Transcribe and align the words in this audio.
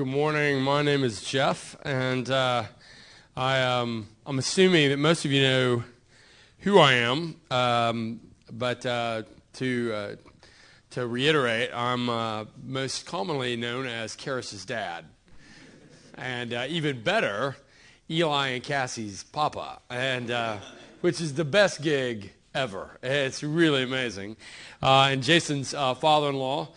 good 0.00 0.08
morning. 0.08 0.62
My 0.62 0.80
name 0.80 1.04
is 1.04 1.20
Jeff, 1.20 1.76
and 1.84 2.30
uh, 2.30 2.64
I, 3.36 3.60
um, 3.60 4.08
I'm 4.24 4.38
assuming 4.38 4.88
that 4.88 4.96
most 4.96 5.26
of 5.26 5.30
you 5.30 5.42
know 5.42 5.84
who 6.60 6.78
I 6.78 6.94
am. 6.94 7.36
Um, 7.50 8.20
but 8.50 8.86
uh, 8.86 9.24
to 9.56 9.92
uh, 9.92 10.16
to 10.92 11.06
reiterate, 11.06 11.68
I'm 11.74 12.08
uh, 12.08 12.46
most 12.64 13.04
commonly 13.04 13.56
known 13.56 13.86
as 13.86 14.16
Karis's 14.16 14.64
dad, 14.64 15.04
and 16.14 16.54
uh, 16.54 16.64
even 16.66 17.02
better, 17.02 17.56
Eli 18.10 18.48
and 18.48 18.64
Cassie's 18.64 19.22
papa, 19.22 19.80
and 19.90 20.30
uh, 20.30 20.56
which 21.02 21.20
is 21.20 21.34
the 21.34 21.44
best 21.44 21.82
gig 21.82 22.32
ever. 22.54 22.98
It's 23.02 23.42
really 23.42 23.82
amazing. 23.82 24.38
and 24.80 25.22
Jason's 25.22 25.72
father-in-law. 25.72 26.68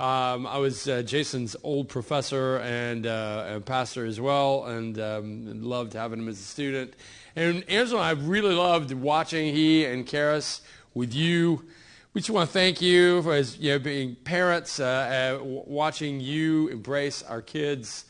Um, 0.00 0.46
I 0.46 0.56
was 0.56 0.88
uh, 0.88 1.02
Jason's 1.02 1.56
old 1.62 1.90
professor 1.90 2.56
and, 2.60 3.06
uh, 3.06 3.44
and, 3.48 3.66
pastor 3.66 4.06
as 4.06 4.18
well, 4.18 4.64
and 4.64 4.98
um, 4.98 5.62
loved 5.62 5.92
having 5.92 6.20
him 6.20 6.28
as 6.30 6.40
a 6.40 6.42
student. 6.42 6.94
And 7.36 7.68
Angela, 7.68 8.00
I 8.00 8.12
really 8.12 8.54
loved 8.54 8.92
watching 8.92 9.54
he 9.54 9.84
and 9.84 10.06
Karis 10.06 10.62
with 10.94 11.12
you. 11.12 11.66
We 12.14 12.22
just 12.22 12.30
want 12.30 12.48
to 12.48 12.52
thank 12.54 12.80
you 12.80 13.20
for 13.20 13.34
as 13.34 13.58
you 13.58 13.72
know, 13.72 13.78
being 13.78 14.14
parents, 14.14 14.80
uh, 14.80 15.38
uh 15.38 15.44
watching 15.44 16.18
you 16.18 16.68
embrace 16.68 17.22
our 17.22 17.42
kids 17.42 18.06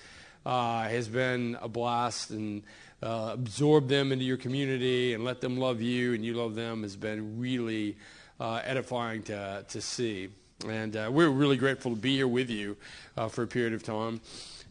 uh, 0.47 0.83
has 0.83 1.09
been 1.09 1.59
a 1.61 1.69
blast, 1.69 2.31
and 2.31 2.63
uh, 3.03 3.31
absorb 3.33 3.89
them 3.89 4.13
into 4.13 4.25
your 4.25 4.37
community 4.37 5.13
and 5.13 5.25
let 5.25 5.41
them 5.41 5.57
love 5.57 5.83
you, 5.83 6.15
and 6.15 6.25
you 6.25 6.35
love 6.35 6.55
them 6.55 6.85
has 6.85 6.95
been 6.95 7.41
really 7.41 7.97
edifying 8.41 9.25
to 9.25 9.65
to 9.67 9.81
see. 9.81 10.29
And 10.69 10.95
uh, 10.97 11.09
we're 11.11 11.31
really 11.31 11.57
grateful 11.57 11.95
to 11.95 12.01
be 12.01 12.17
here 12.17 12.29
with 12.29 12.51
you 12.51 12.77
uh, 13.17 13.29
for 13.29 13.43
a 13.43 13.47
period 13.47 13.73
of 13.73 13.83
time. 13.83 14.21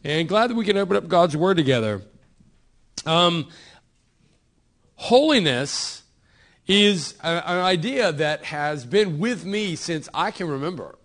And 0.04 0.28
glad 0.28 0.50
that 0.50 0.54
we 0.54 0.64
can 0.64 0.76
open 0.76 0.96
up 0.96 1.08
God's 1.08 1.36
Word 1.36 1.56
together. 1.56 2.02
Um, 3.04 3.48
holiness 4.94 6.02
is 6.66 7.14
a, 7.22 7.26
an 7.26 7.58
idea 7.58 8.12
that 8.12 8.44
has 8.44 8.84
been 8.84 9.18
with 9.18 9.44
me 9.44 9.74
since 9.74 10.08
I 10.14 10.30
can 10.30 10.48
remember. 10.48 10.96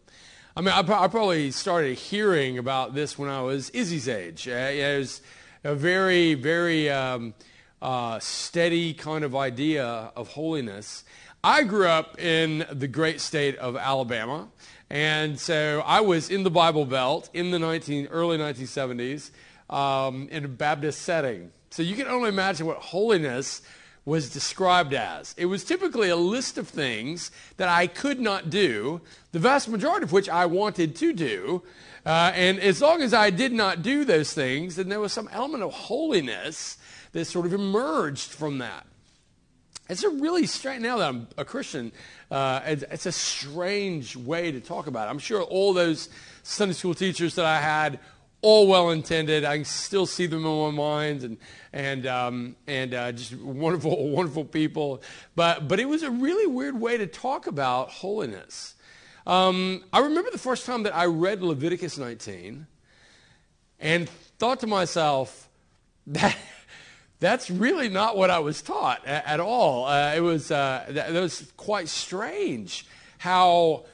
I 0.55 0.61
mean, 0.61 0.73
I, 0.73 0.79
I 0.79 1.07
probably 1.07 1.51
started 1.51 1.97
hearing 1.97 2.57
about 2.57 2.93
this 2.93 3.17
when 3.17 3.29
I 3.29 3.41
was 3.41 3.69
Izzy's 3.71 4.07
age. 4.07 4.47
Uh, 4.47 4.51
it 4.51 4.99
was 4.99 5.21
a 5.63 5.73
very, 5.73 6.35
very 6.35 6.89
um, 6.91 7.33
uh, 7.81 8.19
steady 8.19 8.93
kind 8.93 9.23
of 9.23 9.35
idea 9.35 9.85
of 10.15 10.29
holiness. 10.29 11.03
I 11.43 11.63
grew 11.63 11.87
up 11.87 12.19
in 12.19 12.65
the 12.71 12.87
great 12.87 13.21
state 13.21 13.55
of 13.57 13.75
Alabama. 13.75 14.47
And 14.89 15.39
so 15.39 15.81
I 15.85 16.01
was 16.01 16.29
in 16.29 16.43
the 16.43 16.51
Bible 16.51 16.85
Belt 16.85 17.29
in 17.33 17.51
the 17.51 17.59
19, 17.59 18.07
early 18.07 18.37
1970s 18.37 19.31
um, 19.69 20.27
in 20.29 20.45
a 20.45 20.47
Baptist 20.47 21.01
setting. 21.01 21.51
So 21.71 21.83
you 21.83 21.95
can 21.95 22.07
only 22.07 22.29
imagine 22.29 22.67
what 22.67 22.77
holiness 22.77 23.61
was 24.05 24.29
described 24.29 24.93
as. 24.93 25.33
It 25.37 25.47
was 25.47 25.63
typically 25.63 26.09
a 26.09 26.15
list 26.15 26.59
of 26.59 26.67
things 26.67 27.31
that 27.57 27.67
I 27.67 27.87
could 27.87 28.19
not 28.19 28.51
do, 28.51 29.01
the 29.31 29.39
vast 29.39 29.67
majority 29.67 30.03
of 30.03 30.11
which 30.11 30.29
I 30.29 30.45
wanted 30.45 30.95
to 30.97 31.11
do. 31.11 31.63
Uh, 32.05 32.31
and 32.35 32.59
as 32.59 32.81
long 32.81 33.01
as 33.01 33.15
I 33.15 33.31
did 33.31 33.51
not 33.51 33.81
do 33.81 34.05
those 34.05 34.31
things, 34.31 34.75
then 34.75 34.89
there 34.89 34.99
was 34.99 35.11
some 35.11 35.27
element 35.31 35.63
of 35.63 35.73
holiness 35.73 36.77
that 37.13 37.25
sort 37.25 37.47
of 37.47 37.53
emerged 37.53 38.29
from 38.29 38.59
that. 38.59 38.85
It's 39.87 40.03
a 40.03 40.09
really 40.09 40.47
strange, 40.47 40.81
now 40.81 40.97
that 40.97 41.07
I'm 41.07 41.27
a 41.37 41.45
Christian, 41.45 41.91
uh, 42.31 42.61
it's, 42.65 42.83
it's, 42.89 43.05
a 43.05 43.11
strange 43.11 44.15
way 44.15 44.51
to 44.51 44.59
talk 44.59 44.87
about 44.87 45.07
it. 45.07 45.11
I'm 45.11 45.19
sure 45.19 45.43
all 45.43 45.73
those 45.73 46.09
Sunday 46.41 46.73
school 46.73 46.95
teachers 46.95 47.35
that 47.35 47.45
I 47.45 47.61
had, 47.61 47.99
all 48.41 48.67
well 48.67 48.89
intended, 48.89 49.45
I 49.45 49.57
can 49.57 49.65
still 49.65 50.07
see 50.07 50.25
them 50.25 50.43
in 50.43 50.51
my 50.51 50.71
mind 50.71 51.23
and, 51.23 51.37
and, 51.71 52.07
um, 52.07 52.55
and 52.65 52.95
uh, 52.95 53.11
just 53.11 53.35
wonderful, 53.35 54.09
wonderful 54.09 54.43
people. 54.43 55.03
But, 55.35 55.67
but 55.67 55.79
it 55.79 55.85
was 55.85 56.01
a 56.01 56.09
really 56.09 56.47
weird 56.47 56.79
way 56.79 56.97
to 56.97 57.05
talk 57.05 57.45
about 57.45 57.89
holiness. 57.89 58.73
Um, 59.27 59.83
I 59.93 59.99
remember 59.99 60.31
the 60.31 60.39
first 60.39 60.65
time 60.65 60.83
that 60.83 60.95
I 60.95 61.05
read 61.05 61.43
Leviticus 61.43 61.99
19 61.99 62.65
and 63.79 64.09
thought 64.39 64.61
to 64.61 64.67
myself, 64.67 65.47
that 66.07 66.35
that's 67.19 67.49
really 67.49 67.89
not 67.89 68.17
what 68.17 68.29
I 68.29 68.39
was 68.39 68.61
taught 68.61 69.05
at, 69.05 69.25
at 69.25 69.39
all. 69.39 69.85
Uh, 69.85 70.13
it 70.15 70.21
was 70.21 70.51
uh, 70.51 70.85
that, 70.89 71.13
that 71.13 71.21
was 71.21 71.51
quite 71.57 71.87
strange 71.87 72.85
how 73.17 73.85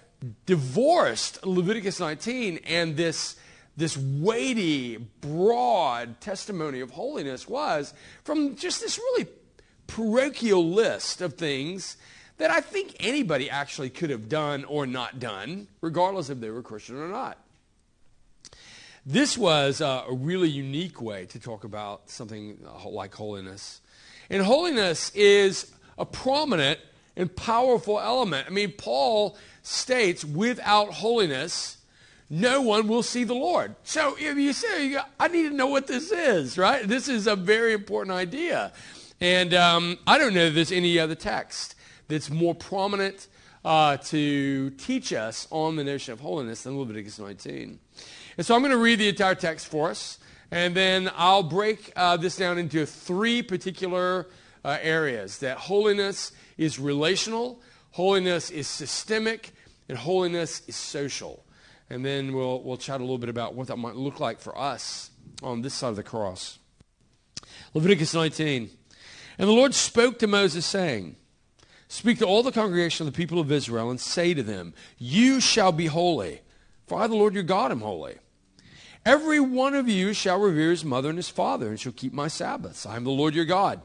divorced 0.45 1.45
Leviticus 1.45 1.99
19 1.99 2.59
and 2.65 2.95
this 2.95 3.35
this 3.77 3.97
weighty, 3.97 4.97
broad 4.97 6.19
testimony 6.19 6.81
of 6.81 6.91
holiness 6.91 7.47
was 7.47 7.93
from 8.23 8.55
just 8.55 8.81
this 8.81 8.97
really 8.97 9.27
parochial 9.87 10.69
list 10.69 11.21
of 11.21 11.35
things 11.35 11.97
that 12.37 12.51
I 12.51 12.61
think 12.61 12.95
anybody 12.99 13.49
actually 13.49 13.89
could 13.89 14.09
have 14.09 14.27
done 14.27 14.65
or 14.65 14.85
not 14.85 15.19
done, 15.19 15.67
regardless 15.79 16.29
if 16.29 16.39
they 16.39 16.49
were 16.49 16.61
Christian 16.61 16.97
or 16.97 17.07
not. 17.07 17.37
This 19.05 19.35
was 19.35 19.81
a 19.81 20.05
really 20.09 20.49
unique 20.49 21.01
way 21.01 21.25
to 21.27 21.39
talk 21.39 21.63
about 21.63 22.09
something 22.11 22.59
uh, 22.65 22.87
like 22.87 23.15
holiness. 23.15 23.81
And 24.29 24.43
holiness 24.43 25.11
is 25.15 25.71
a 25.97 26.05
prominent 26.05 26.79
and 27.15 27.35
powerful 27.35 27.99
element. 27.99 28.45
I 28.47 28.51
mean, 28.51 28.73
Paul 28.77 29.37
states, 29.63 30.23
without 30.23 30.93
holiness, 30.93 31.77
no 32.29 32.61
one 32.61 32.87
will 32.87 33.01
see 33.01 33.23
the 33.23 33.33
Lord. 33.33 33.75
So 33.83 34.15
if 34.19 34.37
you 34.37 34.53
say, 34.53 34.95
I 35.19 35.27
need 35.27 35.49
to 35.49 35.55
know 35.55 35.67
what 35.67 35.87
this 35.87 36.11
is, 36.11 36.57
right? 36.57 36.87
This 36.87 37.07
is 37.07 37.25
a 37.25 37.35
very 37.35 37.73
important 37.73 38.15
idea. 38.15 38.71
And 39.19 39.53
um, 39.55 39.97
I 40.05 40.19
don't 40.19 40.33
know 40.35 40.45
if 40.45 40.53
there's 40.53 40.71
any 40.71 40.99
other 40.99 41.15
text 41.15 41.75
that's 42.07 42.29
more 42.29 42.53
prominent 42.53 43.27
uh, 43.65 43.97
to 43.97 44.69
teach 44.71 45.11
us 45.13 45.47
on 45.51 45.75
the 45.75 45.83
notion 45.83 46.13
of 46.13 46.19
holiness 46.19 46.63
than 46.63 46.77
Leviticus 46.77 47.19
19. 47.19 47.79
And 48.37 48.45
so 48.45 48.55
I'm 48.55 48.61
going 48.61 48.71
to 48.71 48.77
read 48.77 48.99
the 48.99 49.09
entire 49.09 49.35
text 49.35 49.67
for 49.67 49.89
us, 49.89 50.17
and 50.51 50.75
then 50.75 51.11
I'll 51.15 51.43
break 51.43 51.91
uh, 51.95 52.17
this 52.17 52.37
down 52.37 52.57
into 52.57 52.85
three 52.85 53.41
particular 53.41 54.27
uh, 54.63 54.77
areas 54.81 55.39
that 55.39 55.57
holiness 55.57 56.31
is 56.57 56.79
relational, 56.79 57.61
holiness 57.91 58.49
is 58.49 58.67
systemic, 58.67 59.51
and 59.89 59.97
holiness 59.97 60.61
is 60.67 60.75
social. 60.75 61.43
And 61.89 62.05
then 62.05 62.33
we'll, 62.33 62.61
we'll 62.61 62.77
chat 62.77 63.01
a 63.01 63.03
little 63.03 63.17
bit 63.17 63.29
about 63.29 63.53
what 63.53 63.67
that 63.67 63.77
might 63.77 63.95
look 63.95 64.19
like 64.19 64.39
for 64.39 64.57
us 64.57 65.11
on 65.43 65.61
this 65.61 65.73
side 65.73 65.89
of 65.89 65.95
the 65.97 66.03
cross. 66.03 66.59
Leviticus 67.73 68.13
19. 68.13 68.69
And 69.37 69.49
the 69.49 69.53
Lord 69.53 69.73
spoke 69.73 70.19
to 70.19 70.27
Moses, 70.27 70.65
saying, 70.65 71.17
Speak 71.87 72.19
to 72.19 72.25
all 72.25 72.43
the 72.43 72.53
congregation 72.53 73.05
of 73.05 73.13
the 73.13 73.17
people 73.17 73.39
of 73.39 73.51
Israel 73.51 73.89
and 73.89 73.99
say 73.99 74.33
to 74.33 74.43
them, 74.43 74.73
You 74.97 75.41
shall 75.41 75.73
be 75.73 75.87
holy 75.87 76.41
for 76.91 76.99
I, 76.99 77.07
the 77.07 77.15
Lord 77.15 77.33
your 77.33 77.43
God, 77.43 77.71
am 77.71 77.79
holy. 77.79 78.15
Every 79.05 79.39
one 79.39 79.75
of 79.75 79.87
you 79.87 80.11
shall 80.11 80.37
revere 80.37 80.71
his 80.71 80.83
mother 80.83 81.07
and 81.07 81.17
his 81.17 81.29
father, 81.29 81.69
and 81.69 81.79
shall 81.79 81.93
keep 81.93 82.11
my 82.11 82.27
Sabbaths. 82.27 82.85
I 82.85 82.97
am 82.97 83.05
the 83.05 83.11
Lord 83.11 83.33
your 83.33 83.45
God. 83.45 83.79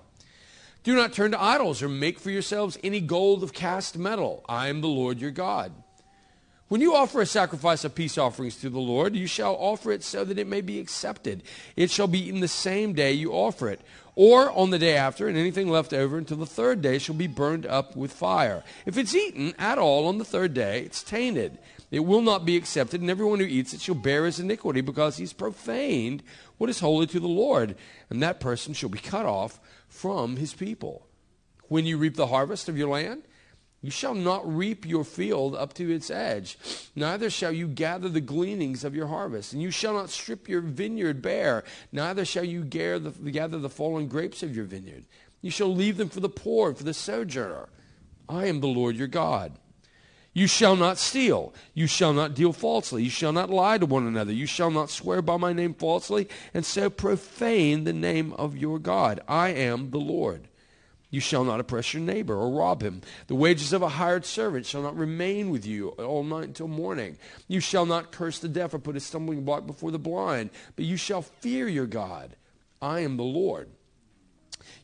Do 0.82 0.96
not 0.96 1.12
turn 1.12 1.30
to 1.30 1.40
idols 1.40 1.84
or 1.84 1.88
make 1.88 2.18
for 2.18 2.32
yourselves 2.32 2.76
any 2.82 3.00
gold 3.00 3.44
of 3.44 3.52
cast 3.52 3.96
metal. 3.96 4.44
I 4.48 4.66
am 4.66 4.80
the 4.80 4.88
Lord 4.88 5.20
your 5.20 5.30
God. 5.30 5.70
When 6.66 6.80
you 6.80 6.96
offer 6.96 7.20
a 7.20 7.26
sacrifice 7.26 7.84
of 7.84 7.94
peace 7.94 8.18
offerings 8.18 8.56
to 8.56 8.70
the 8.70 8.80
Lord, 8.80 9.14
you 9.14 9.28
shall 9.28 9.54
offer 9.54 9.92
it 9.92 10.02
so 10.02 10.24
that 10.24 10.40
it 10.40 10.48
may 10.48 10.60
be 10.60 10.80
accepted. 10.80 11.44
It 11.76 11.92
shall 11.92 12.08
be 12.08 12.28
in 12.28 12.40
the 12.40 12.48
same 12.48 12.92
day 12.92 13.12
you 13.12 13.30
offer 13.30 13.68
it, 13.68 13.80
or 14.16 14.50
on 14.50 14.70
the 14.70 14.80
day 14.80 14.96
after, 14.96 15.28
and 15.28 15.38
anything 15.38 15.68
left 15.68 15.92
over 15.92 16.18
until 16.18 16.38
the 16.38 16.44
third 16.44 16.82
day 16.82 16.98
shall 16.98 17.14
be 17.14 17.28
burned 17.28 17.66
up 17.66 17.94
with 17.94 18.12
fire. 18.12 18.64
If 18.84 18.98
it's 18.98 19.14
eaten 19.14 19.54
at 19.60 19.78
all 19.78 20.08
on 20.08 20.18
the 20.18 20.24
third 20.24 20.54
day, 20.54 20.80
it's 20.80 21.04
tainted. 21.04 21.58
It 21.90 22.00
will 22.00 22.22
not 22.22 22.44
be 22.44 22.56
accepted, 22.56 23.00
and 23.00 23.10
everyone 23.10 23.38
who 23.38 23.46
eats 23.46 23.72
it 23.72 23.80
shall 23.80 23.94
bear 23.94 24.24
his 24.26 24.40
iniquity, 24.40 24.80
because 24.80 25.16
he's 25.16 25.32
profaned 25.32 26.22
what 26.58 26.70
is 26.70 26.80
holy 26.80 27.06
to 27.06 27.20
the 27.20 27.28
Lord, 27.28 27.76
and 28.10 28.22
that 28.22 28.40
person 28.40 28.74
shall 28.74 28.88
be 28.88 28.98
cut 28.98 29.26
off 29.26 29.60
from 29.88 30.36
his 30.36 30.52
people. 30.52 31.06
When 31.68 31.86
you 31.86 31.96
reap 31.96 32.16
the 32.16 32.26
harvest 32.28 32.68
of 32.68 32.76
your 32.76 32.88
land, 32.88 33.22
you 33.82 33.90
shall 33.90 34.14
not 34.14 34.42
reap 34.52 34.84
your 34.84 35.04
field 35.04 35.54
up 35.54 35.74
to 35.74 35.94
its 35.94 36.10
edge, 36.10 36.58
neither 36.96 37.30
shall 37.30 37.52
you 37.52 37.68
gather 37.68 38.08
the 38.08 38.20
gleanings 38.20 38.82
of 38.82 38.96
your 38.96 39.06
harvest, 39.06 39.52
and 39.52 39.62
you 39.62 39.70
shall 39.70 39.94
not 39.94 40.10
strip 40.10 40.48
your 40.48 40.62
vineyard 40.62 41.22
bare, 41.22 41.62
neither 41.92 42.24
shall 42.24 42.42
you 42.42 42.64
gather 42.64 42.98
the, 42.98 43.70
fallen 43.70 44.08
grapes 44.08 44.42
of 44.42 44.56
your 44.56 44.64
vineyard. 44.64 45.04
You 45.40 45.52
shall 45.52 45.72
leave 45.72 45.98
them 45.98 46.08
for 46.08 46.18
the 46.18 46.28
poor 46.28 46.70
and 46.70 46.78
for 46.78 46.82
the 46.82 46.94
sojourner. 46.94 47.68
I 48.28 48.46
am 48.46 48.60
the 48.60 48.66
Lord 48.66 48.96
your 48.96 49.06
God. 49.06 49.52
You 50.36 50.46
shall 50.46 50.76
not 50.76 50.98
steal. 50.98 51.54
You 51.72 51.86
shall 51.86 52.12
not 52.12 52.34
deal 52.34 52.52
falsely. 52.52 53.02
You 53.02 53.08
shall 53.08 53.32
not 53.32 53.48
lie 53.48 53.78
to 53.78 53.86
one 53.86 54.06
another. 54.06 54.34
You 54.34 54.44
shall 54.44 54.70
not 54.70 54.90
swear 54.90 55.22
by 55.22 55.38
my 55.38 55.54
name 55.54 55.72
falsely, 55.72 56.28
and 56.52 56.62
so 56.62 56.90
profane 56.90 57.84
the 57.84 57.94
name 57.94 58.34
of 58.34 58.54
your 58.54 58.78
God. 58.78 59.22
I 59.26 59.48
am 59.48 59.92
the 59.92 59.98
Lord. 59.98 60.48
You 61.08 61.20
shall 61.20 61.42
not 61.42 61.58
oppress 61.58 61.94
your 61.94 62.02
neighbor 62.02 62.34
or 62.34 62.50
rob 62.50 62.82
him. 62.82 63.00
The 63.28 63.34
wages 63.34 63.72
of 63.72 63.80
a 63.80 63.88
hired 63.88 64.26
servant 64.26 64.66
shall 64.66 64.82
not 64.82 64.98
remain 64.98 65.48
with 65.48 65.64
you 65.64 65.88
all 65.92 66.22
night 66.22 66.48
until 66.48 66.68
morning. 66.68 67.16
You 67.48 67.60
shall 67.60 67.86
not 67.86 68.12
curse 68.12 68.38
the 68.38 68.46
deaf 68.46 68.74
or 68.74 68.78
put 68.78 68.94
a 68.94 69.00
stumbling 69.00 69.42
block 69.42 69.66
before 69.66 69.90
the 69.90 69.98
blind, 69.98 70.50
but 70.74 70.84
you 70.84 70.98
shall 70.98 71.22
fear 71.22 71.66
your 71.66 71.86
God. 71.86 72.36
I 72.82 73.00
am 73.00 73.16
the 73.16 73.22
Lord. 73.22 73.70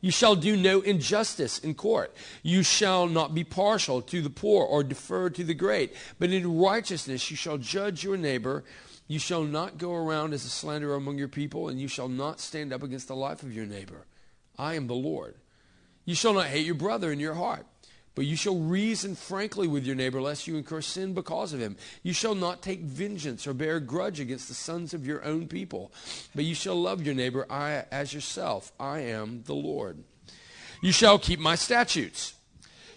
You 0.03 0.11
shall 0.11 0.35
do 0.35 0.57
no 0.57 0.81
injustice 0.81 1.59
in 1.59 1.75
court. 1.75 2.13
You 2.41 2.61
shall 2.61 3.07
not 3.07 3.33
be 3.33 3.45
partial 3.45 4.01
to 4.01 4.21
the 4.21 4.29
poor 4.29 4.65
or 4.65 4.83
defer 4.83 5.29
to 5.29 5.45
the 5.45 5.53
great, 5.53 5.93
but 6.19 6.29
in 6.29 6.57
righteousness 6.59 7.31
you 7.31 7.37
shall 7.37 7.57
judge 7.57 8.03
your 8.03 8.17
neighbor. 8.17 8.65
You 9.07 9.17
shall 9.17 9.43
not 9.45 9.77
go 9.77 9.93
around 9.93 10.33
as 10.33 10.43
a 10.43 10.49
slanderer 10.49 10.95
among 10.95 11.19
your 11.19 11.29
people, 11.29 11.69
and 11.69 11.79
you 11.79 11.87
shall 11.87 12.09
not 12.09 12.41
stand 12.41 12.73
up 12.73 12.83
against 12.83 13.07
the 13.07 13.15
life 13.15 13.43
of 13.43 13.55
your 13.55 13.65
neighbor. 13.65 14.05
I 14.57 14.73
am 14.73 14.87
the 14.87 14.93
Lord. 14.93 15.35
You 16.03 16.15
shall 16.15 16.33
not 16.33 16.47
hate 16.47 16.65
your 16.65 16.75
brother 16.75 17.09
in 17.09 17.21
your 17.21 17.35
heart. 17.35 17.65
But 18.15 18.25
you 18.25 18.35
shall 18.35 18.59
reason 18.59 19.15
frankly 19.15 19.67
with 19.67 19.85
your 19.85 19.95
neighbor, 19.95 20.21
lest 20.21 20.45
you 20.45 20.55
incur 20.55 20.81
sin 20.81 21.13
because 21.13 21.51
of 21.51 21.59
him. 21.59 21.77
You 22.03 22.13
shall 22.13 22.35
not 22.35 22.61
take 22.61 22.81
vengeance 22.81 23.47
or 23.47 23.53
bear 23.53 23.79
grudge 23.79 24.19
against 24.19 24.47
the 24.47 24.53
sons 24.53 24.93
of 24.93 25.07
your 25.07 25.23
own 25.23 25.47
people, 25.47 25.91
but 26.35 26.45
you 26.45 26.53
shall 26.53 26.79
love 26.79 27.03
your 27.03 27.15
neighbor 27.15 27.47
as 27.49 28.13
yourself. 28.13 28.71
I 28.79 28.99
am 28.99 29.43
the 29.45 29.55
Lord. 29.55 30.03
You 30.81 30.91
shall 30.91 31.17
keep 31.17 31.39
my 31.39 31.55
statutes. 31.55 32.35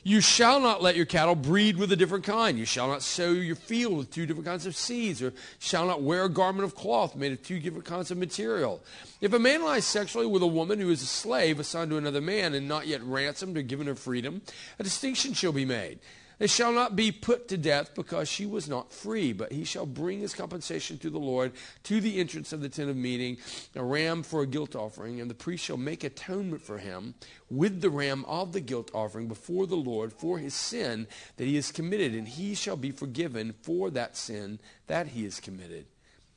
You 0.06 0.20
shall 0.20 0.60
not 0.60 0.84
let 0.84 0.94
your 0.94 1.04
cattle 1.04 1.34
breed 1.34 1.76
with 1.76 1.90
a 1.90 1.96
different 1.96 2.22
kind. 2.22 2.56
You 2.56 2.64
shall 2.64 2.86
not 2.86 3.02
sow 3.02 3.32
your 3.32 3.56
field 3.56 3.96
with 3.96 4.12
two 4.12 4.24
different 4.24 4.46
kinds 4.46 4.64
of 4.64 4.76
seeds, 4.76 5.20
or 5.20 5.32
shall 5.58 5.84
not 5.84 6.00
wear 6.00 6.22
a 6.22 6.28
garment 6.28 6.64
of 6.64 6.76
cloth 6.76 7.16
made 7.16 7.32
of 7.32 7.42
two 7.42 7.58
different 7.58 7.86
kinds 7.86 8.12
of 8.12 8.16
material. 8.16 8.80
If 9.20 9.32
a 9.32 9.40
man 9.40 9.64
lies 9.64 9.84
sexually 9.84 10.28
with 10.28 10.44
a 10.44 10.46
woman 10.46 10.78
who 10.78 10.90
is 10.90 11.02
a 11.02 11.06
slave 11.06 11.58
assigned 11.58 11.90
to 11.90 11.96
another 11.96 12.20
man 12.20 12.54
and 12.54 12.68
not 12.68 12.86
yet 12.86 13.02
ransomed 13.02 13.58
or 13.58 13.62
given 13.62 13.88
her 13.88 13.96
freedom, 13.96 14.42
a 14.78 14.84
distinction 14.84 15.34
shall 15.34 15.50
be 15.50 15.64
made. 15.64 15.98
They 16.38 16.46
shall 16.46 16.72
not 16.72 16.96
be 16.96 17.12
put 17.12 17.48
to 17.48 17.56
death 17.56 17.94
because 17.94 18.28
she 18.28 18.44
was 18.44 18.68
not 18.68 18.92
free, 18.92 19.32
but 19.32 19.52
he 19.52 19.64
shall 19.64 19.86
bring 19.86 20.20
his 20.20 20.34
compensation 20.34 20.98
to 20.98 21.08
the 21.08 21.18
Lord 21.18 21.52
to 21.84 21.98
the 21.98 22.18
entrance 22.18 22.52
of 22.52 22.60
the 22.60 22.68
tent 22.68 22.90
of 22.90 22.96
meeting, 22.96 23.38
a 23.74 23.82
ram 23.82 24.22
for 24.22 24.42
a 24.42 24.46
guilt 24.46 24.76
offering, 24.76 25.18
and 25.18 25.30
the 25.30 25.34
priest 25.34 25.64
shall 25.64 25.78
make 25.78 26.04
atonement 26.04 26.60
for 26.60 26.76
him 26.76 27.14
with 27.48 27.80
the 27.80 27.88
ram 27.88 28.24
of 28.26 28.52
the 28.52 28.60
guilt 28.60 28.90
offering 28.92 29.28
before 29.28 29.66
the 29.66 29.76
Lord 29.76 30.12
for 30.12 30.38
his 30.38 30.52
sin 30.52 31.06
that 31.36 31.44
he 31.46 31.54
has 31.56 31.72
committed, 31.72 32.12
and 32.12 32.28
he 32.28 32.54
shall 32.54 32.76
be 32.76 32.90
forgiven 32.90 33.54
for 33.62 33.90
that 33.90 34.14
sin 34.14 34.60
that 34.88 35.08
he 35.08 35.24
has 35.24 35.40
committed. 35.40 35.86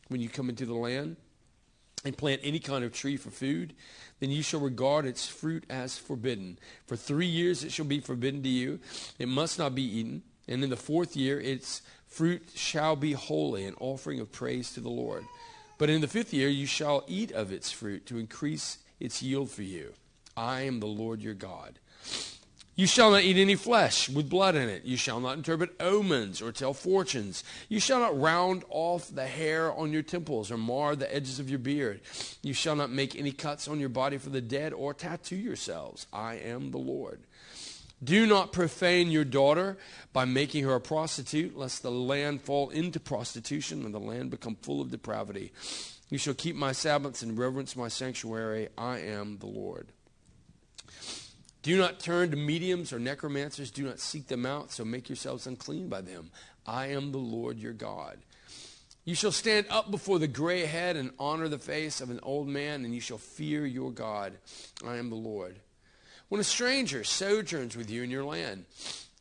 When 0.08 0.22
you 0.22 0.30
come 0.30 0.50
into 0.50 0.66
the 0.66 0.74
land, 0.74 1.18
and 2.06 2.18
plant 2.18 2.42
any 2.44 2.60
kind 2.60 2.84
of 2.84 2.94
tree 2.94 3.18
for 3.18 3.30
food, 3.30 3.74
then 4.20 4.32
you 4.32 4.44
shall 4.44 4.60
regard 4.60 5.06
its 5.06 5.28
fruit 5.28 5.64
as 5.70 5.98
forbidden. 5.98 6.58
For 6.86 6.96
three 6.96 7.28
years 7.28 7.64
it 7.64 7.72
shall 7.72 7.86
be 7.86 8.00
forbidden 8.00 8.44
to 8.44 8.50
you. 8.50 8.80
It 9.18 9.28
must 9.28 9.58
not 9.58 9.76
be 9.76 9.84
eaten. 9.84 10.24
And 10.48 10.64
in 10.64 10.70
the 10.70 10.76
fourth 10.76 11.16
year 11.16 11.40
its 11.40 11.82
fruit 12.08 12.44
shall 12.56 12.96
be 12.96 13.14
holy, 13.14 13.66
an 13.66 13.76
offering 13.80 14.20
of 14.20 14.32
praise 14.32 14.74
to 14.74 14.82
the 14.82 14.90
Lord. 14.90 15.26
But 15.78 15.90
in 15.90 16.02
the 16.02 16.08
fifth 16.08 16.34
year 16.34 16.50
you 16.50 16.66
shall 16.66 17.06
eat 17.08 17.32
of 17.32 17.52
its 17.52 17.72
fruit 17.72 18.06
to 18.08 18.18
increase 18.18 18.80
its 19.00 19.22
yield 19.22 19.50
for 19.50 19.64
you. 19.64 19.94
I 20.36 20.62
am 20.62 20.80
the 20.80 20.88
Lord 20.88 21.22
your 21.22 21.34
God. 21.34 21.80
You 22.80 22.88
shall 22.88 23.12
not 23.12 23.24
eat 23.24 23.36
any 23.36 23.56
flesh 23.56 24.08
with 24.08 24.30
blood 24.30 24.56
in 24.56 24.70
it. 24.70 24.86
You 24.86 24.96
shall 24.96 25.20
not 25.20 25.36
interpret 25.36 25.76
omens 25.82 26.42
or 26.42 26.54
tell 26.54 26.74
fortunes. 26.74 27.44
You 27.68 27.82
shall 27.82 28.00
not 28.00 28.18
round 28.18 28.64
off 28.70 29.14
the 29.14 29.28
hair 29.28 29.70
on 29.74 29.92
your 29.92 30.02
temples 30.02 30.50
or 30.50 30.56
mar 30.56 30.96
the 30.96 31.14
edges 31.14 31.42
of 31.42 31.50
your 31.50 31.60
beard. 31.60 32.00
You 32.42 32.54
shall 32.54 32.78
not 32.78 32.90
make 32.90 33.18
any 33.18 33.34
cuts 33.34 33.68
on 33.68 33.82
your 33.82 33.90
body 33.90 34.18
for 34.18 34.30
the 34.30 34.40
dead 34.40 34.72
or 34.72 34.94
tattoo 34.94 35.36
yourselves. 35.36 36.08
I 36.14 36.36
am 36.36 36.72
the 36.72 36.78
Lord. 36.78 37.20
Do 38.02 38.26
not 38.26 38.54
profane 38.54 39.12
your 39.12 39.26
daughter 39.26 39.78
by 40.14 40.24
making 40.24 40.64
her 40.64 40.76
a 40.76 40.80
prostitute, 40.80 41.58
lest 41.58 41.84
the 41.84 41.92
land 41.92 42.44
fall 42.44 42.70
into 42.70 43.02
prostitution 43.02 43.84
and 43.84 43.94
the 43.94 44.00
land 44.00 44.32
become 44.32 44.56
full 44.56 44.80
of 44.80 44.90
depravity. 44.90 45.52
You 46.10 46.18
shall 46.18 46.34
keep 46.34 46.56
my 46.56 46.72
Sabbaths 46.72 47.24
and 47.24 47.38
reverence 47.38 47.76
my 47.76 47.90
sanctuary. 47.90 48.70
I 48.78 49.00
am 49.00 49.40
the 49.40 49.48
Lord. 49.48 49.92
Do 51.62 51.78
not 51.78 52.00
turn 52.00 52.32
to 52.32 52.38
mediums 52.38 52.94
or 52.94 53.00
necromancers. 53.00 53.72
Do 53.72 53.86
not 53.86 54.00
seek 54.00 54.28
them 54.28 54.46
out, 54.46 54.72
so 54.72 54.86
make 54.86 55.10
yourselves 55.10 55.46
unclean 55.46 55.90
by 55.90 56.02
them. 56.02 56.32
I 56.66 56.88
am 56.88 57.12
the 57.12 57.18
Lord 57.18 57.60
your 57.60 57.74
God. 57.74 58.18
You 59.04 59.16
shall 59.16 59.32
stand 59.32 59.66
up 59.70 59.92
before 59.92 60.20
the 60.20 60.28
gray 60.28 60.66
head 60.66 60.96
and 60.96 61.12
honor 61.18 61.48
the 61.48 61.58
face 61.58 62.00
of 62.00 62.12
an 62.12 62.20
old 62.22 62.48
man, 62.48 62.86
and 62.86 62.94
you 62.94 63.02
shall 63.02 63.18
fear 63.18 63.66
your 63.66 63.92
God. 63.92 64.34
I 64.86 64.98
am 64.98 65.10
the 65.10 65.16
Lord. 65.16 65.60
When 66.30 66.40
a 66.40 66.44
stranger 66.44 67.04
sojourns 67.04 67.76
with 67.76 67.90
you 67.90 68.04
in 68.04 68.12
your 68.12 68.24
land, 68.24 68.66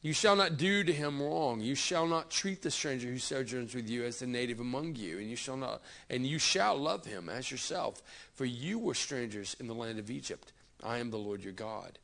you 0.02 0.12
shall 0.12 0.36
not 0.36 0.58
do 0.58 0.84
to 0.84 0.92
him 0.92 1.20
wrong. 1.20 1.60
You 1.60 1.74
shall 1.74 2.06
not 2.06 2.30
treat 2.30 2.62
the 2.62 2.70
stranger 2.70 3.08
who 3.08 3.18
sojourns 3.18 3.74
with 3.74 3.88
you 3.88 4.04
as 4.04 4.18
the 4.18 4.26
native 4.26 4.60
among 4.60 4.94
you, 4.96 5.18
and 5.18 5.28
you 5.28 5.36
shall 5.36 5.56
not 5.56 5.82
and 6.08 6.24
you 6.26 6.38
shall 6.38 6.76
love 6.76 7.06
him 7.06 7.28
as 7.28 7.50
yourself, 7.50 8.02
for 8.34 8.44
you 8.44 8.78
were 8.78 8.94
strangers 8.94 9.56
in 9.58 9.66
the 9.66 9.74
land 9.74 9.98
of 9.98 10.10
Egypt. 10.10 10.52
I 10.84 10.98
am 10.98 11.10
the 11.10 11.16
Lord 11.16 11.42
your 11.42 11.52
God. 11.52 11.98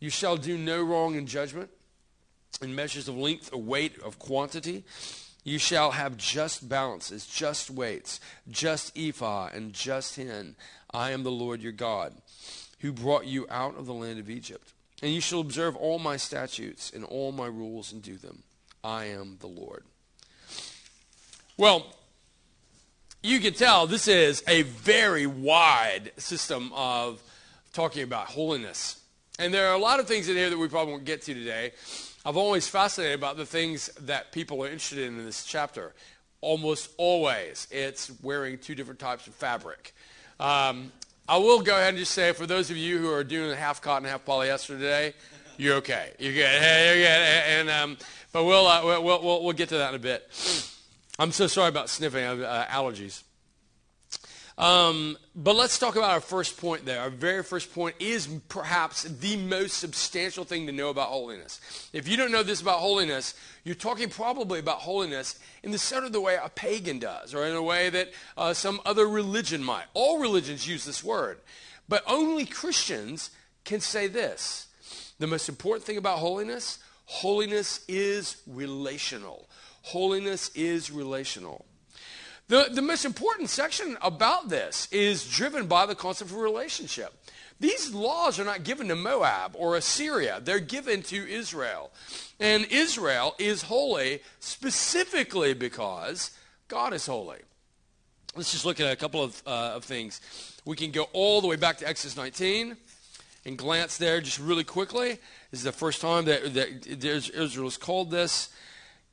You 0.00 0.10
shall 0.10 0.36
do 0.36 0.58
no 0.58 0.82
wrong 0.82 1.14
in 1.14 1.26
judgment, 1.26 1.70
in 2.62 2.74
measures 2.74 3.06
of 3.06 3.16
length 3.16 3.50
or 3.52 3.60
weight 3.60 3.98
of 4.00 4.18
quantity. 4.18 4.84
You 5.44 5.58
shall 5.58 5.92
have 5.92 6.16
just 6.16 6.68
balances, 6.68 7.26
just 7.26 7.70
weights, 7.70 8.20
just 8.50 8.96
ephah, 8.96 9.48
and 9.52 9.72
just 9.72 10.16
hin. 10.16 10.56
I 10.92 11.12
am 11.12 11.22
the 11.22 11.30
Lord 11.30 11.62
your 11.62 11.72
God, 11.72 12.14
who 12.80 12.92
brought 12.92 13.26
you 13.26 13.46
out 13.50 13.78
of 13.78 13.86
the 13.86 13.94
land 13.94 14.18
of 14.18 14.28
Egypt. 14.28 14.72
And 15.02 15.12
you 15.12 15.20
shall 15.20 15.40
observe 15.40 15.76
all 15.76 15.98
my 15.98 16.16
statutes 16.16 16.90
and 16.94 17.04
all 17.04 17.32
my 17.32 17.46
rules 17.46 17.92
and 17.92 18.02
do 18.02 18.16
them. 18.16 18.42
I 18.84 19.06
am 19.06 19.36
the 19.40 19.46
Lord. 19.46 19.84
Well, 21.56 21.86
you 23.22 23.40
can 23.40 23.52
tell 23.52 23.86
this 23.86 24.08
is 24.08 24.42
a 24.48 24.62
very 24.62 25.26
wide 25.26 26.12
system 26.16 26.70
of 26.74 27.22
talking 27.72 28.02
about 28.02 28.26
holiness. 28.26 28.99
And 29.38 29.54
there 29.54 29.68
are 29.68 29.74
a 29.74 29.78
lot 29.78 30.00
of 30.00 30.06
things 30.06 30.28
in 30.28 30.36
here 30.36 30.50
that 30.50 30.58
we 30.58 30.68
probably 30.68 30.92
won't 30.92 31.04
get 31.04 31.22
to 31.22 31.34
today. 31.34 31.72
I've 32.24 32.36
always 32.36 32.68
fascinated 32.68 33.18
about 33.18 33.38
the 33.38 33.46
things 33.46 33.86
that 34.00 34.32
people 34.32 34.62
are 34.62 34.66
interested 34.66 34.98
in 34.98 35.18
in 35.18 35.24
this 35.24 35.44
chapter. 35.44 35.94
Almost 36.42 36.90
always, 36.98 37.66
it's 37.70 38.10
wearing 38.22 38.58
two 38.58 38.74
different 38.74 39.00
types 39.00 39.26
of 39.26 39.34
fabric. 39.34 39.94
Um, 40.38 40.92
I 41.28 41.36
will 41.36 41.60
go 41.60 41.76
ahead 41.76 41.90
and 41.90 41.98
just 41.98 42.12
say, 42.12 42.32
for 42.32 42.46
those 42.46 42.70
of 42.70 42.76
you 42.76 42.98
who 42.98 43.10
are 43.12 43.24
doing 43.24 43.56
half 43.56 43.80
cotton, 43.80 44.08
half 44.08 44.24
polyester 44.24 44.68
today, 44.68 45.14
you're 45.56 45.76
okay. 45.76 46.12
You're 46.18 46.32
good. 46.32 46.60
Hey, 46.60 46.86
you're 46.86 47.06
good. 47.06 47.70
And 47.70 47.70
um, 47.70 47.98
but 48.32 48.44
we'll, 48.44 48.66
uh, 48.66 48.84
we'll, 48.84 49.22
we'll 49.22 49.44
we'll 49.44 49.52
get 49.52 49.68
to 49.70 49.78
that 49.78 49.90
in 49.90 49.96
a 49.96 49.98
bit. 49.98 50.28
I'm 51.18 51.32
so 51.32 51.46
sorry 51.46 51.68
about 51.68 51.90
sniffing. 51.90 52.24
Have 52.24 52.40
uh, 52.40 52.66
allergies. 52.66 53.22
Um, 54.60 55.16
but 55.34 55.56
let's 55.56 55.78
talk 55.78 55.96
about 55.96 56.10
our 56.10 56.20
first 56.20 56.58
point 56.58 56.84
there. 56.84 57.00
Our 57.00 57.08
very 57.08 57.42
first 57.42 57.72
point 57.72 57.96
is 57.98 58.26
perhaps 58.50 59.04
the 59.04 59.38
most 59.38 59.78
substantial 59.78 60.44
thing 60.44 60.66
to 60.66 60.72
know 60.72 60.90
about 60.90 61.08
holiness. 61.08 61.88
If 61.94 62.06
you 62.06 62.18
don't 62.18 62.30
know 62.30 62.42
this 62.42 62.60
about 62.60 62.80
holiness, 62.80 63.32
you're 63.64 63.74
talking 63.74 64.10
probably 64.10 64.58
about 64.58 64.80
holiness 64.80 65.38
in 65.62 65.70
the 65.70 65.78
sort 65.78 66.04
of 66.04 66.12
the 66.12 66.20
way 66.20 66.36
a 66.36 66.50
pagan 66.50 66.98
does, 66.98 67.32
or 67.32 67.46
in 67.46 67.56
a 67.56 67.62
way 67.62 67.88
that 67.88 68.10
uh, 68.36 68.52
some 68.52 68.82
other 68.84 69.08
religion 69.08 69.64
might. 69.64 69.86
All 69.94 70.20
religions 70.20 70.68
use 70.68 70.84
this 70.84 71.02
word, 71.02 71.38
but 71.88 72.02
only 72.06 72.44
Christians 72.44 73.30
can 73.64 73.80
say 73.80 74.08
this. 74.08 74.66
The 75.20 75.26
most 75.26 75.48
important 75.48 75.86
thing 75.86 75.96
about 75.96 76.18
holiness, 76.18 76.80
holiness 77.06 77.82
is 77.88 78.36
relational. 78.46 79.48
Holiness 79.80 80.50
is 80.54 80.90
relational. 80.90 81.64
The, 82.50 82.66
the 82.68 82.82
most 82.82 83.04
important 83.04 83.48
section 83.48 83.96
about 84.02 84.48
this 84.48 84.88
is 84.90 85.24
driven 85.24 85.68
by 85.68 85.86
the 85.86 85.94
concept 85.94 86.32
of 86.32 86.36
relationship. 86.36 87.14
These 87.60 87.94
laws 87.94 88.40
are 88.40 88.44
not 88.44 88.64
given 88.64 88.88
to 88.88 88.96
Moab 88.96 89.54
or 89.54 89.76
Assyria, 89.76 90.40
they're 90.42 90.58
given 90.58 91.02
to 91.04 91.30
Israel. 91.30 91.92
And 92.40 92.64
Israel 92.64 93.36
is 93.38 93.62
holy 93.62 94.22
specifically 94.40 95.54
because 95.54 96.32
God 96.66 96.92
is 96.92 97.06
holy. 97.06 97.38
Let's 98.34 98.50
just 98.50 98.64
look 98.64 98.80
at 98.80 98.92
a 98.92 98.96
couple 98.96 99.22
of, 99.22 99.40
uh, 99.46 99.74
of 99.76 99.84
things. 99.84 100.20
We 100.64 100.74
can 100.74 100.90
go 100.90 101.04
all 101.12 101.40
the 101.40 101.46
way 101.46 101.54
back 101.54 101.78
to 101.78 101.88
Exodus 101.88 102.16
19 102.16 102.76
and 103.44 103.58
glance 103.58 103.96
there 103.96 104.20
just 104.20 104.40
really 104.40 104.64
quickly. 104.64 105.20
This 105.52 105.60
is 105.60 105.62
the 105.62 105.70
first 105.70 106.00
time 106.00 106.24
that, 106.24 106.52
that 106.54 107.04
Israel 107.04 107.68
is 107.68 107.76
called 107.76 108.10
this. 108.10 108.48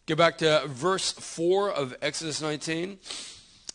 Go 0.08 0.16
back 0.16 0.38
to 0.38 0.64
verse 0.68 1.12
4 1.12 1.70
of 1.70 1.94
Exodus 2.02 2.42
19. 2.42 2.98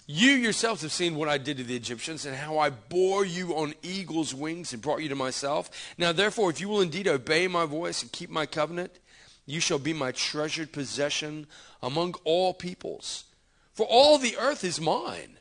You 0.06 0.30
yourselves 0.30 0.80
have 0.80 0.90
seen 0.90 1.14
what 1.14 1.28
I 1.28 1.36
did 1.36 1.58
to 1.58 1.62
the 1.62 1.76
Egyptians 1.76 2.24
and 2.24 2.34
how 2.34 2.56
I 2.56 2.70
bore 2.70 3.26
you 3.26 3.54
on 3.54 3.74
eagle's 3.82 4.34
wings 4.34 4.72
and 4.72 4.80
brought 4.80 5.02
you 5.02 5.10
to 5.10 5.14
myself. 5.14 5.70
Now, 5.98 6.10
therefore, 6.12 6.48
if 6.48 6.58
you 6.58 6.70
will 6.70 6.80
indeed 6.80 7.06
obey 7.06 7.48
my 7.48 7.66
voice 7.66 8.00
and 8.00 8.10
keep 8.10 8.30
my 8.30 8.46
covenant, 8.46 8.98
you 9.44 9.60
shall 9.60 9.78
be 9.78 9.92
my 9.92 10.10
treasured 10.10 10.72
possession 10.72 11.48
among 11.82 12.14
all 12.24 12.54
peoples. 12.54 13.24
For 13.74 13.84
all 13.84 14.16
the 14.16 14.38
earth 14.38 14.64
is 14.64 14.80
mine, 14.80 15.36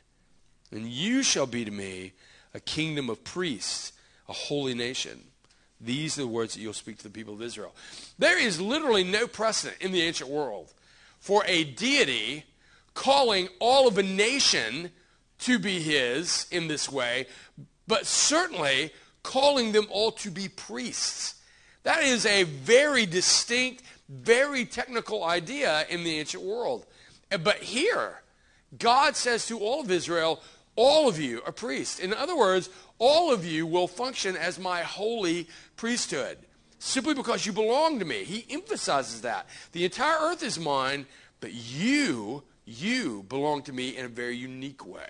and 0.70 0.86
you 0.86 1.22
shall 1.22 1.46
be 1.46 1.64
to 1.64 1.70
me 1.70 2.12
a 2.52 2.60
kingdom 2.60 3.08
of 3.08 3.24
priests, 3.24 3.92
a 4.28 4.34
holy 4.34 4.74
nation. 4.74 5.22
These 5.80 6.18
are 6.18 6.22
the 6.22 6.28
words 6.28 6.52
that 6.52 6.60
you'll 6.60 6.74
speak 6.74 6.98
to 6.98 7.04
the 7.04 7.08
people 7.08 7.32
of 7.32 7.40
Israel. 7.40 7.74
There 8.18 8.38
is 8.38 8.60
literally 8.60 9.04
no 9.04 9.26
precedent 9.26 9.80
in 9.80 9.92
the 9.92 10.02
ancient 10.02 10.28
world 10.28 10.74
for 11.22 11.44
a 11.46 11.62
deity 11.62 12.44
calling 12.94 13.48
all 13.60 13.86
of 13.86 13.96
a 13.96 14.02
nation 14.02 14.90
to 15.38 15.56
be 15.56 15.80
his 15.80 16.46
in 16.50 16.66
this 16.66 16.90
way, 16.90 17.26
but 17.86 18.06
certainly 18.06 18.92
calling 19.22 19.70
them 19.70 19.86
all 19.88 20.10
to 20.10 20.32
be 20.32 20.48
priests. 20.48 21.36
That 21.84 22.02
is 22.02 22.26
a 22.26 22.42
very 22.42 23.06
distinct, 23.06 23.84
very 24.08 24.64
technical 24.64 25.22
idea 25.22 25.86
in 25.88 26.02
the 26.02 26.18
ancient 26.18 26.42
world. 26.42 26.86
But 27.30 27.58
here, 27.58 28.22
God 28.76 29.14
says 29.14 29.46
to 29.46 29.60
all 29.60 29.80
of 29.80 29.92
Israel, 29.92 30.42
all 30.74 31.08
of 31.08 31.20
you 31.20 31.40
are 31.46 31.52
priests. 31.52 32.00
In 32.00 32.12
other 32.12 32.36
words, 32.36 32.68
all 32.98 33.32
of 33.32 33.46
you 33.46 33.64
will 33.64 33.86
function 33.86 34.36
as 34.36 34.58
my 34.58 34.82
holy 34.82 35.46
priesthood 35.76 36.38
simply 36.82 37.14
because 37.14 37.46
you 37.46 37.52
belong 37.52 37.98
to 38.00 38.04
me. 38.04 38.24
He 38.24 38.44
emphasizes 38.50 39.20
that. 39.22 39.46
The 39.70 39.84
entire 39.84 40.18
earth 40.20 40.42
is 40.42 40.58
mine, 40.58 41.06
but 41.40 41.52
you, 41.52 42.42
you 42.64 43.24
belong 43.28 43.62
to 43.62 43.72
me 43.72 43.96
in 43.96 44.04
a 44.04 44.08
very 44.08 44.36
unique 44.36 44.84
way. 44.84 45.08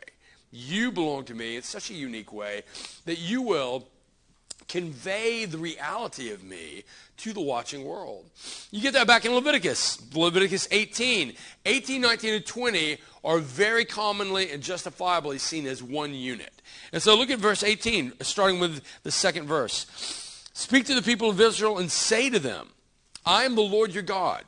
You 0.51 0.93
belong 0.93 1.25
to 1.25 1.35
me 1.35 1.57
in 1.57 1.63
such 1.63 1.91
a 1.91 1.95
unique 1.95 2.33
way 2.33 2.63
that 3.07 3.19
you 3.19 3.41
will 3.41 3.89
convey 4.69 5.47
the 5.47 5.59
reality 5.59 6.31
of 6.31 6.45
me 6.45 6.85
to 7.17 7.33
the 7.33 7.41
watching 7.41 7.85
world. 7.85 8.27
You 8.71 8.83
get 8.83 8.93
that 8.93 9.07
back 9.07 9.25
in 9.25 9.35
Leviticus. 9.35 10.15
Leviticus 10.15 10.69
18. 10.71 11.33
18, 11.65 12.01
19, 12.01 12.35
and 12.35 12.47
20 12.47 12.99
are 13.25 13.39
very 13.39 13.87
commonly 13.87 14.51
and 14.51 14.63
justifiably 14.63 15.39
seen 15.39 15.67
as 15.67 15.83
one 15.83 16.15
unit. 16.15 16.53
And 16.93 17.03
so 17.03 17.17
look 17.17 17.31
at 17.31 17.39
verse 17.39 17.63
18, 17.63 18.13
starting 18.21 18.61
with 18.61 18.83
the 19.05 19.11
second 19.11 19.47
verse. 19.47 20.22
Speak 20.53 20.87
to 20.87 20.95
the 20.95 21.03
people 21.03 21.31
of 21.31 21.41
Israel 21.41 21.79
and 21.79 21.91
say 21.91 22.29
to 22.31 22.39
them, 22.39 22.69
I 23.25 23.45
am 23.45 23.55
the 23.55 23.63
Lord 23.63 23.95
your 23.95 24.03
God. 24.03 24.45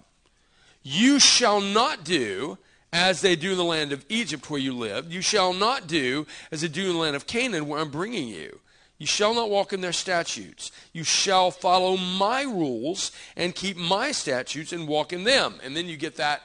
You 0.83 1.19
shall 1.19 1.61
not 1.61 2.05
do 2.05 2.59
as 2.93 3.23
they 3.23 3.37
do 3.37 3.53
in 3.53 3.57
the 3.57 3.65
land 3.65 3.93
of 3.93 4.05
Egypt 4.09 4.49
where 4.51 4.61
you 4.61 4.73
lived. 4.73 5.13
You 5.13 5.21
shall 5.21 5.53
not 5.53 5.87
do 5.87 6.27
as 6.53 6.61
they 6.61 6.69
do 6.69 6.89
in 6.89 6.93
the 6.93 6.99
land 6.99 7.17
of 7.17 7.27
Canaan 7.27 7.67
where 7.67 7.81
I'm 7.81 7.91
bringing 7.91 8.29
you. 8.29 8.61
You 8.99 9.07
shall 9.07 9.35
not 9.35 9.51
walk 9.51 9.73
in 9.73 9.81
their 9.81 9.93
statutes. 9.93 10.71
You 10.93 11.03
shall 11.03 11.51
follow 11.51 11.97
my 11.97 12.43
rules 12.43 13.11
and 13.37 13.55
keep 13.55 13.77
my 13.77 14.13
statutes 14.13 14.73
and 14.73 14.87
walk 14.87 15.13
in 15.13 15.25
them. 15.25 15.55
And 15.65 15.77
then 15.77 15.87
you 15.87 15.97
get 15.97 16.17
that, 16.17 16.43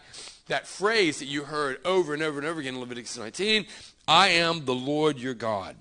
that 0.47 0.65
phrase 0.67 1.19
that 1.19 1.25
you 1.25 1.43
heard 1.43 1.79
over 1.85 2.13
and 2.13 2.23
over 2.23 2.39
and 2.39 2.47
over 2.47 2.59
again 2.59 2.75
in 2.75 2.79
Leviticus 2.79 3.17
19 3.17 3.65
I 4.07 4.29
am 4.29 4.65
the 4.65 4.73
Lord 4.73 5.19
your 5.19 5.35
God. 5.35 5.75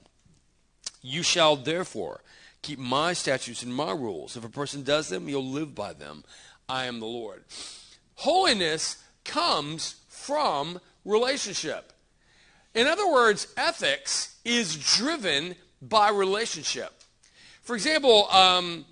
You 1.00 1.22
shall 1.22 1.56
therefore 1.56 2.20
keep 2.68 2.78
my 2.78 3.14
statutes 3.14 3.62
and 3.62 3.74
my 3.74 3.92
rules. 3.92 4.36
If 4.36 4.44
a 4.44 4.50
person 4.50 4.82
does 4.82 5.08
them, 5.08 5.26
he'll 5.26 5.42
live 5.42 5.74
by 5.74 5.94
them. 5.94 6.22
I 6.68 6.84
am 6.84 7.00
the 7.00 7.06
Lord. 7.06 7.44
Holiness 8.16 9.02
comes 9.24 9.96
from 10.08 10.78
relationship. 11.02 11.94
In 12.74 12.86
other 12.86 13.10
words, 13.10 13.46
ethics 13.56 14.36
is 14.44 14.76
driven 14.76 15.54
by 15.80 16.10
relationship. 16.10 16.92
For 17.62 17.74
example, 17.74 18.28
um, 18.30 18.84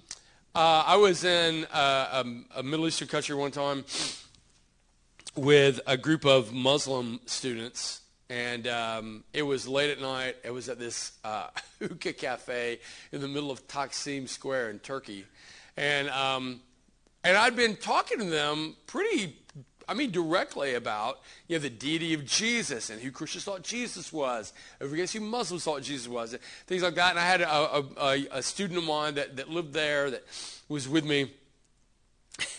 uh, 0.55 0.85
I 0.87 0.97
was 0.97 1.23
in 1.25 1.67
a, 1.71 1.79
a, 1.79 2.25
a, 2.57 2.63
Middle 2.63 2.87
Eastern 2.87 3.09
country 3.09 3.35
one 3.35 3.51
time 3.51 3.85
with 5.37 5.81
a 5.87 5.99
group 5.99 6.25
of 6.25 6.51
Muslim 6.55 7.21
students, 7.27 8.01
and 8.29 8.67
um, 8.67 9.25
it 9.33 9.43
was 9.43 9.69
late 9.69 9.91
at 9.91 10.01
night. 10.01 10.37
It 10.45 10.53
was 10.53 10.69
at 10.69 10.79
this 10.79 11.13
uh, 11.25 11.49
hookah 11.81 12.15
cafe 12.15 12.81
in 13.13 13.21
the 13.21 13.29
middle 13.29 13.51
of 13.51 13.67
Taksim 13.69 14.29
Square 14.29 14.71
in 14.71 14.79
Turkey, 14.81 15.25
and 15.77 16.09
um, 16.11 16.61
and 17.25 17.37
I'd 17.37 17.57
been 17.57 17.77
talking 17.77 18.19
to 18.19 18.25
them 18.25 18.77
pretty 18.87 19.37
I 19.89 19.95
mean 19.95 20.11
directly 20.11 20.75
about 20.75 21.21
you 21.47 21.57
know, 21.57 21.63
the 21.63 21.71
deity 21.71 22.15
of 22.15 22.25
Jesus 22.25 22.91
and 22.91 23.01
who 23.01 23.11
Christians 23.11 23.45
thought 23.45 23.63
Jesus 23.63 24.13
was, 24.13 24.53
over 24.81 24.95
against 24.95 25.15
who 25.15 25.21
Muslims 25.21 25.65
thought 25.65 25.83
Jesus 25.83 26.09
was, 26.09 26.37
things 26.67 26.83
like 26.83 26.95
that. 26.97 27.11
And 27.11 27.19
I 27.19 27.27
had 27.27 27.41
a, 27.43 27.85
a, 28.01 28.39
a 28.39 28.43
student 28.43 28.79
of 28.79 28.85
mine 28.85 29.15
that, 29.15 29.37
that 29.37 29.49
lived 29.49 29.73
there 29.73 30.11
that 30.11 30.25
was 30.69 30.89
with 30.89 31.05
me. 31.05 31.33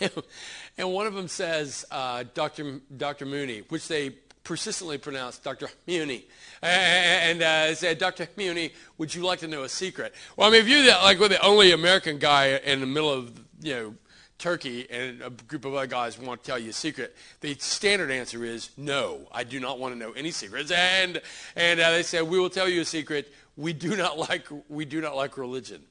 and 0.78 0.92
one 0.92 1.06
of 1.06 1.14
them 1.14 1.28
says, 1.28 1.84
uh, 1.90 2.24
Dr. 2.34 2.80
Dr. 2.96 3.26
Mooney, 3.26 3.62
which 3.68 3.88
they 3.88 4.14
persistently 4.48 4.96
pronounced 4.96 5.44
Dr. 5.44 5.68
Muni. 5.86 6.24
And 6.62 7.42
uh, 7.42 7.74
said, 7.74 7.98
Dr. 7.98 8.26
Muni, 8.34 8.72
would 8.96 9.14
you 9.14 9.22
like 9.22 9.40
to 9.40 9.46
know 9.46 9.64
a 9.64 9.68
secret? 9.68 10.14
Well, 10.36 10.48
I 10.48 10.50
mean, 10.50 10.62
if 10.62 10.68
you're 10.68 10.82
the, 10.82 10.98
like 11.02 11.18
the 11.18 11.38
only 11.44 11.72
American 11.72 12.16
guy 12.16 12.56
in 12.56 12.80
the 12.80 12.86
middle 12.86 13.12
of, 13.12 13.38
you 13.60 13.74
know, 13.74 13.94
Turkey 14.38 14.90
and 14.90 15.20
a 15.20 15.28
group 15.28 15.66
of 15.66 15.74
other 15.74 15.86
guys 15.86 16.18
want 16.18 16.42
to 16.42 16.46
tell 16.46 16.58
you 16.58 16.70
a 16.70 16.72
secret, 16.72 17.14
the 17.42 17.56
standard 17.58 18.10
answer 18.10 18.42
is 18.42 18.70
no, 18.78 19.28
I 19.30 19.44
do 19.44 19.60
not 19.60 19.78
want 19.78 19.92
to 19.92 19.98
know 19.98 20.12
any 20.12 20.30
secrets. 20.30 20.70
And, 20.70 21.20
and 21.54 21.78
uh, 21.78 21.90
they 21.90 22.02
said, 22.02 22.22
we 22.22 22.40
will 22.40 22.48
tell 22.48 22.70
you 22.70 22.80
a 22.80 22.86
secret. 22.86 23.30
We 23.58 23.74
do 23.74 23.96
not 23.96 24.18
like, 24.30 24.48
we 24.70 24.86
do 24.86 25.02
not 25.02 25.14
like 25.14 25.36
religion. 25.36 25.82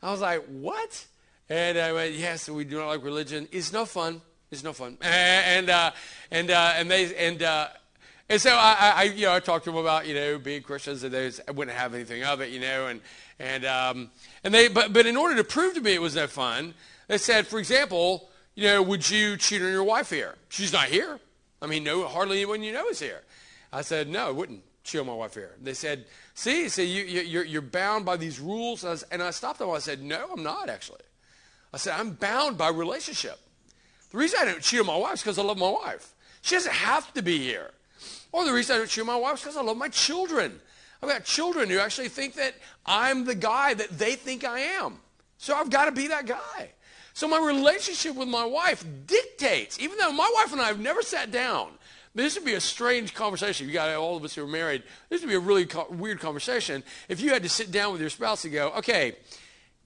I 0.00 0.12
was 0.12 0.20
like, 0.20 0.46
what? 0.46 1.06
And 1.48 1.76
I 1.76 1.92
went, 1.92 2.14
yes, 2.14 2.48
we 2.48 2.64
do 2.64 2.78
not 2.78 2.86
like 2.86 3.02
religion. 3.02 3.48
It's 3.50 3.72
no 3.72 3.84
fun. 3.84 4.20
It's 4.52 4.62
no 4.62 4.72
fun. 4.72 4.96
And, 5.00 5.70
uh, 5.70 5.90
and, 6.30 6.50
uh, 6.50 6.72
and 6.76 6.90
they, 6.90 7.14
and, 7.16 7.42
uh, 7.42 7.68
and 8.28 8.40
so 8.40 8.50
I, 8.50 8.92
I, 8.96 9.02
you 9.04 9.26
know, 9.26 9.34
I 9.34 9.40
talked 9.40 9.64
to 9.64 9.70
them 9.70 9.78
about, 9.78 10.06
you 10.06 10.14
know, 10.14 10.38
being 10.38 10.62
Christians 10.62 11.02
and 11.02 11.12
they 11.12 11.30
wouldn't 11.52 11.76
have 11.76 11.94
anything 11.94 12.24
of 12.24 12.40
it, 12.40 12.50
you 12.50 12.60
know, 12.60 12.86
and, 12.86 13.00
and, 13.38 13.64
um, 13.64 14.10
and 14.42 14.54
they, 14.54 14.68
but, 14.68 14.92
but 14.92 15.06
in 15.06 15.16
order 15.16 15.36
to 15.36 15.44
prove 15.44 15.74
to 15.74 15.80
me 15.80 15.94
it 15.94 16.00
was 16.00 16.14
no 16.16 16.26
fun, 16.26 16.74
they 17.08 17.18
said, 17.18 17.46
for 17.46 17.58
example, 17.58 18.28
you 18.54 18.64
know, 18.64 18.82
would 18.82 19.08
you 19.08 19.36
cheat 19.36 19.60
on 19.60 19.68
your 19.68 19.84
wife 19.84 20.10
here? 20.10 20.36
She's 20.48 20.72
not 20.72 20.86
here. 20.86 21.18
I 21.60 21.66
mean, 21.66 21.84
no, 21.84 22.06
hardly 22.06 22.38
anyone 22.38 22.62
you 22.62 22.72
know 22.72 22.88
is 22.88 23.00
here. 23.00 23.22
I 23.72 23.82
said, 23.82 24.08
no, 24.08 24.28
I 24.28 24.30
wouldn't 24.30 24.62
cheat 24.84 25.00
on 25.00 25.06
my 25.06 25.14
wife 25.14 25.34
here. 25.34 25.52
They 25.60 25.74
said, 25.74 26.04
see, 26.34 26.68
so 26.68 26.82
you, 26.82 27.02
you, 27.04 27.40
are 27.40 27.44
you're 27.44 27.62
bound 27.62 28.04
by 28.04 28.16
these 28.16 28.38
rules. 28.38 28.84
And 28.84 28.88
I, 28.88 28.92
was, 28.92 29.02
and 29.04 29.22
I 29.22 29.30
stopped 29.30 29.58
them. 29.58 29.70
I 29.70 29.78
said, 29.78 30.02
no, 30.02 30.30
I'm 30.32 30.42
not 30.42 30.68
actually. 30.68 31.00
I 31.72 31.76
said, 31.76 31.98
I'm 31.98 32.12
bound 32.12 32.56
by 32.56 32.68
relationship. 32.68 33.38
The 34.12 34.18
reason 34.18 34.38
I 34.40 34.44
don't 34.44 34.62
cheat 34.62 34.80
on 34.80 34.86
my 34.86 34.96
wife 34.96 35.14
is 35.14 35.22
because 35.22 35.38
I 35.38 35.42
love 35.42 35.58
my 35.58 35.70
wife. 35.70 36.13
She 36.44 36.56
doesn't 36.56 36.74
have 36.74 37.10
to 37.14 37.22
be 37.22 37.38
here. 37.38 37.70
Or 38.30 38.44
the 38.44 38.52
reason 38.52 38.76
I 38.76 38.78
don't 38.78 38.98
on 38.98 39.06
my 39.06 39.16
wife 39.16 39.36
is 39.36 39.40
because 39.40 39.56
I 39.56 39.62
love 39.62 39.78
my 39.78 39.88
children. 39.88 40.60
I've 41.02 41.08
got 41.08 41.24
children 41.24 41.70
who 41.70 41.78
actually 41.78 42.10
think 42.10 42.34
that 42.34 42.54
I'm 42.84 43.24
the 43.24 43.34
guy 43.34 43.72
that 43.72 43.98
they 43.98 44.14
think 44.14 44.44
I 44.44 44.58
am. 44.58 44.98
So 45.38 45.54
I've 45.54 45.70
got 45.70 45.86
to 45.86 45.92
be 45.92 46.08
that 46.08 46.26
guy. 46.26 46.72
So 47.14 47.26
my 47.26 47.38
relationship 47.38 48.14
with 48.14 48.28
my 48.28 48.44
wife 48.44 48.84
dictates, 49.06 49.80
even 49.80 49.96
though 49.96 50.12
my 50.12 50.30
wife 50.34 50.52
and 50.52 50.60
I 50.60 50.66
have 50.66 50.78
never 50.78 51.00
sat 51.00 51.30
down, 51.30 51.70
this 52.14 52.34
would 52.34 52.44
be 52.44 52.52
a 52.52 52.60
strange 52.60 53.14
conversation. 53.14 53.66
You 53.66 53.72
got 53.72 53.94
all 53.94 54.18
of 54.18 54.22
us 54.22 54.34
who 54.34 54.44
are 54.44 54.46
married. 54.46 54.82
This 55.08 55.22
would 55.22 55.30
be 55.30 55.36
a 55.36 55.40
really 55.40 55.64
co- 55.64 55.86
weird 55.88 56.20
conversation 56.20 56.84
if 57.08 57.22
you 57.22 57.30
had 57.30 57.42
to 57.44 57.48
sit 57.48 57.70
down 57.70 57.92
with 57.92 58.02
your 58.02 58.10
spouse 58.10 58.44
and 58.44 58.52
go, 58.52 58.70
okay, 58.72 59.16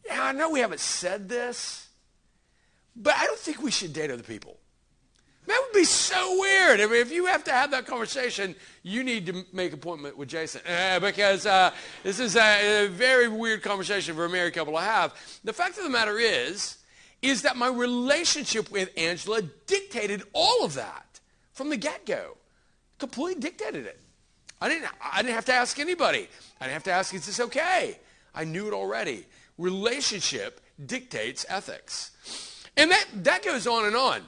yeah, 0.04 0.24
I 0.24 0.32
know 0.32 0.50
we 0.50 0.58
haven't 0.58 0.80
said 0.80 1.28
this, 1.28 1.88
but 2.96 3.14
I 3.16 3.26
don't 3.26 3.38
think 3.38 3.62
we 3.62 3.70
should 3.70 3.92
date 3.92 4.10
other 4.10 4.24
people. 4.24 4.58
That 5.48 5.62
would 5.64 5.78
be 5.78 5.84
so 5.84 6.38
weird. 6.38 6.78
I 6.78 6.84
mean, 6.84 6.96
if 6.96 7.10
you 7.10 7.24
have 7.24 7.42
to 7.44 7.52
have 7.52 7.70
that 7.70 7.86
conversation, 7.86 8.54
you 8.82 9.02
need 9.02 9.24
to 9.26 9.46
make 9.50 9.72
appointment 9.72 10.18
with 10.18 10.28
Jason 10.28 10.60
uh, 10.68 11.00
because 11.00 11.46
uh, 11.46 11.70
this 12.02 12.20
is 12.20 12.36
a, 12.36 12.84
a 12.84 12.88
very 12.88 13.28
weird 13.28 13.62
conversation 13.62 14.14
for 14.14 14.26
a 14.26 14.28
married 14.28 14.52
couple 14.52 14.74
to 14.74 14.80
have. 14.80 15.14
The 15.44 15.54
fact 15.54 15.78
of 15.78 15.84
the 15.84 15.90
matter 15.90 16.18
is, 16.18 16.76
is 17.22 17.40
that 17.42 17.56
my 17.56 17.68
relationship 17.68 18.70
with 18.70 18.90
Angela 18.98 19.40
dictated 19.66 20.22
all 20.34 20.66
of 20.66 20.74
that 20.74 21.18
from 21.54 21.70
the 21.70 21.78
get-go. 21.78 22.36
Completely 22.98 23.40
dictated 23.40 23.86
it. 23.86 23.98
I 24.60 24.68
didn't, 24.68 24.90
I 25.02 25.22
didn't 25.22 25.34
have 25.34 25.46
to 25.46 25.54
ask 25.54 25.78
anybody. 25.78 26.28
I 26.60 26.64
didn't 26.64 26.74
have 26.74 26.84
to 26.84 26.92
ask, 26.92 27.14
is 27.14 27.24
this 27.24 27.40
okay? 27.40 27.98
I 28.34 28.44
knew 28.44 28.68
it 28.68 28.74
already. 28.74 29.24
Relationship 29.56 30.60
dictates 30.84 31.46
ethics. 31.48 32.10
And 32.76 32.90
that, 32.90 33.06
that 33.14 33.42
goes 33.42 33.66
on 33.66 33.86
and 33.86 33.96
on. 33.96 34.20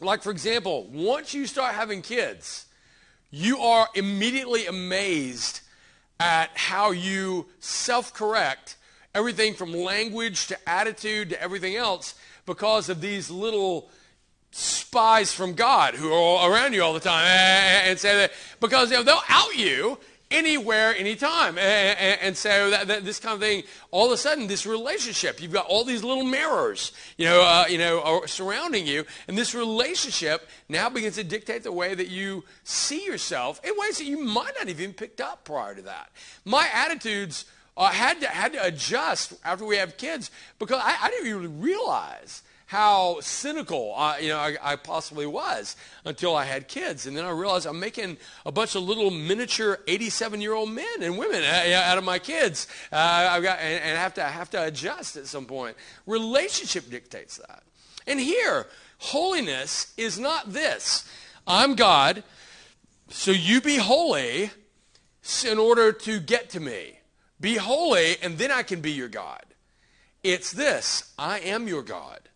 Like, 0.00 0.22
for 0.22 0.30
example, 0.30 0.86
once 0.92 1.34
you 1.34 1.46
start 1.46 1.74
having 1.74 2.02
kids, 2.02 2.66
you 3.30 3.58
are 3.58 3.88
immediately 3.94 4.66
amazed 4.66 5.60
at 6.20 6.50
how 6.54 6.90
you 6.90 7.46
self 7.58 8.12
correct 8.14 8.76
everything 9.14 9.54
from 9.54 9.72
language 9.72 10.46
to 10.48 10.68
attitude 10.68 11.30
to 11.30 11.42
everything 11.42 11.76
else 11.76 12.14
because 12.46 12.88
of 12.88 13.00
these 13.00 13.30
little 13.30 13.90
spies 14.50 15.32
from 15.32 15.54
God 15.54 15.94
who 15.94 16.12
are 16.12 16.50
around 16.50 16.72
you 16.72 16.82
all 16.82 16.94
the 16.94 17.00
time 17.00 17.24
eh, 17.26 17.28
eh, 17.28 17.32
eh, 17.32 17.90
and 17.90 17.98
say 17.98 18.16
that 18.16 18.32
because 18.60 18.90
you 18.90 18.96
know, 18.96 19.02
they'll 19.02 19.20
out 19.28 19.54
you 19.56 19.98
anywhere, 20.30 20.94
anytime. 20.94 21.58
And, 21.58 22.20
and, 22.20 22.36
so 22.36 22.70
that, 22.70 22.88
that, 22.88 23.04
this 23.04 23.18
kind 23.18 23.34
of 23.34 23.40
thing, 23.40 23.64
all 23.90 24.06
of 24.06 24.12
a 24.12 24.16
sudden, 24.16 24.46
this 24.46 24.66
relationship, 24.66 25.40
you've 25.40 25.52
got 25.52 25.66
all 25.66 25.84
these 25.84 26.04
little 26.04 26.24
mirrors, 26.24 26.92
you 27.16 27.24
know, 27.24 27.42
uh, 27.42 27.64
you 27.68 27.78
know, 27.78 28.22
surrounding 28.26 28.86
you, 28.86 29.04
and 29.26 29.36
this 29.36 29.54
relationship 29.54 30.48
now 30.68 30.88
begins 30.88 31.16
to 31.16 31.24
dictate 31.24 31.62
the 31.62 31.72
way 31.72 31.94
that 31.94 32.08
you 32.08 32.44
see 32.64 33.04
yourself 33.04 33.60
in 33.64 33.72
ways 33.76 33.98
that 33.98 34.04
you 34.04 34.22
might 34.22 34.52
not 34.58 34.68
even 34.68 34.92
picked 34.92 35.20
up 35.20 35.44
prior 35.44 35.74
to 35.74 35.82
that. 35.82 36.10
My 36.44 36.68
attitudes 36.72 37.44
uh, 37.76 37.90
had, 37.90 38.20
to, 38.20 38.26
had 38.26 38.52
to 38.52 38.64
adjust 38.64 39.34
after 39.44 39.64
we 39.64 39.76
have 39.76 39.96
kids 39.96 40.30
because 40.58 40.80
I, 40.82 40.96
I 41.02 41.10
didn't 41.10 41.28
even 41.28 41.60
realize 41.60 42.42
how 42.68 43.18
cynical 43.20 43.94
uh, 43.96 44.16
you 44.20 44.28
know 44.28 44.36
I, 44.36 44.56
I, 44.62 44.76
possibly 44.76 45.24
was 45.24 45.74
until 46.04 46.36
I 46.36 46.44
had 46.44 46.68
kids, 46.68 47.06
and 47.06 47.16
then 47.16 47.24
I 47.24 47.30
realized 47.30 47.66
I'm 47.66 47.80
making 47.80 48.18
a 48.44 48.52
bunch 48.52 48.74
of 48.74 48.82
little 48.82 49.10
miniature 49.10 49.80
87 49.88 50.42
year 50.42 50.52
old 50.52 50.70
men 50.70 51.02
and 51.02 51.16
women 51.16 51.42
uh, 51.42 51.82
out 51.82 51.96
of 51.96 52.04
my 52.04 52.18
kids. 52.18 52.68
Uh, 52.92 52.96
I've 52.96 53.42
got 53.42 53.58
and, 53.60 53.82
and 53.82 53.98
have 53.98 54.12
to 54.14 54.22
have 54.22 54.50
to 54.50 54.62
adjust 54.62 55.16
at 55.16 55.26
some 55.26 55.46
point. 55.46 55.78
Relationship 56.04 56.90
dictates 56.90 57.38
that, 57.38 57.62
and 58.06 58.20
here 58.20 58.66
holiness 58.98 59.94
is 59.96 60.18
not 60.18 60.52
this. 60.52 61.10
I'm 61.46 61.74
God, 61.74 62.22
so 63.08 63.30
you 63.30 63.62
be 63.62 63.76
holy 63.76 64.50
in 65.46 65.58
order 65.58 65.90
to 65.90 66.20
get 66.20 66.50
to 66.50 66.60
me. 66.60 66.98
Be 67.40 67.56
holy, 67.56 68.16
and 68.22 68.36
then 68.36 68.52
I 68.52 68.62
can 68.62 68.82
be 68.82 68.92
your 68.92 69.08
God. 69.08 69.46
It's 70.22 70.52
this 70.52 71.14
I 71.18 71.38
am 71.38 71.66
your 71.66 71.82
God. 71.82 72.27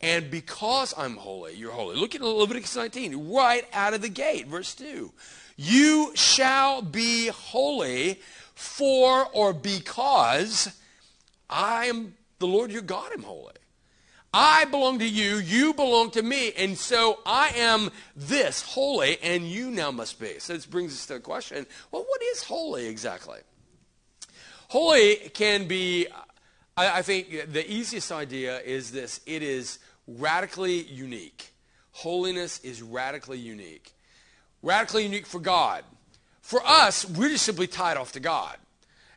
And 0.00 0.30
because 0.30 0.94
I'm 0.96 1.16
holy, 1.16 1.54
you're 1.54 1.72
holy. 1.72 1.96
Look 1.96 2.14
at 2.14 2.20
Leviticus 2.20 2.76
19, 2.76 3.32
right 3.32 3.64
out 3.72 3.94
of 3.94 4.02
the 4.02 4.08
gate, 4.08 4.46
verse 4.46 4.74
2. 4.74 5.12
You 5.56 6.12
shall 6.14 6.82
be 6.82 7.28
holy 7.28 8.20
for 8.54 9.26
or 9.32 9.52
because 9.52 10.68
I 11.50 11.86
am 11.86 12.14
the 12.38 12.46
Lord 12.46 12.70
your 12.70 12.82
God 12.82 13.10
I'm 13.12 13.22
holy. 13.22 13.54
I 14.32 14.66
belong 14.66 14.98
to 14.98 15.08
you, 15.08 15.36
you 15.36 15.72
belong 15.72 16.10
to 16.10 16.22
me, 16.22 16.52
and 16.52 16.76
so 16.76 17.18
I 17.24 17.48
am 17.56 17.90
this, 18.14 18.60
holy, 18.60 19.18
and 19.22 19.48
you 19.48 19.70
now 19.70 19.90
must 19.90 20.20
be. 20.20 20.38
So 20.38 20.52
this 20.52 20.66
brings 20.66 20.92
us 20.92 21.06
to 21.06 21.14
the 21.14 21.20
question 21.20 21.66
well, 21.90 22.04
what 22.06 22.22
is 22.22 22.42
holy 22.42 22.86
exactly? 22.86 23.40
Holy 24.68 25.16
can 25.32 25.66
be, 25.66 26.06
I, 26.76 26.98
I 26.98 27.02
think 27.02 27.52
the 27.52 27.68
easiest 27.72 28.12
idea 28.12 28.60
is 28.60 28.92
this 28.92 29.20
it 29.24 29.42
is 29.42 29.78
radically 30.08 30.82
unique. 30.82 31.52
Holiness 31.92 32.60
is 32.64 32.82
radically 32.82 33.38
unique. 33.38 33.92
Radically 34.62 35.04
unique 35.04 35.26
for 35.26 35.38
God. 35.38 35.84
For 36.40 36.60
us, 36.64 37.08
we're 37.08 37.28
just 37.28 37.44
simply 37.44 37.66
tied 37.66 37.96
off 37.96 38.12
to 38.12 38.20
God. 38.20 38.56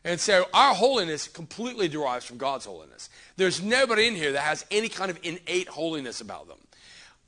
And 0.04 0.20
so 0.20 0.46
our 0.52 0.74
holiness 0.74 1.28
completely 1.28 1.88
derives 1.88 2.24
from 2.24 2.36
God's 2.36 2.66
holiness. 2.66 3.08
There's 3.36 3.62
nobody 3.62 4.06
in 4.06 4.16
here 4.16 4.32
that 4.32 4.42
has 4.42 4.66
any 4.70 4.88
kind 4.88 5.10
of 5.10 5.18
innate 5.22 5.68
holiness 5.68 6.20
about 6.20 6.48
them. 6.48 6.58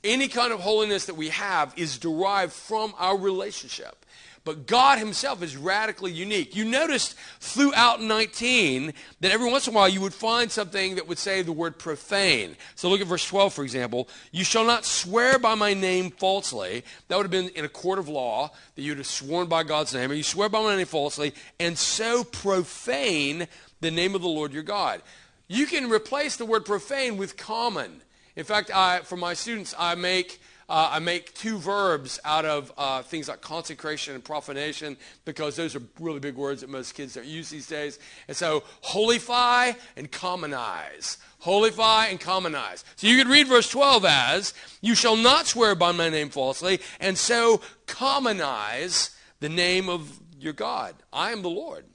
Any 0.03 0.27
kind 0.27 0.53
of 0.53 0.59
holiness 0.59 1.05
that 1.05 1.15
we 1.15 1.29
have 1.29 1.73
is 1.77 1.97
derived 1.97 2.53
from 2.53 2.93
our 2.97 3.17
relationship. 3.17 4.04
But 4.45 4.67
God 4.67 4.99
Himself 4.99 5.41
is 5.41 5.57
radically 5.57 6.11
unique. 6.11 6.55
You 6.55 6.65
noticed 6.65 7.15
throughout 7.39 7.99
19 7.99 8.93
that 9.19 9.31
every 9.31 9.51
once 9.51 9.67
in 9.67 9.73
a 9.73 9.75
while 9.75 9.89
you 9.89 9.99
would 10.01 10.13
find 10.13 10.51
something 10.51 10.95
that 10.95 11.07
would 11.07 11.17
say 11.17 11.41
the 11.41 11.51
word 11.51 11.79
profane. 11.79 12.55
So 12.75 12.87
look 12.87 13.01
at 13.01 13.07
verse 13.07 13.27
12, 13.27 13.53
for 13.53 13.63
example. 13.63 14.07
You 14.31 14.43
shall 14.43 14.63
not 14.63 14.85
swear 14.85 15.39
by 15.39 15.55
my 15.55 15.73
name 15.73 16.11
falsely. 16.11 16.83
That 17.07 17.17
would 17.17 17.23
have 17.23 17.31
been 17.31 17.49
in 17.49 17.65
a 17.65 17.69
court 17.69 17.97
of 17.97 18.07
law 18.07 18.51
that 18.75 18.81
you'd 18.83 18.97
have 18.97 19.07
sworn 19.07 19.47
by 19.47 19.63
God's 19.63 19.95
name. 19.95 20.11
Or 20.11 20.13
you 20.13 20.23
swear 20.23 20.47
by 20.47 20.61
my 20.61 20.75
name 20.75 20.85
falsely 20.85 21.33
and 21.59 21.75
so 21.75 22.23
profane 22.23 23.47
the 23.81 23.89
name 23.89 24.13
of 24.13 24.21
the 24.21 24.27
Lord 24.27 24.53
your 24.53 24.63
God. 24.63 25.01
You 25.47 25.65
can 25.65 25.89
replace 25.89 26.37
the 26.37 26.45
word 26.45 26.65
profane 26.65 27.17
with 27.17 27.35
common. 27.35 28.01
In 28.35 28.43
fact, 28.43 28.69
I, 28.71 28.99
for 28.99 29.17
my 29.17 29.33
students, 29.33 29.73
I 29.77 29.95
make 29.95 30.39
uh, 30.67 30.89
I 30.93 30.99
make 30.99 31.33
two 31.35 31.57
verbs 31.57 32.19
out 32.25 32.45
of 32.45 32.71
uh, 32.77 33.03
things 33.03 33.27
like 33.27 33.41
consecration 33.41 34.15
and 34.15 34.23
profanation 34.23 34.97
because 35.23 35.55
those 35.55 35.75
are 35.75 35.81
really 35.99 36.19
big 36.19 36.35
words 36.35 36.61
that 36.61 36.69
most 36.69 36.93
kids 36.93 37.13
don't 37.13 37.27
use 37.27 37.49
these 37.49 37.67
days. 37.67 37.99
And 38.27 38.35
so, 38.35 38.63
holify 38.83 39.75
and 39.95 40.11
commonize. 40.11 41.17
Holify 41.43 42.09
and 42.09 42.19
commonize. 42.19 42.83
So 42.95 43.05
you 43.05 43.17
could 43.17 43.31
read 43.31 43.47
verse 43.47 43.69
12 43.69 44.05
as, 44.05 44.53
You 44.81 44.95
shall 44.95 45.15
not 45.15 45.45
swear 45.45 45.75
by 45.75 45.91
my 45.91 46.09
name 46.09 46.29
falsely, 46.29 46.79
and 46.99 47.17
so 47.17 47.61
commonize 47.85 49.15
the 49.41 49.49
name 49.49 49.87
of 49.87 50.19
your 50.39 50.53
God. 50.53 50.95
I 51.13 51.31
am 51.31 51.43
the 51.43 51.49
Lord. 51.49 51.85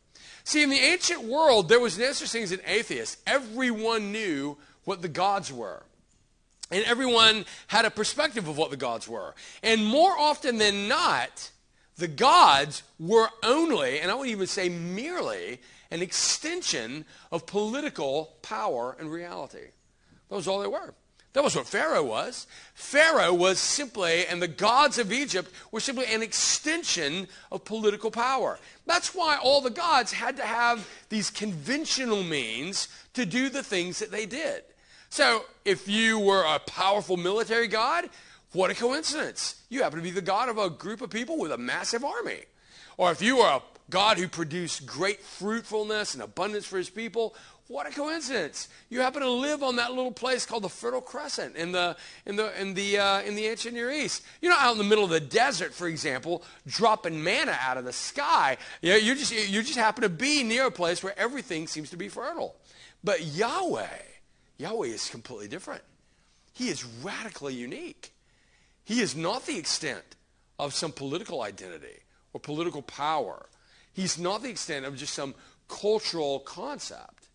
See, 0.45 0.62
in 0.62 0.71
the 0.71 0.79
ancient 0.79 1.25
world, 1.25 1.69
there 1.69 1.81
was 1.81 1.99
no 1.99 2.12
such 2.12 2.31
thing 2.31 2.45
as 2.45 2.53
an 2.53 2.61
atheist. 2.67 3.19
Everyone 3.27 4.12
knew 4.12 4.57
what 4.85 5.03
the 5.03 5.09
gods 5.09 5.53
were. 5.53 5.83
And 6.70 6.85
everyone 6.85 7.44
had 7.66 7.85
a 7.85 7.90
perspective 7.90 8.46
of 8.48 8.56
what 8.56 8.70
the 8.70 8.76
gods 8.76 9.09
were. 9.09 9.35
And 9.62 9.85
more 9.85 10.16
often 10.16 10.59
than 10.59 10.88
not, 10.88 11.50
the 11.96 12.09
gods 12.09 12.83
were 12.98 13.28
only, 13.42 14.00
and 14.00 14.11
I 14.11 14.14
would 14.14 14.28
even 14.28 14.46
say 14.46 14.68
merely, 14.68 15.61
an 15.90 16.02
extension 16.02 17.04
of 17.33 17.46
political 17.46 18.37
power 18.42 18.96
and 18.98 19.11
reality. 19.11 19.68
That 20.28 20.37
was 20.37 20.46
all 20.46 20.61
they 20.61 20.68
were. 20.68 20.94
That 21.33 21.44
was 21.44 21.54
what 21.54 21.68
Pharaoh 21.68 22.02
was. 22.02 22.48
Pharaoh 22.74 23.33
was 23.35 23.61
simply, 23.61 24.26
and 24.26 24.42
the 24.42 24.48
gods 24.48 24.98
of 24.98 25.12
Egypt 25.12 25.52
were 25.70 25.78
simply 25.78 26.06
an 26.06 26.22
extension 26.22 27.28
of 27.52 27.64
political 27.64 28.11
power. 28.11 28.59
That's 28.87 29.14
why 29.14 29.37
all 29.37 29.61
the 29.61 29.70
gods 29.70 30.12
had 30.12 30.37
to 30.38 30.42
have 30.42 30.88
these 31.09 31.30
conventional 31.30 32.24
means 32.24 32.88
to 33.14 33.24
do 33.24 33.48
the 33.48 33.62
things 33.62 34.00
that 34.00 34.11
they 34.11 34.26
did. 34.26 34.62
So 35.11 35.44
if 35.64 35.88
you 35.88 36.18
were 36.18 36.44
a 36.44 36.61
powerful 36.61 37.16
military 37.16 37.66
god, 37.66 38.09
what 38.53 38.70
a 38.70 38.75
coincidence. 38.75 39.62
You 39.68 39.83
happen 39.83 39.99
to 39.99 40.03
be 40.03 40.11
the 40.11 40.23
god 40.23 40.49
of 40.49 40.57
a 40.57 40.70
group 40.70 41.03
of 41.03 41.11
people 41.11 41.38
with 41.38 41.53
a 41.53 41.59
massive 41.59 42.05
army. 42.05 42.40
Or 42.96 43.11
if 43.11 43.20
you 43.20 43.38
were 43.38 43.46
a 43.46 43.62
God 43.90 44.18
who 44.18 44.29
produced 44.29 44.87
great 44.87 45.20
fruitfulness 45.20 46.14
and 46.14 46.23
abundance 46.23 46.64
for 46.64 46.79
his 46.79 46.88
people, 46.88 47.35
what 47.66 47.87
a 47.87 47.90
coincidence. 47.90 48.68
You 48.88 49.01
happen 49.01 49.23
to 49.23 49.31
live 49.31 49.62
on 49.62 49.77
that 49.77 49.90
little 49.90 50.12
place 50.12 50.46
called 50.46 50.62
the 50.64 50.68
Fertile 50.68 51.01
Crescent 51.01 51.57
in 51.57 51.73
the, 51.73 51.96
in 52.27 52.37
the, 52.37 52.61
in 52.61 52.75
the, 52.75 52.99
uh, 52.99 53.23
in 53.23 53.37
the 53.37 53.46
ancient 53.46 53.75
Near 53.75 53.90
East. 53.90 54.23
You're 54.40 54.53
not 54.53 54.62
out 54.62 54.73
in 54.73 54.79
the 54.79 54.85
middle 54.85 55.05
of 55.05 55.11
the 55.11 55.20
desert, 55.20 55.73
for 55.73 55.87
example, 55.87 56.42
dropping 56.66 57.23
manna 57.23 57.57
out 57.61 57.77
of 57.79 57.85
the 57.85 57.92
sky. 57.92 58.57
You, 58.83 58.90
know, 58.90 58.96
you, 58.96 59.14
just, 59.14 59.33
you 59.33 59.62
just 59.62 59.79
happen 59.79 60.03
to 60.03 60.09
be 60.09 60.42
near 60.42 60.66
a 60.66 60.70
place 60.70 61.03
where 61.03 61.18
everything 61.18 61.66
seems 61.66 61.90
to 61.90 61.96
be 61.96 62.09
fertile. 62.09 62.57
But 63.03 63.25
Yahweh, 63.25 63.87
Yahweh 64.61 64.88
is 64.88 65.09
completely 65.09 65.49
different. 65.49 65.83
He 66.53 66.68
is 66.68 66.85
radically 66.85 67.55
unique. 67.55 68.12
He 68.85 69.01
is 69.01 69.16
not 69.16 69.46
the 69.46 69.57
extent 69.57 70.16
of 70.59 70.75
some 70.75 70.92
political 70.92 71.42
identity 71.42 72.01
or 72.33 72.40
political 72.40 72.83
power. 72.83 73.46
He's 73.92 74.18
not 74.18 74.42
the 74.42 74.51
extent 74.51 74.85
of 74.85 74.96
just 74.96 75.14
some 75.14 75.35
cultural 75.68 76.40
concept. 76.40 77.29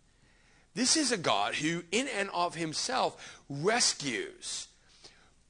This 0.75 0.95
is 0.95 1.11
a 1.11 1.17
God 1.17 1.55
who, 1.55 1.83
in 1.91 2.07
and 2.09 2.29
of 2.31 2.55
himself, 2.55 3.41
rescues, 3.49 4.67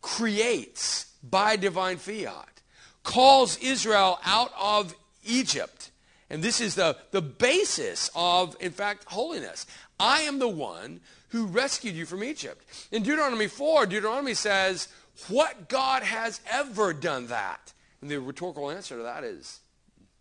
creates 0.01 1.07
by 1.23 1.55
divine 1.55 1.97
fiat, 1.97 2.61
calls 3.03 3.57
Israel 3.57 4.19
out 4.23 4.51
of 4.57 4.95
Egypt. 5.25 5.91
And 6.29 6.43
this 6.43 6.61
is 6.61 6.75
the, 6.75 6.95
the 7.11 7.21
basis 7.21 8.09
of, 8.15 8.55
in 8.59 8.71
fact, 8.71 9.05
holiness. 9.07 9.65
I 9.99 10.21
am 10.21 10.39
the 10.39 10.47
one 10.47 11.01
who 11.29 11.45
rescued 11.45 11.95
you 11.95 12.05
from 12.05 12.23
Egypt. 12.23 12.65
In 12.91 13.03
Deuteronomy 13.03 13.47
4, 13.47 13.85
Deuteronomy 13.85 14.33
says, 14.33 14.87
What 15.27 15.69
God 15.69 16.03
has 16.03 16.41
ever 16.49 16.93
done 16.93 17.27
that? 17.27 17.73
And 18.01 18.09
the 18.09 18.19
rhetorical 18.19 18.69
answer 18.69 18.97
to 18.97 19.03
that 19.03 19.23
is, 19.23 19.59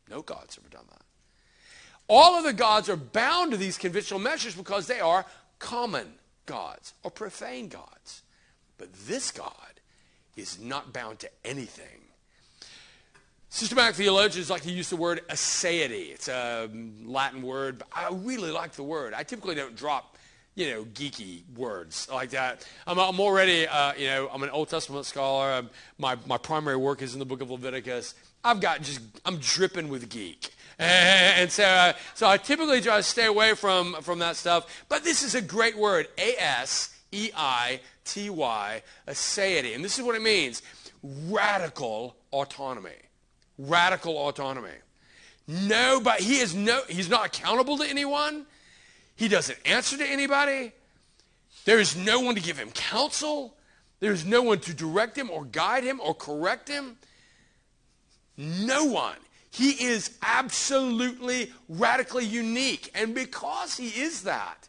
No 0.09 0.23
God's 0.23 0.59
ever 0.59 0.69
done 0.69 0.87
that. 0.91 1.03
All 2.09 2.37
of 2.37 2.45
the 2.45 2.53
gods 2.53 2.89
are 2.89 2.97
bound 2.97 3.53
to 3.53 3.57
these 3.57 3.79
conventional 3.79 4.21
measures 4.21 4.55
because 4.55 4.87
they 4.87 5.01
are 5.01 5.25
common 5.59 6.15
gods 6.47 6.93
or 7.03 7.11
profane 7.11 7.69
gods. 7.69 8.23
But 8.77 8.93
this 9.07 9.31
God 9.31 9.81
is 10.37 10.61
not 10.61 10.93
bound 10.93 11.21
to 11.21 11.31
anything. 11.45 11.87
Systematic 13.49 13.95
theologians 13.95 14.51
like 14.51 14.63
to 14.63 14.71
use 14.73 14.91
the 14.91 14.97
word 14.97 15.21
aseity. 15.29 16.11
It's 16.11 16.27
a 16.27 16.69
Latin 17.05 17.41
word, 17.41 17.79
but 17.79 17.89
I 17.93 18.09
really 18.11 18.51
like 18.51 18.73
the 18.73 18.83
word. 18.83 19.15
I 19.15 19.23
typically 19.23 19.55
don't 19.55 19.77
drop 19.77 20.14
you 20.55 20.71
know, 20.71 20.85
geeky 20.85 21.43
words 21.57 22.09
like 22.11 22.31
that. 22.31 22.67
I'm, 22.87 22.99
I'm 22.99 23.19
already, 23.21 23.67
uh, 23.67 23.93
you 23.95 24.07
know, 24.07 24.31
I'm 24.33 24.43
an 24.43 24.51
Old 24.51 24.69
Testament 24.69 25.07
scholar. 25.07 25.53
I'm, 25.53 25.71
my, 25.99 26.17
my 26.27 26.39
primary 26.39 26.77
work 26.77 27.03
is 27.03 27.13
in 27.13 27.19
the 27.19 27.25
book 27.25 27.41
of 27.41 27.51
Leviticus. 27.51 28.15
I've 28.45 28.61
got 28.61 28.83
just, 28.83 29.01
I'm 29.25 29.39
dripping 29.39 29.89
with 29.89 30.09
geek. 30.09 30.51
And 30.77 31.53
so, 31.53 31.63
uh, 31.63 31.93
so 32.15 32.27
I 32.29 32.37
typically 32.37 32.81
try 32.81 32.97
to 32.97 33.03
stay 33.05 33.27
away 33.27 33.55
from, 33.55 33.95
from 34.03 34.19
that 34.19 34.35
stuff. 34.35 34.85
But 34.89 35.05
this 35.05 35.23
is 35.23 35.37
a 35.37 35.41
great 35.41 35.79
word, 35.79 36.09
A-S-E-I-T-Y, 36.19 36.83
aseity. 39.07 39.75
And 39.77 39.85
this 39.85 39.97
is 40.01 40.05
what 40.05 40.17
it 40.17 40.23
means, 40.23 40.63
radical 41.05 42.17
autonomy. 42.33 42.91
Radical 43.57 44.17
autonomy. 44.17 44.75
No, 45.47 46.01
but 46.03 46.19
he 46.19 46.39
is 46.39 46.57
no, 46.57 46.83
he's 46.89 47.09
not 47.09 47.27
accountable 47.27 47.79
to 47.79 47.85
anyone. 47.85 48.47
He 49.17 49.29
doesn't 49.29 49.59
answer 49.65 49.97
to 49.97 50.07
anybody. 50.07 50.73
There 51.65 51.79
is 51.79 51.97
no 51.97 52.21
one 52.21 52.35
to 52.35 52.41
give 52.41 52.59
him 52.59 52.71
counsel. 52.71 53.57
There's 54.01 54.25
no 54.25 54.43
one 54.43 54.61
to 54.61 54.75
direct 54.75 55.17
him 55.17 55.31
or 55.31 55.45
guide 55.45 55.85
him 55.85 56.01
or 56.01 56.15
correct 56.15 56.69
him. 56.69 56.97
No 58.37 58.85
one. 58.85 59.17
He 59.51 59.71
is 59.71 60.19
absolutely, 60.23 61.53
radically 61.69 62.25
unique. 62.25 62.91
And 62.95 63.15
because 63.15 63.77
he 63.77 63.89
is 63.89 64.23
that, 64.23 64.69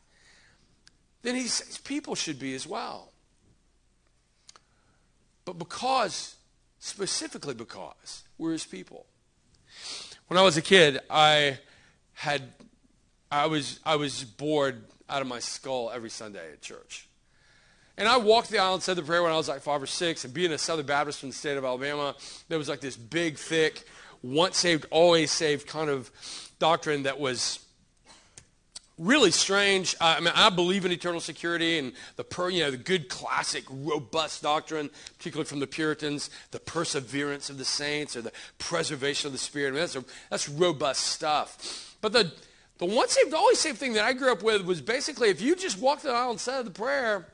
then 1.23 1.35
he 1.35 1.47
people 1.83 2.13
should 2.13 2.37
be 2.37 2.53
as 2.53 2.67
well. 2.67 3.11
But 5.43 5.57
because, 5.57 6.35
specifically 6.77 7.55
because, 7.55 8.23
we're 8.37 8.51
his 8.51 8.65
people. 8.65 9.07
When 10.27 10.37
I 10.37 10.43
was 10.43 10.55
a 10.55 10.61
kid, 10.61 10.99
I 11.09 11.59
had 12.13 12.53
I 13.35 13.47
was 13.47 13.79
I 13.85 13.97
was 13.97 14.23
bored 14.23 14.83
out 15.09 15.21
of 15.21 15.27
my 15.27 15.39
skull 15.39 15.91
every 15.93 16.09
Sunday 16.09 16.53
at 16.53 16.61
church. 16.61 17.07
And 17.97 18.07
I 18.07 18.17
walked 18.17 18.49
the 18.49 18.59
aisle 18.59 18.75
and 18.75 18.83
said 18.83 18.95
the 18.95 19.03
prayer 19.03 19.23
when 19.23 19.31
I 19.31 19.37
was 19.37 19.49
like 19.49 19.61
five 19.61 19.81
or 19.81 19.87
six. 19.87 20.23
And 20.23 20.33
being 20.33 20.51
a 20.51 20.57
Southern 20.57 20.85
Baptist 20.85 21.19
from 21.19 21.29
the 21.29 21.35
state 21.35 21.57
of 21.57 21.65
Alabama, 21.65 22.15
there 22.47 22.57
was 22.57 22.69
like 22.69 22.79
this 22.79 22.97
big, 22.97 23.37
thick, 23.37 23.83
once 24.21 24.57
saved, 24.57 24.85
always 24.89 25.31
saved 25.31 25.67
kind 25.67 25.89
of 25.89 26.11
doctrine 26.59 27.03
that 27.03 27.19
was 27.19 27.59
really 28.97 29.31
strange. 29.31 29.95
I 29.99 30.21
mean, 30.21 30.33
I 30.33 30.49
believe 30.49 30.85
in 30.85 30.91
eternal 30.93 31.19
security 31.19 31.77
and 31.77 31.91
the 32.15 32.23
per, 32.23 32.49
you 32.49 32.63
know 32.63 32.71
the 32.71 32.77
good 32.77 33.09
classic 33.09 33.65
robust 33.69 34.43
doctrine, 34.43 34.89
particularly 35.17 35.47
from 35.47 35.59
the 35.59 35.67
Puritans, 35.67 36.29
the 36.51 36.59
perseverance 36.59 37.49
of 37.49 37.57
the 37.57 37.65
saints 37.65 38.15
or 38.15 38.21
the 38.21 38.31
preservation 38.59 39.27
of 39.27 39.33
the 39.33 39.39
spirit. 39.39 39.69
I 39.69 39.71
mean, 39.71 39.81
that's 39.81 39.95
a, 39.95 40.05
that's 40.29 40.47
robust 40.49 41.01
stuff. 41.01 41.97
But 42.01 42.13
the 42.13 42.31
the 42.77 42.85
once 42.85 43.13
saved 43.13 43.33
always 43.33 43.59
saved 43.59 43.77
thing 43.77 43.93
that 43.93 44.03
I 44.03 44.13
grew 44.13 44.31
up 44.31 44.43
with 44.43 44.63
was 44.65 44.81
basically 44.81 45.29
if 45.29 45.41
you 45.41 45.55
just 45.55 45.79
walked 45.79 46.03
the 46.03 46.11
aisle 46.11 46.31
and 46.31 46.39
said 46.39 46.65
the 46.65 46.71
prayer, 46.71 47.25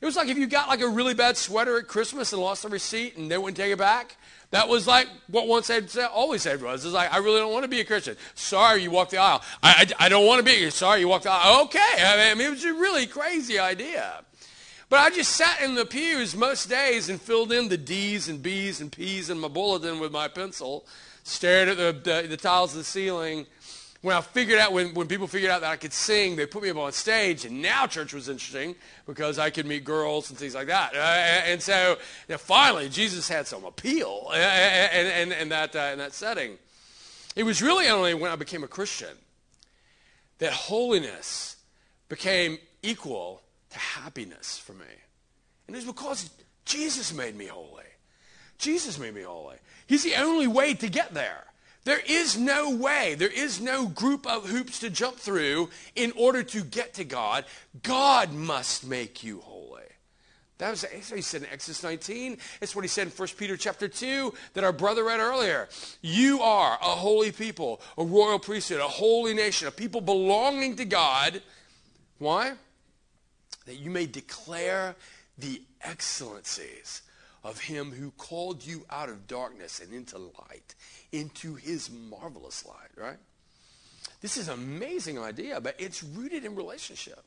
it 0.00 0.06
was 0.06 0.16
like 0.16 0.28
if 0.28 0.38
you 0.38 0.46
got 0.46 0.68
like 0.68 0.80
a 0.80 0.88
really 0.88 1.14
bad 1.14 1.36
sweater 1.36 1.78
at 1.78 1.88
Christmas 1.88 2.32
and 2.32 2.40
lost 2.40 2.62
the 2.62 2.68
receipt 2.68 3.16
and 3.16 3.30
they 3.30 3.38
wouldn't 3.38 3.56
take 3.56 3.72
it 3.72 3.78
back. 3.78 4.16
That 4.50 4.68
was 4.68 4.86
like 4.86 5.08
what 5.28 5.46
once 5.46 5.66
saved 5.66 5.96
always 6.12 6.42
saved 6.42 6.62
was. 6.62 6.84
It's 6.84 6.92
like, 6.92 7.12
I 7.12 7.18
really 7.18 7.38
don't 7.38 7.52
want 7.52 7.62
to 7.64 7.68
be 7.68 7.80
a 7.80 7.84
Christian. 7.84 8.16
Sorry, 8.34 8.82
you 8.82 8.90
walked 8.90 9.12
the 9.12 9.18
aisle. 9.18 9.42
I, 9.62 9.86
I, 10.00 10.06
I 10.06 10.08
don't 10.08 10.26
want 10.26 10.38
to 10.38 10.44
be. 10.44 10.68
Sorry, 10.70 11.00
you 11.00 11.08
walked 11.08 11.24
the 11.24 11.30
aisle. 11.30 11.64
Okay. 11.64 11.78
I 11.98 12.34
mean, 12.34 12.46
it 12.46 12.50
was 12.50 12.64
a 12.64 12.74
really 12.74 13.06
crazy 13.06 13.58
idea. 13.58 14.24
But 14.88 14.98
I 14.98 15.10
just 15.10 15.36
sat 15.36 15.62
in 15.62 15.76
the 15.76 15.86
pews 15.86 16.34
most 16.34 16.68
days 16.68 17.08
and 17.08 17.20
filled 17.20 17.52
in 17.52 17.68
the 17.68 17.76
D's 17.76 18.28
and 18.28 18.42
B's 18.42 18.80
and 18.80 18.90
P's 18.90 19.30
in 19.30 19.38
my 19.38 19.46
bulletin 19.46 20.00
with 20.00 20.10
my 20.10 20.26
pencil, 20.26 20.84
stared 21.22 21.68
at 21.68 21.76
the, 21.76 21.92
the, 21.92 22.26
the 22.26 22.36
tiles 22.36 22.72
of 22.72 22.78
the 22.78 22.84
ceiling, 22.84 23.46
when 24.02 24.16
I 24.16 24.22
figured 24.22 24.58
out, 24.58 24.72
when, 24.72 24.94
when 24.94 25.08
people 25.08 25.26
figured 25.26 25.50
out 25.50 25.60
that 25.60 25.70
I 25.70 25.76
could 25.76 25.92
sing, 25.92 26.36
they 26.36 26.46
put 26.46 26.62
me 26.62 26.70
up 26.70 26.78
on 26.78 26.90
stage, 26.92 27.44
and 27.44 27.60
now 27.60 27.86
church 27.86 28.14
was 28.14 28.30
interesting 28.30 28.74
because 29.06 29.38
I 29.38 29.50
could 29.50 29.66
meet 29.66 29.84
girls 29.84 30.30
and 30.30 30.38
things 30.38 30.54
like 30.54 30.68
that. 30.68 30.94
Uh, 30.94 30.98
and 30.98 31.60
so 31.60 31.98
you 32.28 32.32
know, 32.32 32.38
finally, 32.38 32.88
Jesus 32.88 33.28
had 33.28 33.46
some 33.46 33.64
appeal 33.64 34.28
uh, 34.30 34.88
in, 34.94 35.06
in, 35.06 35.32
in 35.32 35.48
that, 35.50 35.76
uh, 35.76 35.90
in 35.92 35.98
that 35.98 36.14
setting. 36.14 36.56
It 37.36 37.42
was 37.42 37.60
really 37.60 37.88
only 37.88 38.14
when 38.14 38.30
I 38.30 38.36
became 38.36 38.64
a 38.64 38.68
Christian 38.68 39.16
that 40.38 40.52
holiness 40.52 41.56
became 42.08 42.58
equal 42.82 43.42
to 43.70 43.78
happiness 43.78 44.58
for 44.58 44.72
me. 44.72 44.86
And 45.66 45.76
it's 45.76 45.84
because 45.84 46.30
Jesus 46.64 47.12
made 47.12 47.36
me 47.36 47.46
holy. 47.46 47.84
Jesus 48.58 48.98
made 48.98 49.14
me 49.14 49.22
holy. 49.22 49.56
He's 49.86 50.04
the 50.04 50.14
only 50.16 50.46
way 50.46 50.74
to 50.74 50.88
get 50.88 51.12
there. 51.12 51.44
There 51.84 52.00
is 52.06 52.36
no 52.36 52.74
way, 52.74 53.14
there 53.14 53.28
is 53.28 53.60
no 53.60 53.86
group 53.86 54.26
of 54.26 54.48
hoops 54.48 54.80
to 54.80 54.90
jump 54.90 55.16
through 55.16 55.70
in 55.94 56.12
order 56.14 56.42
to 56.42 56.62
get 56.62 56.94
to 56.94 57.04
God. 57.04 57.46
God 57.82 58.32
must 58.32 58.86
make 58.86 59.24
you 59.24 59.40
holy. 59.40 59.80
That 60.58 60.72
was 60.72 60.82
what 60.82 61.16
he 61.16 61.22
said 61.22 61.42
in 61.42 61.48
Exodus 61.50 61.82
19. 61.82 62.36
It's 62.60 62.76
what 62.76 62.84
he 62.84 62.88
said 62.88 63.06
in 63.06 63.12
1 63.14 63.28
Peter 63.38 63.56
chapter 63.56 63.88
2 63.88 64.34
that 64.52 64.62
our 64.62 64.72
brother 64.72 65.04
read 65.04 65.18
earlier. 65.18 65.70
You 66.02 66.42
are 66.42 66.74
a 66.74 66.84
holy 66.84 67.32
people, 67.32 67.80
a 67.96 68.04
royal 68.04 68.38
priesthood, 68.38 68.80
a 68.80 68.88
holy 68.88 69.32
nation, 69.32 69.68
a 69.68 69.70
people 69.70 70.02
belonging 70.02 70.76
to 70.76 70.84
God. 70.84 71.40
Why? 72.18 72.52
That 73.64 73.76
you 73.76 73.90
may 73.90 74.04
declare 74.04 74.96
the 75.38 75.62
excellencies 75.80 77.00
of 77.42 77.60
him 77.60 77.92
who 77.92 78.10
called 78.12 78.64
you 78.64 78.84
out 78.90 79.08
of 79.08 79.26
darkness 79.26 79.80
and 79.80 79.92
into 79.92 80.18
light 80.18 80.74
into 81.12 81.54
his 81.54 81.90
marvelous 81.90 82.64
light, 82.64 82.90
right? 82.96 83.18
This 84.20 84.36
is 84.36 84.48
an 84.48 84.54
amazing 84.54 85.18
idea, 85.18 85.60
but 85.60 85.74
it's 85.78 86.02
rooted 86.02 86.44
in 86.44 86.54
relationship. 86.54 87.22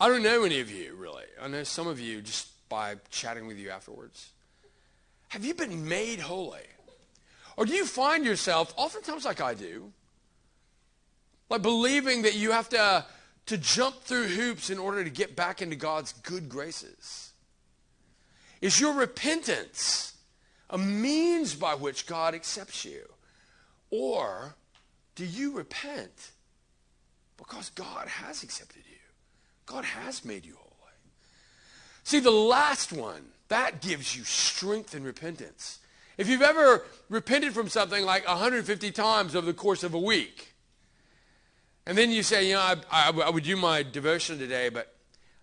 I 0.00 0.08
don't 0.08 0.22
know 0.22 0.44
any 0.44 0.60
of 0.60 0.70
you, 0.70 0.94
really. 0.94 1.24
I 1.40 1.48
know 1.48 1.64
some 1.64 1.88
of 1.88 1.98
you 1.98 2.20
just 2.20 2.48
by 2.68 2.96
chatting 3.10 3.46
with 3.46 3.58
you 3.58 3.70
afterwards. 3.70 4.30
Have 5.28 5.44
you 5.44 5.54
been 5.54 5.88
made 5.88 6.20
holy? 6.20 6.60
Or 7.56 7.66
do 7.66 7.72
you 7.72 7.84
find 7.84 8.24
yourself, 8.24 8.72
oftentimes 8.76 9.24
like 9.24 9.40
I 9.40 9.54
do, 9.54 9.92
like 11.50 11.62
believing 11.62 12.22
that 12.22 12.34
you 12.34 12.52
have 12.52 12.68
to, 12.68 13.04
to 13.46 13.58
jump 13.58 14.02
through 14.02 14.28
hoops 14.28 14.70
in 14.70 14.78
order 14.78 15.02
to 15.02 15.10
get 15.10 15.34
back 15.34 15.60
into 15.60 15.74
God's 15.74 16.12
good 16.12 16.48
graces? 16.48 17.27
Is 18.60 18.80
your 18.80 18.94
repentance 18.94 20.14
a 20.70 20.78
means 20.78 21.54
by 21.54 21.74
which 21.74 22.06
God 22.06 22.34
accepts 22.34 22.84
you? 22.84 23.02
Or 23.90 24.54
do 25.14 25.24
you 25.24 25.52
repent 25.52 26.32
because 27.36 27.70
God 27.70 28.08
has 28.08 28.42
accepted 28.42 28.82
you? 28.88 28.96
God 29.66 29.84
has 29.84 30.24
made 30.24 30.44
you 30.44 30.54
holy. 30.56 30.68
See, 32.04 32.20
the 32.20 32.30
last 32.30 32.92
one, 32.92 33.26
that 33.48 33.80
gives 33.80 34.16
you 34.16 34.24
strength 34.24 34.94
and 34.94 35.04
repentance. 35.04 35.78
If 36.16 36.28
you've 36.28 36.42
ever 36.42 36.84
repented 37.08 37.52
from 37.52 37.68
something 37.68 38.04
like 38.04 38.26
150 38.26 38.90
times 38.90 39.36
over 39.36 39.46
the 39.46 39.54
course 39.54 39.84
of 39.84 39.94
a 39.94 39.98
week, 39.98 40.54
and 41.86 41.96
then 41.96 42.10
you 42.10 42.22
say, 42.22 42.48
you 42.48 42.54
know, 42.54 42.60
I, 42.60 42.76
I, 42.90 43.10
I 43.10 43.30
would 43.30 43.44
do 43.44 43.56
my 43.56 43.82
devotion 43.82 44.38
today, 44.38 44.68
but 44.68 44.94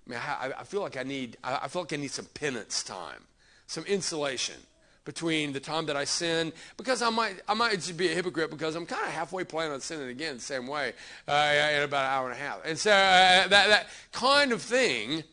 I 0.08 0.10
mean, 0.10 0.20
I, 0.20 0.52
I 0.60 0.64
feel 0.64 0.82
like 0.82 0.98
I 0.98 1.04
need, 1.04 1.38
I 1.44 1.68
feel 1.68 1.84
like 1.84 1.94
I 1.94 1.98
need 1.98 2.12
some 2.12 2.26
penance 2.26 2.84
time, 2.84 3.24
some 3.68 3.84
insulation 3.86 4.56
between 5.04 5.54
the 5.54 5.60
time 5.60 5.86
that 5.86 5.96
I 5.96 6.04
sin, 6.04 6.52
because 6.78 7.02
I 7.02 7.10
might, 7.10 7.42
I 7.48 7.54
might 7.54 7.74
just 7.74 7.96
be 7.96 8.12
a 8.12 8.16
hypocrite 8.16 8.50
because 8.50 8.76
I'm 8.76 8.86
kind 8.86 9.06
of 9.06 9.12
halfway 9.12 9.44
planning 9.44 9.74
on 9.74 9.82
sinning 9.82 10.10
again 10.10 10.36
the 10.36 10.42
same 10.42 10.68
way 10.68 10.94
uh, 11.28 11.54
in 11.74 11.84
about 11.84 12.06
an 12.06 12.12
hour 12.12 12.30
and 12.30 12.36
a 12.36 12.42
half. 12.42 12.60
And 12.66 12.78
so 12.78 12.92
uh, 12.92 13.48
that, 13.48 13.50
that 13.50 13.88
kind 14.12 14.52
of 14.52 14.62
thing, 14.62 15.24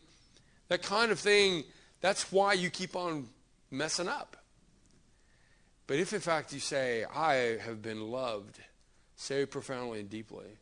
that 0.68 0.82
kind 0.82 1.10
of 1.10 1.18
thing, 1.18 1.64
that's 2.00 2.30
why 2.30 2.52
you 2.52 2.68
keep 2.68 2.94
on 2.94 3.28
messing 3.70 4.08
up. 4.08 4.36
But 5.86 5.98
if 5.98 6.12
in 6.12 6.20
fact 6.20 6.52
you 6.52 6.60
say, 6.60 7.04
I 7.04 7.58
have 7.64 7.82
been 7.82 8.10
loved 8.10 8.58
so 9.16 9.46
profoundly 9.46 10.00
and 10.00 10.10
deeply, 10.10 10.58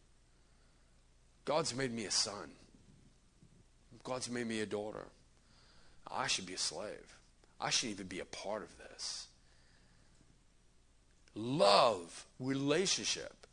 God's 1.45 1.75
made 1.75 1.93
me 1.93 2.05
a 2.05 2.11
son. 2.11 2.51
God's 4.05 4.31
made 4.31 4.47
me 4.47 4.61
a 4.61 4.67
daughter. 4.67 5.07
I 6.11 6.27
should 6.27 6.47
be 6.47 6.55
a 6.55 6.59
slave. 6.59 7.17
I 7.61 7.71
shouldn't 7.71 7.97
even 7.97 8.07
be 8.07 8.21
a 8.21 8.25
part 8.25 8.63
of 8.63 8.77
this. 8.79 9.27
Love, 11.35 12.27
relationship, 12.39 13.47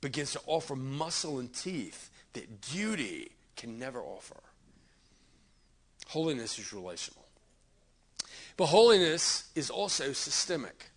begins 0.00 0.32
to 0.32 0.40
offer 0.46 0.76
muscle 0.76 1.38
and 1.38 1.52
teeth 1.52 2.10
that 2.32 2.60
duty 2.60 3.30
can 3.56 3.78
never 3.78 4.00
offer. 4.00 4.40
Holiness 6.08 6.58
is 6.58 6.72
relational. 6.72 7.24
But 8.56 8.66
holiness 8.66 9.50
is 9.54 9.70
also 9.70 10.12
systemic. 10.12 10.90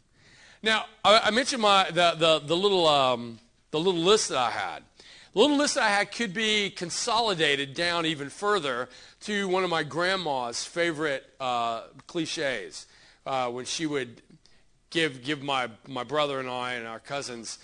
Now, 0.61 0.85
I, 1.03 1.21
I 1.25 1.31
mentioned 1.31 1.61
my, 1.61 1.89
the, 1.89 2.15
the, 2.17 2.39
the, 2.39 2.55
little, 2.55 2.87
um, 2.87 3.39
the 3.71 3.79
little 3.79 4.01
list 4.01 4.29
that 4.29 4.37
I 4.37 4.51
had. 4.51 4.83
The 5.33 5.39
little 5.39 5.57
list 5.57 5.77
I 5.77 5.89
had 5.89 6.11
could 6.11 6.33
be 6.33 6.71
consolidated 6.71 7.75
down 7.75 8.07
even 8.07 8.29
further 8.29 8.89
to 9.21 9.47
one 9.47 9.63
of 9.63 9.69
my 9.69 9.83
grandma's 9.83 10.63
favorite 10.63 11.23
uh, 11.39 11.83
cliches 12.07 12.87
uh, 13.27 13.47
when 13.49 13.65
she 13.65 13.85
would 13.85 14.23
give, 14.89 15.23
give 15.23 15.43
my, 15.43 15.69
my 15.87 16.03
brother 16.03 16.39
and 16.39 16.49
I 16.49 16.73
and 16.73 16.87
our 16.87 16.99
cousins 16.99 17.59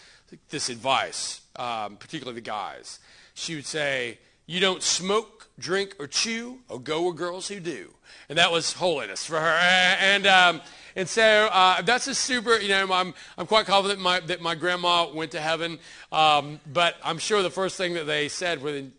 this 0.49 0.69
advice, 0.69 1.41
um, 1.55 1.97
particularly 1.97 2.35
the 2.35 2.45
guys. 2.45 2.99
She 3.33 3.55
would 3.55 3.65
say, 3.65 4.19
you 4.45 4.59
don't 4.59 4.83
smoke, 4.83 5.44
drink, 5.59 5.95
or 5.99 6.07
chew, 6.07 6.59
or 6.69 6.79
go 6.79 7.07
with 7.07 7.17
girls 7.17 7.47
who 7.47 7.59
do. 7.59 7.93
And 8.29 8.37
that 8.37 8.51
was 8.51 8.73
holiness 8.73 9.25
for 9.25 9.39
her. 9.39 9.57
And, 9.99 10.27
um, 10.27 10.61
and 10.95 11.07
so 11.07 11.49
uh, 11.51 11.81
that's 11.81 12.07
a 12.07 12.15
super, 12.15 12.57
you 12.57 12.69
know, 12.69 12.91
I'm, 12.91 13.13
I'm 13.37 13.47
quite 13.47 13.65
confident 13.65 13.99
my, 13.99 14.19
that 14.21 14.41
my 14.41 14.55
grandma 14.55 15.11
went 15.11 15.31
to 15.31 15.41
heaven. 15.41 15.79
Um, 16.11 16.59
but 16.71 16.95
I'm 17.03 17.17
sure 17.17 17.41
the 17.41 17.49
first 17.49 17.77
thing 17.77 17.93
that 17.93 18.05
they 18.05 18.27
said 18.27 18.61
when 18.61 18.93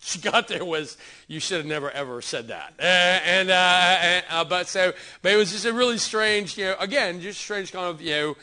she 0.00 0.18
got 0.30 0.48
there 0.48 0.64
was, 0.64 0.96
you 1.28 1.40
should 1.40 1.58
have 1.58 1.66
never, 1.66 1.90
ever 1.90 2.20
said 2.22 2.48
that. 2.48 2.74
Uh, 2.78 2.82
and, 2.82 3.50
uh, 3.50 3.98
and 4.00 4.24
uh, 4.30 4.44
but 4.44 4.68
so, 4.68 4.92
but 5.22 5.32
it 5.32 5.36
was 5.36 5.52
just 5.52 5.64
a 5.64 5.72
really 5.72 5.98
strange, 5.98 6.58
you 6.58 6.66
know, 6.66 6.76
again, 6.80 7.20
just 7.20 7.40
strange 7.40 7.72
kind 7.72 7.86
of, 7.86 8.00
you 8.00 8.10
know, 8.10 8.36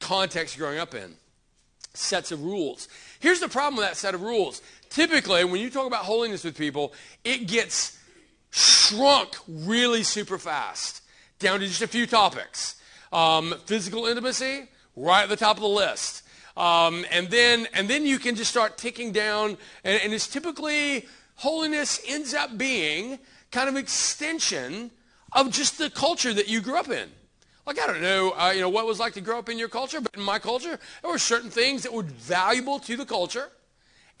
context 0.00 0.58
growing 0.58 0.78
up 0.78 0.94
in. 0.94 1.14
Sets 1.94 2.30
of 2.30 2.44
rules. 2.44 2.88
Here's 3.20 3.40
the 3.40 3.48
problem 3.48 3.76
with 3.76 3.86
that 3.86 3.96
set 3.96 4.14
of 4.14 4.20
rules. 4.20 4.60
Typically, 4.96 5.44
when 5.44 5.60
you 5.60 5.68
talk 5.68 5.86
about 5.86 6.06
holiness 6.06 6.42
with 6.42 6.56
people, 6.56 6.94
it 7.22 7.46
gets 7.46 7.98
shrunk 8.48 9.36
really 9.46 10.02
super 10.02 10.38
fast 10.38 11.02
down 11.38 11.60
to 11.60 11.66
just 11.66 11.82
a 11.82 11.86
few 11.86 12.06
topics. 12.06 12.76
Um, 13.12 13.56
physical 13.66 14.06
intimacy, 14.06 14.70
right 14.96 15.24
at 15.24 15.28
the 15.28 15.36
top 15.36 15.58
of 15.58 15.62
the 15.62 15.68
list. 15.68 16.22
Um, 16.56 17.04
and 17.10 17.28
then 17.28 17.68
and 17.74 17.90
then 17.90 18.06
you 18.06 18.18
can 18.18 18.36
just 18.36 18.50
start 18.50 18.78
ticking 18.78 19.12
down, 19.12 19.58
and, 19.84 20.00
and 20.02 20.14
it's 20.14 20.26
typically 20.26 21.04
holiness 21.34 22.00
ends 22.08 22.32
up 22.32 22.56
being 22.56 23.18
kind 23.50 23.68
of 23.68 23.76
extension 23.76 24.90
of 25.32 25.50
just 25.50 25.76
the 25.76 25.90
culture 25.90 26.32
that 26.32 26.48
you 26.48 26.62
grew 26.62 26.78
up 26.78 26.88
in. 26.88 27.10
Like 27.66 27.78
I 27.78 27.86
don't 27.86 28.00
know, 28.00 28.30
uh, 28.30 28.52
you 28.54 28.62
know 28.62 28.70
what 28.70 28.84
it 28.84 28.86
was 28.86 28.98
like 28.98 29.12
to 29.12 29.20
grow 29.20 29.38
up 29.38 29.50
in 29.50 29.58
your 29.58 29.68
culture, 29.68 30.00
but 30.00 30.14
in 30.14 30.22
my 30.22 30.38
culture, 30.38 30.78
there 31.02 31.10
were 31.10 31.18
certain 31.18 31.50
things 31.50 31.82
that 31.82 31.92
were 31.92 32.04
valuable 32.04 32.78
to 32.78 32.96
the 32.96 33.04
culture, 33.04 33.50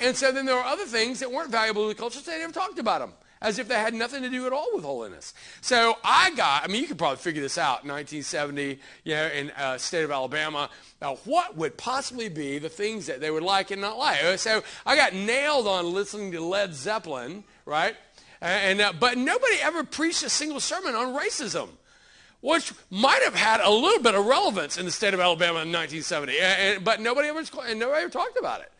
and 0.00 0.16
so 0.16 0.32
then 0.32 0.46
there 0.46 0.56
were 0.56 0.62
other 0.62 0.84
things 0.84 1.20
that 1.20 1.30
weren't 1.30 1.50
valuable 1.50 1.82
to 1.82 1.88
the 1.88 1.94
culture, 1.94 2.18
so 2.18 2.30
they 2.30 2.38
never 2.38 2.52
talked 2.52 2.78
about 2.78 3.00
them 3.00 3.12
as 3.40 3.58
if 3.58 3.68
they 3.68 3.74
had 3.74 3.94
nothing 3.94 4.22
to 4.22 4.30
do 4.30 4.46
at 4.46 4.52
all 4.52 4.68
with 4.74 4.84
holiness. 4.84 5.34
So 5.60 5.96
I 6.02 6.30
got, 6.30 6.64
I 6.64 6.68
mean, 6.68 6.80
you 6.80 6.88
could 6.88 6.98
probably 6.98 7.18
figure 7.18 7.42
this 7.42 7.58
out 7.58 7.84
in 7.84 7.90
1970, 7.90 8.78
you 9.04 9.14
know, 9.14 9.26
in 9.26 9.50
uh, 9.50 9.78
state 9.78 10.04
of 10.04 10.10
Alabama. 10.10 10.70
Now, 11.02 11.16
what 11.24 11.56
would 11.56 11.76
possibly 11.76 12.28
be 12.28 12.58
the 12.58 12.68
things 12.68 13.06
that 13.06 13.20
they 13.20 13.30
would 13.30 13.42
like 13.42 13.70
and 13.70 13.80
not 13.80 13.98
like? 13.98 14.38
So 14.38 14.62
I 14.86 14.96
got 14.96 15.12
nailed 15.12 15.66
on 15.66 15.92
listening 15.92 16.32
to 16.32 16.40
Led 16.40 16.74
Zeppelin, 16.74 17.44
right? 17.66 17.96
And, 18.40 18.80
uh, 18.80 18.92
but 18.98 19.18
nobody 19.18 19.56
ever 19.62 19.84
preached 19.84 20.22
a 20.22 20.30
single 20.30 20.60
sermon 20.60 20.94
on 20.94 21.18
racism 21.18 21.68
which 22.42 22.72
might 22.90 23.22
have 23.24 23.34
had 23.34 23.60
a 23.60 23.70
little 23.70 24.00
bit 24.00 24.14
of 24.14 24.24
relevance 24.24 24.76
in 24.76 24.84
the 24.84 24.92
state 24.92 25.14
of 25.14 25.18
Alabama 25.18 25.62
in 25.62 25.72
1970, 25.72 26.38
and, 26.38 26.84
but 26.84 27.00
nobody 27.00 27.28
ever, 27.28 27.42
and 27.66 27.80
nobody 27.80 28.02
ever 28.02 28.10
talked 28.10 28.38
about 28.38 28.60
it. 28.60 28.70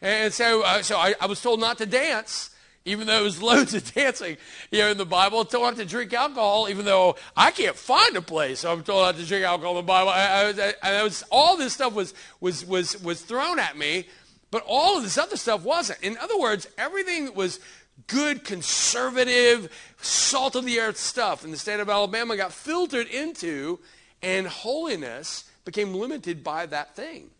And 0.00 0.32
so, 0.32 0.62
uh, 0.62 0.82
so 0.82 0.96
I, 0.96 1.14
I 1.20 1.26
was 1.26 1.40
told 1.40 1.60
not 1.60 1.78
to 1.78 1.86
dance 1.86 2.50
even 2.86 3.06
though 3.06 3.22
there's 3.22 3.42
loads 3.42 3.74
of 3.74 3.92
dancing, 3.92 4.38
you 4.70 4.78
know, 4.78 4.90
in 4.90 4.96
the 4.96 5.04
Bible. 5.04 5.40
I'm 5.40 5.46
told 5.46 5.64
not 5.64 5.76
to 5.76 5.84
drink 5.84 6.14
alcohol, 6.14 6.68
even 6.70 6.86
though 6.86 7.16
I 7.36 7.50
can't 7.50 7.76
find 7.76 8.16
a 8.16 8.22
place. 8.22 8.64
I'm 8.64 8.82
told 8.82 9.02
not 9.02 9.16
to 9.16 9.26
drink 9.26 9.44
alcohol 9.44 9.72
in 9.72 9.84
the 9.84 9.88
Bible. 9.88 10.10
I, 10.10 10.74
I, 10.82 10.98
I 10.98 11.02
was, 11.02 11.22
all 11.30 11.56
this 11.56 11.74
stuff 11.74 11.92
was, 11.92 12.14
was, 12.40 12.64
was, 12.64 13.02
was 13.02 13.20
thrown 13.20 13.58
at 13.58 13.76
me, 13.76 14.06
but 14.50 14.62
all 14.66 14.96
of 14.96 15.02
this 15.02 15.18
other 15.18 15.36
stuff 15.36 15.62
wasn't. 15.62 16.00
In 16.02 16.16
other 16.18 16.38
words, 16.38 16.66
everything 16.78 17.26
that 17.26 17.34
was 17.34 17.60
good, 18.06 18.44
conservative, 18.44 19.68
salt 20.00 20.54
of 20.54 20.64
the 20.64 20.78
earth 20.80 20.96
stuff 20.96 21.44
in 21.44 21.50
the 21.50 21.56
state 21.56 21.80
of 21.80 21.90
Alabama 21.90 22.36
got 22.36 22.52
filtered 22.52 23.08
into, 23.08 23.80
and 24.22 24.46
holiness 24.46 25.44
became 25.64 25.92
limited 25.92 26.44
by 26.44 26.66
that 26.66 26.94
thing. 26.94 27.30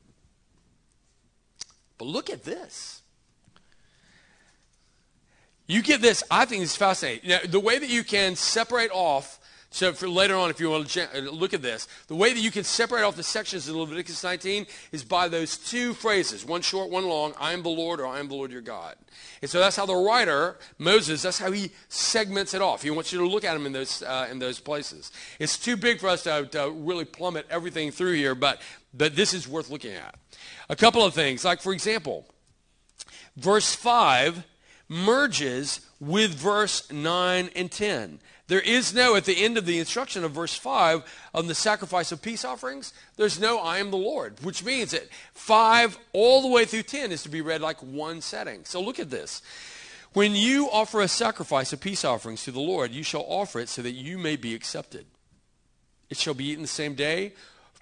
But 1.99 2.07
look 2.07 2.31
at 2.31 2.45
this. 2.45 3.03
You 5.67 5.83
get 5.83 6.01
this, 6.01 6.23
I 6.31 6.45
think 6.45 6.63
it's 6.63 6.77
fascinating. 6.77 7.29
Now, 7.29 7.39
the 7.45 7.61
way 7.61 7.79
that 7.79 7.89
you 7.89 8.05
can 8.05 8.37
separate 8.37 8.91
off, 8.93 9.41
so 9.71 9.93
for 9.93 10.09
later 10.09 10.37
on, 10.37 10.49
if 10.49 10.61
you 10.61 10.71
want 10.71 10.89
to 10.89 11.31
look 11.33 11.55
at 11.55 11.61
this, 11.61 11.89
the 12.07 12.15
way 12.15 12.33
that 12.33 12.39
you 12.39 12.53
can 12.53 12.63
separate 12.63 13.03
off 13.03 13.17
the 13.17 13.25
sections 13.25 13.69
of 13.69 13.75
Leviticus 13.75 14.23
19 14.23 14.67
is 14.93 15.03
by 15.03 15.29
those 15.29 15.59
two 15.59 15.93
phrases, 15.93 16.45
one 16.45 16.63
short, 16.63 16.89
one 16.89 17.09
long, 17.09 17.35
I 17.39 17.53
am 17.53 17.65
the 17.65 17.69
Lord 17.69 17.99
or 17.99 18.07
I 18.07 18.21
am 18.21 18.29
the 18.29 18.35
Lord 18.35 18.53
your 18.53 18.61
God. 18.61 18.95
And 19.43 19.51
so 19.51 19.59
that's 19.59 19.75
how 19.75 19.87
the 19.87 19.97
writer, 19.97 20.57
Moses, 20.79 21.23
that's 21.23 21.41
how 21.41 21.51
he 21.51 21.73
segments 21.89 22.55
it 22.55 22.63
off. 22.63 22.83
He 22.83 22.91
wants 22.91 23.13
you 23.13 23.19
to 23.19 23.27
look 23.27 23.45
at 23.45 23.55
them 23.55 23.67
in 23.67 23.73
those, 23.73 24.03
uh, 24.03 24.29
in 24.31 24.39
those 24.39 24.61
places. 24.61 25.11
It's 25.41 25.59
too 25.59 25.77
big 25.77 25.99
for 25.99 26.09
us 26.09 26.23
to, 26.23 26.47
to 26.53 26.71
really 26.71 27.05
plummet 27.05 27.47
everything 27.51 27.91
through 27.91 28.15
here, 28.15 28.37
but, 28.37 28.63
but 28.95 29.17
this 29.17 29.35
is 29.35 29.49
worth 29.49 29.69
looking 29.69 29.95
at. 29.95 30.15
A 30.69 30.77
couple 30.77 31.05
of 31.05 31.15
things, 31.15 31.45
like 31.45 31.61
for 31.61 31.73
example, 31.73 32.27
verse 33.37 33.75
5 33.75 34.45
merges 34.89 35.81
with 36.01 36.35
verse 36.35 36.91
9 36.91 37.51
and 37.55 37.71
10. 37.71 38.21
There 38.49 38.61
is 38.61 38.95
no, 38.95 39.17
at 39.17 39.25
the 39.25 39.45
end 39.45 39.59
of 39.59 39.67
the 39.67 39.81
instruction 39.81 40.23
of 40.23 40.31
verse 40.31 40.55
5 40.55 41.03
on 41.35 41.49
the 41.49 41.55
sacrifice 41.55 42.13
of 42.13 42.23
peace 42.23 42.45
offerings, 42.45 42.93
there's 43.17 43.41
no 43.41 43.59
I 43.59 43.79
am 43.79 43.91
the 43.91 43.97
Lord, 43.97 44.37
which 44.43 44.65
means 44.65 44.93
that 44.93 45.09
5 45.35 45.99
all 46.13 46.43
the 46.43 46.49
way 46.49 46.65
through 46.65 46.85
10 46.85 47.11
is 47.11 47.25
to 47.25 47.29
be 47.29 47.41
read 47.41 47.61
like 47.61 47.83
one 47.83 48.21
setting. 48.21 48.65
So 48.65 48.81
look 48.81 49.01
at 49.01 49.11
this. 49.11 49.43
When 50.13 50.35
you 50.35 50.71
offer 50.71 51.01
a 51.01 51.09
sacrifice 51.09 51.73
of 51.73 51.81
peace 51.81 52.05
offerings 52.05 52.45
to 52.45 52.53
the 52.53 52.61
Lord, 52.61 52.93
you 52.93 53.03
shall 53.03 53.25
offer 53.29 53.59
it 53.59 53.69
so 53.69 53.83
that 53.83 53.93
you 53.93 54.17
may 54.17 54.37
be 54.37 54.55
accepted. 54.55 55.07
It 56.09 56.17
shall 56.17 56.35
be 56.35 56.47
eaten 56.47 56.63
the 56.63 56.69
same 56.69 56.95
day 56.95 57.33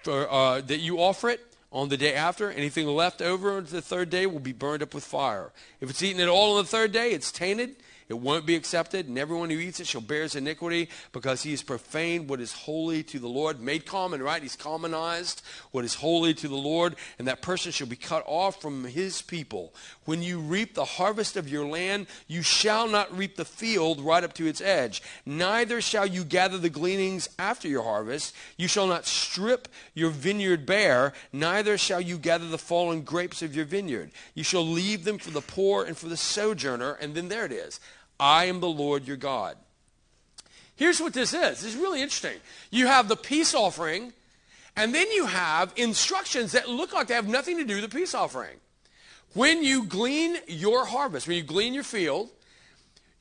for, 0.01 0.29
uh, 0.29 0.61
that 0.61 0.79
you 0.79 0.99
offer 0.99 1.29
it 1.29 1.41
on 1.75 1.89
the 1.89 1.97
day 1.97 2.13
after. 2.13 2.49
Anything 2.49 2.87
left 2.87 3.21
over 3.21 3.57
on 3.57 3.65
the 3.65 3.81
third 3.81 4.09
day 4.09 4.25
will 4.25 4.39
be 4.39 4.53
burned 4.53 4.81
up 4.81 4.93
with 4.93 5.03
fire. 5.03 5.51
If 5.81 5.89
it's 5.89 6.01
eaten 6.01 6.21
at 6.21 6.29
all 6.29 6.57
on 6.57 6.63
the 6.63 6.69
third 6.69 6.93
day, 6.93 7.11
it's 7.11 7.31
tainted 7.31 7.75
it 8.07 8.13
won't 8.13 8.45
be 8.45 8.55
accepted, 8.55 9.07
and 9.07 9.17
everyone 9.17 9.49
who 9.49 9.57
eats 9.57 9.79
it 9.79 9.87
shall 9.87 10.01
bear 10.01 10.23
his 10.23 10.35
iniquity, 10.35 10.89
because 11.11 11.43
he 11.43 11.51
has 11.51 11.63
profaned 11.63 12.29
what 12.29 12.39
is 12.39 12.53
holy 12.53 13.01
to 13.03 13.19
the 13.19 13.27
Lord. 13.27 13.59
Made 13.59 13.85
common, 13.85 14.21
right? 14.21 14.41
He's 14.41 14.55
commonized 14.55 15.41
what 15.71 15.85
is 15.85 15.95
holy 15.95 16.33
to 16.35 16.47
the 16.47 16.55
Lord, 16.55 16.95
and 17.17 17.27
that 17.27 17.41
person 17.41 17.71
shall 17.71 17.87
be 17.87 17.95
cut 17.95 18.23
off 18.27 18.61
from 18.61 18.83
his 18.83 19.21
people. 19.21 19.73
When 20.05 20.21
you 20.21 20.39
reap 20.39 20.75
the 20.75 20.85
harvest 20.85 21.35
of 21.35 21.49
your 21.49 21.65
land, 21.65 22.07
you 22.27 22.41
shall 22.41 22.87
not 22.87 23.15
reap 23.15 23.35
the 23.35 23.45
field 23.45 23.99
right 24.01 24.23
up 24.23 24.33
to 24.33 24.47
its 24.47 24.61
edge. 24.61 25.01
Neither 25.25 25.81
shall 25.81 26.05
you 26.05 26.23
gather 26.23 26.57
the 26.57 26.69
gleanings 26.69 27.27
after 27.39 27.67
your 27.67 27.83
harvest. 27.83 28.35
You 28.57 28.67
shall 28.67 28.87
not 28.87 29.05
strip 29.05 29.67
your 29.93 30.11
vineyard 30.11 30.65
bare, 30.65 31.13
neither 31.33 31.77
shall 31.77 32.01
you 32.01 32.17
gather 32.17 32.47
the 32.47 32.57
fallen 32.57 33.01
grapes 33.01 33.41
of 33.41 33.55
your 33.55 33.65
vineyard. 33.65 34.11
You 34.33 34.43
shall 34.43 34.65
leave 34.65 35.05
them 35.05 35.17
for 35.17 35.31
the 35.31 35.41
poor 35.41 35.83
and 35.83 35.97
for 35.97 36.07
the 36.07 36.17
sojourner, 36.17 36.93
and 36.93 37.15
then 37.15 37.29
there 37.29 37.45
it 37.45 37.51
is. 37.51 37.79
I 38.19 38.45
am 38.45 38.59
the 38.59 38.67
Lord 38.67 39.07
your 39.07 39.17
God. 39.17 39.57
Here's 40.75 40.99
what 40.99 41.13
this 41.13 41.33
is. 41.33 41.61
This 41.61 41.63
is 41.63 41.75
really 41.75 42.01
interesting. 42.01 42.37
You 42.69 42.87
have 42.87 43.07
the 43.07 43.15
peace 43.15 43.53
offering, 43.53 44.13
and 44.75 44.93
then 44.93 45.09
you 45.11 45.25
have 45.25 45.73
instructions 45.77 46.51
that 46.51 46.69
look 46.69 46.93
like 46.93 47.07
they 47.07 47.13
have 47.13 47.27
nothing 47.27 47.57
to 47.57 47.63
do 47.63 47.75
with 47.75 47.89
the 47.89 47.97
peace 47.97 48.13
offering. 48.13 48.57
When 49.33 49.63
you 49.63 49.85
glean 49.85 50.37
your 50.47 50.85
harvest, 50.85 51.27
when 51.27 51.37
you 51.37 51.43
glean 51.43 51.73
your 51.73 51.83
field, 51.83 52.29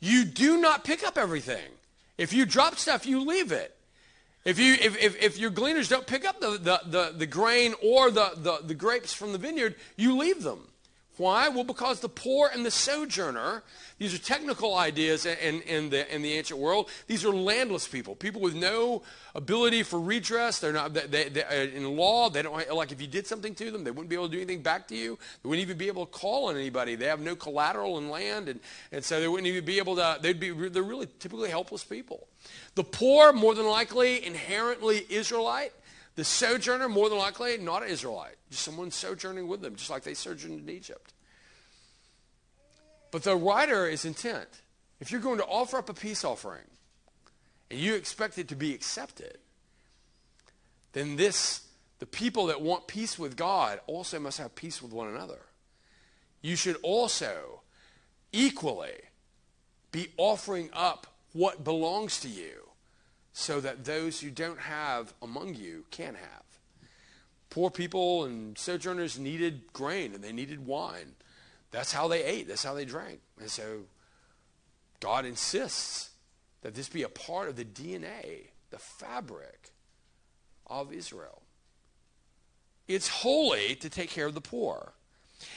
you 0.01 0.25
do 0.25 0.61
not 0.61 0.85
pick 0.85 1.05
up 1.05 1.17
everything. 1.17 1.71
If 2.19 2.33
you 2.33 2.45
drop 2.45 2.77
stuff, 2.77 3.07
you 3.07 3.21
leave 3.21 3.53
it. 3.53 3.77
If, 4.45 4.59
you, 4.59 4.75
if, 4.75 5.03
if, 5.03 5.23
if 5.23 5.39
your 5.39 5.51
gleaners 5.51 5.89
don't 5.89 6.07
pick 6.07 6.27
up 6.27 6.41
the, 6.41 6.51
the, 6.51 6.81
the, 6.87 7.15
the 7.17 7.27
grain 7.27 7.75
or 7.83 8.11
the, 8.11 8.33
the, 8.37 8.59
the 8.63 8.75
grapes 8.75 9.13
from 9.13 9.33
the 9.33 9.39
vineyard, 9.39 9.75
you 9.97 10.17
leave 10.17 10.43
them. 10.43 10.69
Why? 11.17 11.49
Well, 11.49 11.63
because 11.63 12.01
the 12.01 12.09
poor 12.09 12.51
and 12.53 12.67
the 12.67 12.73
sojourner, 12.73 13.63
these 13.99 14.13
are 14.15 14.19
technical 14.19 14.75
ideas 14.75 15.27
in, 15.27 15.61
in, 15.63 15.91
the, 15.91 16.13
in 16.13 16.23
the 16.23 16.33
ancient 16.33 16.59
world. 16.59 16.91
These 17.07 17.25
are 17.25 17.33
landless 17.33 17.87
people, 17.87 18.17
people 18.17 18.41
with 18.41 18.57
no 18.57 19.03
ability 19.37 19.85
for 19.85 20.01
redress. 20.01 20.59
They're 20.59 20.73
not, 20.73 20.93
they, 20.93 21.29
they, 21.29 21.45
uh, 21.45 21.55
in 21.55 21.97
law, 21.97 22.31
they 22.31 22.43
don't, 22.43 22.69
like 22.75 22.91
if 22.91 23.01
you 23.01 23.07
did 23.07 23.29
something 23.29 23.55
to 23.55 23.71
them, 23.71 23.85
they 23.85 23.93
wouldn't 23.93 24.09
be 24.09 24.17
able 24.17 24.27
to 24.27 24.33
do 24.33 24.39
anything 24.39 24.63
back 24.63 24.89
to 24.89 24.97
you. 24.97 25.17
They 25.43 25.49
wouldn't 25.49 25.63
even 25.63 25.79
be 25.79 25.87
able 25.87 26.05
to 26.05 26.11
call 26.11 26.49
on 26.49 26.57
anybody. 26.57 26.97
They 26.97 27.07
have 27.07 27.21
no 27.21 27.37
collateral 27.37 27.99
in 27.99 28.11
land, 28.11 28.49
and, 28.49 28.59
and 28.91 29.05
so 29.05 29.21
they 29.21 29.29
wouldn't 29.29 29.47
even 29.47 29.65
be 29.65 29.79
able 29.79 29.95
to, 29.95 30.19
they'd 30.21 30.41
be, 30.41 30.51
they're 30.51 30.83
really 30.83 31.07
typically 31.21 31.51
helpless 31.51 31.85
people. 31.85 32.27
The 32.75 32.85
poor, 32.85 33.33
more 33.33 33.55
than 33.55 33.69
likely, 33.69 34.27
inherently 34.27 35.07
Israelite. 35.09 35.73
The 36.17 36.25
sojourner, 36.25 36.89
more 36.89 37.09
than 37.09 37.19
likely, 37.19 37.59
not 37.59 37.83
an 37.83 37.89
Israelite, 37.89 38.37
just 38.51 38.63
someone 38.63 38.91
sojourning 38.91 39.49
with 39.49 39.61
them, 39.63 39.75
just 39.75 39.91
like 39.91 40.05
they 40.05 40.15
sojourned 40.15 40.69
in 40.69 40.75
Egypt. 40.75 41.13
But 43.11 43.25
the 43.25 43.37
writer 43.37 43.87
is 43.87 44.05
intent. 44.05 44.49
If 45.01 45.11
you're 45.11 45.21
going 45.21 45.39
to 45.39 45.45
offer 45.45 45.77
up 45.77 45.89
a 45.89 45.95
peace 45.95 46.25
offering 46.25 46.65
and 47.71 47.79
you 47.79 47.95
expect 47.95 48.39
it 48.39 48.49
to 48.49 48.57
be 48.57 48.75
accepted, 48.75 49.39
then 50.93 51.17
this, 51.17 51.67
the 51.99 52.07
people 52.07 52.47
that 52.47 52.61
want 52.61 52.87
peace 52.87 53.19
with 53.19 53.37
God 53.37 53.81
also 53.87 54.21
must 54.21 54.39
have 54.39 54.55
peace 54.55 54.81
with 54.81 54.93
one 54.93 55.09
another. 55.09 55.41
You 56.43 56.57
should 56.57 56.77
also 56.83 57.63
equally 58.33 58.95
be 59.91 60.09
offering 60.17 60.71
up 60.73 61.07
what 61.33 61.65
belongs 61.65 62.21
to 62.21 62.29
you 62.29 62.64
so 63.35 63.61
that 63.61 63.85
those 63.85 64.21
who 64.21 64.31
don't 64.31 64.61
have 64.61 65.13
among 65.21 65.55
you 65.55 65.85
can 65.91 66.15
have. 66.15 66.45
Poor 67.51 67.69
people 67.69 68.25
and 68.25 68.57
sojourners 68.57 69.19
needed 69.19 69.73
grain 69.73 70.15
and 70.15 70.23
they 70.23 70.33
needed 70.33 70.65
wine. 70.65 71.17
That's 71.73 71.93
how 71.93 72.07
they 72.07 72.25
ate, 72.25 72.47
that's 72.49 72.65
how 72.65 72.75
they 72.75 72.85
drank. 72.85 73.21
And 73.41 73.51
so 73.51 73.81
God 75.01 75.27
insists 75.27 76.11
that 76.63 76.75
this 76.75 76.89
be 76.89 77.03
a 77.03 77.09
part 77.09 77.49
of 77.49 77.57
the 77.57 77.65
DNA, 77.65 78.51
the 78.71 78.79
fabric 78.79 79.73
of 80.69 80.93
Israel. 80.93 81.43
It's 82.87 83.09
holy 83.09 83.75
to 83.77 83.91
take 83.91 84.11
care 84.11 84.27
of 84.27 84.35
the 84.35 84.41
poor. 84.41 84.94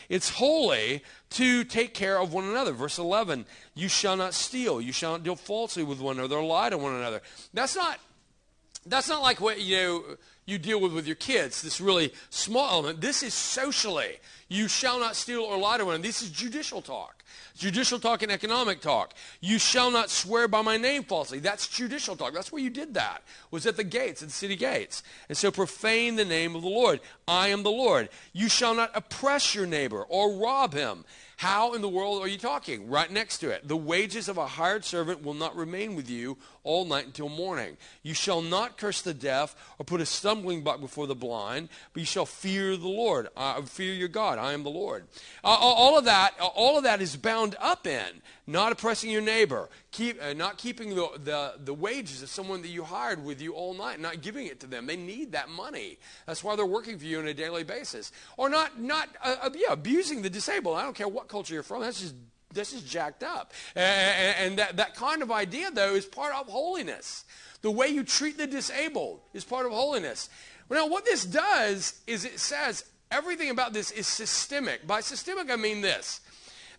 It's 0.09 0.29
holy 0.29 1.03
to 1.31 1.63
take 1.63 1.93
care 1.93 2.19
of 2.19 2.33
one 2.33 2.45
another. 2.45 2.71
Verse 2.71 2.97
11, 2.97 3.45
you 3.75 3.87
shall 3.87 4.15
not 4.15 4.33
steal. 4.33 4.81
You 4.81 4.91
shall 4.91 5.13
not 5.13 5.23
deal 5.23 5.35
falsely 5.35 5.83
with 5.83 5.99
one 5.99 6.19
another 6.19 6.41
lie 6.41 6.69
to 6.69 6.77
one 6.77 6.95
another. 6.95 7.21
That's 7.53 7.75
not, 7.75 7.99
that's 8.85 9.09
not 9.09 9.21
like 9.21 9.41
what, 9.41 9.59
you 9.61 9.77
know, 9.77 10.03
you 10.47 10.57
deal 10.57 10.79
with 10.79 10.93
with 10.93 11.05
your 11.05 11.17
kids, 11.17 11.61
this 11.61 11.79
really 11.79 12.13
small 12.29 12.69
element. 12.71 13.01
This 13.01 13.21
is 13.21 13.33
socially. 13.33 14.17
You 14.47 14.69
shall 14.69 14.97
not 14.97 15.17
steal 15.17 15.41
or 15.41 15.57
lie 15.57 15.77
to 15.77 15.85
one. 15.85 16.01
This 16.01 16.21
is 16.21 16.29
judicial 16.29 16.81
talk. 16.81 17.23
Judicial 17.57 17.99
talk 17.99 18.23
and 18.23 18.31
economic 18.31 18.79
talk. 18.79 19.13
You 19.41 19.59
shall 19.59 19.91
not 19.91 20.09
swear 20.09 20.47
by 20.47 20.61
my 20.61 20.77
name 20.77 21.03
falsely. 21.03 21.39
That's 21.39 21.67
judicial 21.67 22.15
talk. 22.15 22.33
That's 22.33 22.51
where 22.51 22.61
you 22.61 22.69
did 22.69 22.93
that. 22.93 23.23
Was 23.51 23.65
at 23.65 23.75
the 23.75 23.83
gates, 23.83 24.21
at 24.21 24.29
the 24.29 24.33
city 24.33 24.55
gates. 24.55 25.03
And 25.27 25.37
so 25.37 25.51
profane 25.51 26.15
the 26.15 26.23
name 26.23 26.55
of 26.55 26.61
the 26.61 26.69
Lord. 26.69 27.01
I 27.27 27.49
am 27.49 27.63
the 27.63 27.71
Lord. 27.71 28.07
You 28.31 28.47
shall 28.47 28.73
not 28.73 28.91
oppress 28.95 29.53
your 29.53 29.65
neighbor 29.65 30.03
or 30.03 30.33
rob 30.33 30.73
him. 30.73 31.03
How 31.37 31.73
in 31.73 31.81
the 31.81 31.89
world 31.89 32.23
are 32.23 32.27
you 32.27 32.37
talking? 32.37 32.89
Right 32.89 33.11
next 33.11 33.39
to 33.39 33.49
it. 33.49 33.67
The 33.67 33.77
wages 33.77 34.29
of 34.29 34.37
a 34.37 34.47
hired 34.47 34.85
servant 34.85 35.23
will 35.23 35.35
not 35.35 35.55
remain 35.55 35.95
with 35.95 36.09
you 36.09 36.37
all 36.67 36.85
night 36.85 37.05
until 37.05 37.29
morning. 37.29 37.77
You 38.03 38.13
shall 38.13 38.41
not 38.41 38.77
curse 38.77 39.01
the 39.01 39.13
deaf 39.13 39.55
or 39.79 39.85
put 39.85 40.01
a 40.01 40.05
stumbling 40.05 40.63
block 40.63 40.81
before 40.81 41.07
the 41.07 41.15
blind, 41.15 41.69
but 41.93 42.01
you 42.01 42.05
shall 42.05 42.25
fear 42.25 42.75
the 42.75 42.87
Lord. 42.87 43.29
Uh, 43.35 43.61
fear 43.61 43.93
your 43.93 44.09
God. 44.09 44.37
I 44.37 44.53
am 44.53 44.63
the 44.63 44.69
Lord. 44.69 45.05
Uh, 45.43 45.47
all 45.47 45.97
of 45.97 46.05
that, 46.05 46.31
all 46.39 46.77
of 46.77 46.83
that 46.83 47.01
is 47.01 47.15
bound 47.15 47.55
up 47.59 47.87
in 47.87 48.21
not 48.47 48.71
oppressing 48.71 49.11
your 49.11 49.21
neighbor, 49.21 49.69
keep, 49.91 50.21
uh, 50.23 50.31
not 50.33 50.57
keeping 50.57 50.95
the, 50.95 51.09
the, 51.23 51.53
the 51.65 51.73
wages 51.73 52.23
of 52.23 52.29
someone 52.29 52.61
that 52.61 52.69
you 52.69 52.83
hired 52.83 53.23
with 53.23 53.41
you 53.41 53.53
all 53.53 53.73
night, 53.73 53.99
not 53.99 54.21
giving 54.21 54.47
it 54.47 54.61
to 54.61 54.67
them. 54.67 54.87
They 54.87 54.95
need 54.95 55.33
that 55.33 55.49
money. 55.49 55.99
That's 56.25 56.43
why 56.43 56.55
they're 56.55 56.65
working 56.65 56.97
for 56.97 57.05
you 57.05 57.19
on 57.19 57.27
a 57.27 57.33
daily 57.33 57.65
basis. 57.65 58.13
Or 58.37 58.49
not, 58.49 58.79
not 58.79 59.09
uh, 59.21 59.35
uh 59.43 59.49
yeah, 59.53 59.73
abusing 59.73 60.21
the 60.21 60.29
disabled. 60.29 60.77
I 60.77 60.83
don't 60.83 60.95
care 60.95 61.09
what 61.09 61.27
culture 61.27 61.53
you're 61.53 61.63
from. 61.63 61.81
That's 61.81 61.99
just, 61.99 62.15
that's 62.53 62.73
is 62.73 62.83
jacked 62.83 63.23
up. 63.23 63.53
And, 63.75 64.35
and 64.39 64.59
that, 64.59 64.77
that 64.77 64.95
kind 64.95 65.21
of 65.21 65.31
idea, 65.31 65.69
though, 65.71 65.95
is 65.95 66.05
part 66.05 66.33
of 66.33 66.47
holiness. 66.47 67.25
The 67.61 67.71
way 67.71 67.87
you 67.87 68.03
treat 68.03 68.37
the 68.37 68.47
disabled 68.47 69.19
is 69.33 69.43
part 69.43 69.65
of 69.65 69.71
holiness. 69.71 70.29
Now, 70.69 70.87
what 70.87 71.05
this 71.05 71.25
does 71.25 72.01
is 72.07 72.25
it 72.25 72.39
says 72.39 72.85
everything 73.11 73.49
about 73.49 73.73
this 73.73 73.91
is 73.91 74.07
systemic. 74.07 74.85
By 74.85 75.01
systemic, 75.01 75.49
I 75.49 75.55
mean 75.55 75.81
this 75.81 76.21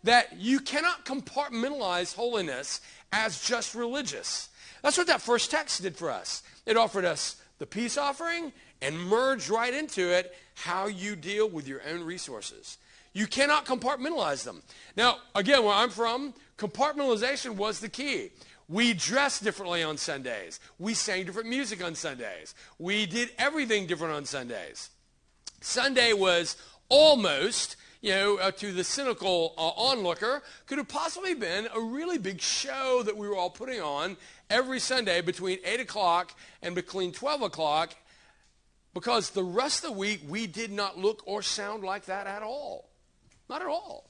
that 0.04 0.38
you 0.38 0.60
cannot 0.60 1.04
compartmentalize 1.04 2.14
holiness 2.14 2.80
as 3.12 3.42
just 3.42 3.74
religious. 3.74 4.48
That's 4.82 4.96
what 4.96 5.08
that 5.08 5.20
first 5.20 5.50
text 5.50 5.82
did 5.82 5.96
for 5.96 6.10
us. 6.10 6.44
It 6.66 6.76
offered 6.76 7.04
us 7.04 7.36
the 7.58 7.66
peace 7.66 7.98
offering 7.98 8.52
and 8.80 8.96
merged 8.96 9.50
right 9.50 9.74
into 9.74 10.12
it 10.12 10.36
how 10.58 10.86
you 10.86 11.14
deal 11.14 11.48
with 11.48 11.68
your 11.68 11.80
own 11.88 12.02
resources. 12.02 12.78
You 13.12 13.26
cannot 13.26 13.64
compartmentalize 13.64 14.44
them. 14.44 14.62
Now, 14.96 15.18
again, 15.34 15.62
where 15.64 15.74
I'm 15.74 15.90
from, 15.90 16.34
compartmentalization 16.58 17.54
was 17.56 17.80
the 17.80 17.88
key. 17.88 18.30
We 18.68 18.92
dressed 18.92 19.44
differently 19.44 19.82
on 19.82 19.96
Sundays. 19.96 20.60
We 20.78 20.94
sang 20.94 21.24
different 21.24 21.48
music 21.48 21.82
on 21.82 21.94
Sundays. 21.94 22.54
We 22.78 23.06
did 23.06 23.30
everything 23.38 23.86
different 23.86 24.14
on 24.14 24.24
Sundays. 24.24 24.90
Sunday 25.60 26.12
was 26.12 26.56
almost 26.88 27.76
you 28.00 28.10
know, 28.12 28.36
uh, 28.38 28.50
to 28.52 28.72
the 28.72 28.84
cynical 28.84 29.54
uh, 29.58 29.70
onlooker, 29.76 30.42
could 30.66 30.78
have 30.78 30.86
possibly 30.88 31.34
been 31.34 31.66
a 31.74 31.80
really 31.80 32.18
big 32.18 32.40
show 32.40 33.02
that 33.04 33.16
we 33.16 33.28
were 33.28 33.36
all 33.36 33.50
putting 33.50 33.80
on 33.80 34.16
every 34.50 34.78
Sunday 34.78 35.20
between 35.20 35.58
8 35.64 35.80
o'clock 35.80 36.34
and 36.62 36.74
between 36.74 37.10
12 37.10 37.42
o'clock 37.42 37.94
because 38.98 39.30
the 39.30 39.44
rest 39.44 39.84
of 39.84 39.92
the 39.92 39.96
week 39.96 40.22
we 40.28 40.48
did 40.48 40.72
not 40.72 40.98
look 40.98 41.22
or 41.24 41.40
sound 41.40 41.84
like 41.84 42.06
that 42.06 42.26
at 42.26 42.42
all. 42.42 42.90
Not 43.48 43.62
at 43.62 43.68
all. 43.68 44.07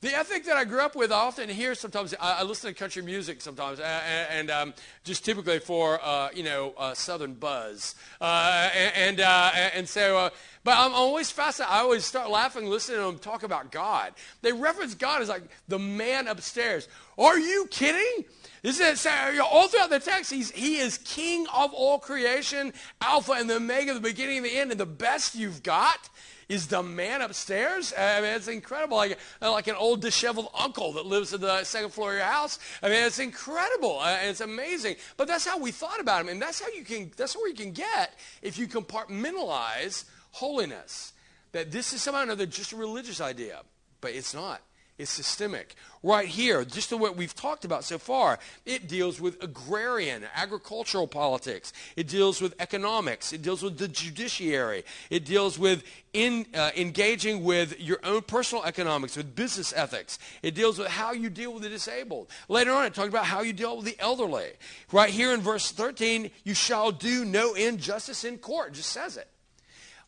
The 0.00 0.16
ethic 0.16 0.44
that 0.44 0.56
I 0.56 0.64
grew 0.64 0.78
up 0.78 0.94
with, 0.94 1.10
I 1.10 1.16
often 1.16 1.48
hear 1.48 1.74
sometimes, 1.74 2.14
I, 2.20 2.38
I 2.38 2.42
listen 2.44 2.72
to 2.72 2.78
country 2.78 3.02
music 3.02 3.40
sometimes, 3.40 3.80
and, 3.80 4.28
and 4.30 4.50
um, 4.50 4.74
just 5.02 5.24
typically 5.24 5.58
for, 5.58 5.98
uh, 6.00 6.28
you 6.32 6.44
know, 6.44 6.72
uh, 6.78 6.94
Southern 6.94 7.34
buzz. 7.34 7.96
Uh, 8.20 8.70
and, 8.94 9.18
uh, 9.18 9.50
and 9.74 9.88
so, 9.88 10.16
uh, 10.16 10.30
but 10.62 10.78
I'm 10.78 10.94
always 10.94 11.32
fascinated. 11.32 11.74
I 11.74 11.80
always 11.80 12.04
start 12.04 12.30
laughing 12.30 12.66
listening 12.66 12.98
to 12.98 13.06
them 13.06 13.18
talk 13.18 13.42
about 13.42 13.72
God. 13.72 14.12
They 14.40 14.52
reference 14.52 14.94
God 14.94 15.20
as 15.20 15.28
like 15.28 15.42
the 15.66 15.80
man 15.80 16.28
upstairs. 16.28 16.86
Are 17.18 17.36
you 17.36 17.66
kidding? 17.68 18.24
This 18.62 18.78
is 18.78 19.04
all 19.04 19.66
throughout 19.66 19.90
the 19.90 19.98
text. 19.98 20.32
He 20.32 20.76
is 20.76 20.98
king 20.98 21.48
of 21.52 21.74
all 21.74 21.98
creation, 21.98 22.72
Alpha 23.00 23.32
and 23.32 23.50
the 23.50 23.56
Omega, 23.56 23.94
the 23.94 24.00
beginning 24.00 24.36
and 24.36 24.46
the 24.46 24.56
end, 24.58 24.70
and 24.70 24.78
the 24.78 24.86
best 24.86 25.34
you've 25.34 25.64
got 25.64 26.08
is 26.48 26.66
the 26.66 26.82
man 26.82 27.20
upstairs. 27.20 27.92
I 27.96 28.20
mean, 28.20 28.30
it's 28.30 28.48
incredible. 28.48 28.96
Like, 28.96 29.18
like 29.40 29.68
an 29.68 29.74
old 29.74 30.00
disheveled 30.00 30.48
uncle 30.58 30.92
that 30.94 31.06
lives 31.06 31.32
in 31.32 31.40
the 31.40 31.64
second 31.64 31.90
floor 31.90 32.12
of 32.12 32.16
your 32.16 32.26
house. 32.26 32.58
I 32.82 32.88
mean, 32.88 33.04
it's 33.04 33.18
incredible. 33.18 33.98
Uh, 33.98 34.18
it's 34.22 34.40
amazing. 34.40 34.96
But 35.16 35.28
that's 35.28 35.46
how 35.46 35.58
we 35.58 35.70
thought 35.70 36.00
about 36.00 36.22
him. 36.22 36.28
And 36.28 36.40
that's 36.40 36.60
how 36.60 36.68
you 36.68 36.84
can, 36.84 37.10
that's 37.16 37.36
where 37.36 37.48
you 37.48 37.54
can 37.54 37.72
get 37.72 38.14
if 38.42 38.58
you 38.58 38.66
compartmentalize 38.66 40.04
holiness. 40.32 41.12
That 41.52 41.70
this 41.70 41.92
is 41.92 42.02
somehow 42.02 42.22
another 42.22 42.46
just 42.46 42.72
a 42.72 42.76
religious 42.76 43.20
idea. 43.20 43.62
But 44.00 44.12
it's 44.12 44.34
not 44.34 44.62
is 44.98 45.08
systemic. 45.08 45.74
Right 46.02 46.28
here, 46.28 46.64
just 46.64 46.90
to 46.90 46.96
what 46.96 47.16
we've 47.16 47.34
talked 47.34 47.64
about 47.64 47.84
so 47.84 47.98
far, 47.98 48.38
it 48.66 48.86
deals 48.86 49.20
with 49.20 49.42
agrarian, 49.42 50.24
agricultural 50.34 51.06
politics. 51.06 51.72
It 51.96 52.06
deals 52.06 52.40
with 52.40 52.54
economics. 52.60 53.32
It 53.32 53.42
deals 53.42 53.62
with 53.62 53.78
the 53.78 53.88
judiciary. 53.88 54.84
It 55.10 55.24
deals 55.24 55.58
with 55.58 55.82
in, 56.12 56.46
uh, 56.54 56.70
engaging 56.76 57.42
with 57.42 57.80
your 57.80 57.98
own 58.04 58.22
personal 58.22 58.64
economics, 58.64 59.16
with 59.16 59.34
business 59.34 59.72
ethics. 59.74 60.18
It 60.42 60.54
deals 60.54 60.78
with 60.78 60.88
how 60.88 61.12
you 61.12 61.30
deal 61.30 61.52
with 61.52 61.62
the 61.62 61.68
disabled. 61.68 62.28
Later 62.48 62.72
on, 62.72 62.86
it 62.86 62.94
talks 62.94 63.08
about 63.08 63.26
how 63.26 63.42
you 63.42 63.52
deal 63.52 63.76
with 63.76 63.86
the 63.86 63.96
elderly. 63.98 64.50
Right 64.92 65.10
here 65.10 65.32
in 65.32 65.40
verse 65.40 65.70
13, 65.72 66.30
you 66.44 66.54
shall 66.54 66.92
do 66.92 67.24
no 67.24 67.54
injustice 67.54 68.24
in 68.24 68.38
court. 68.38 68.70
It 68.70 68.74
just 68.74 68.90
says 68.90 69.16
it. 69.16 69.28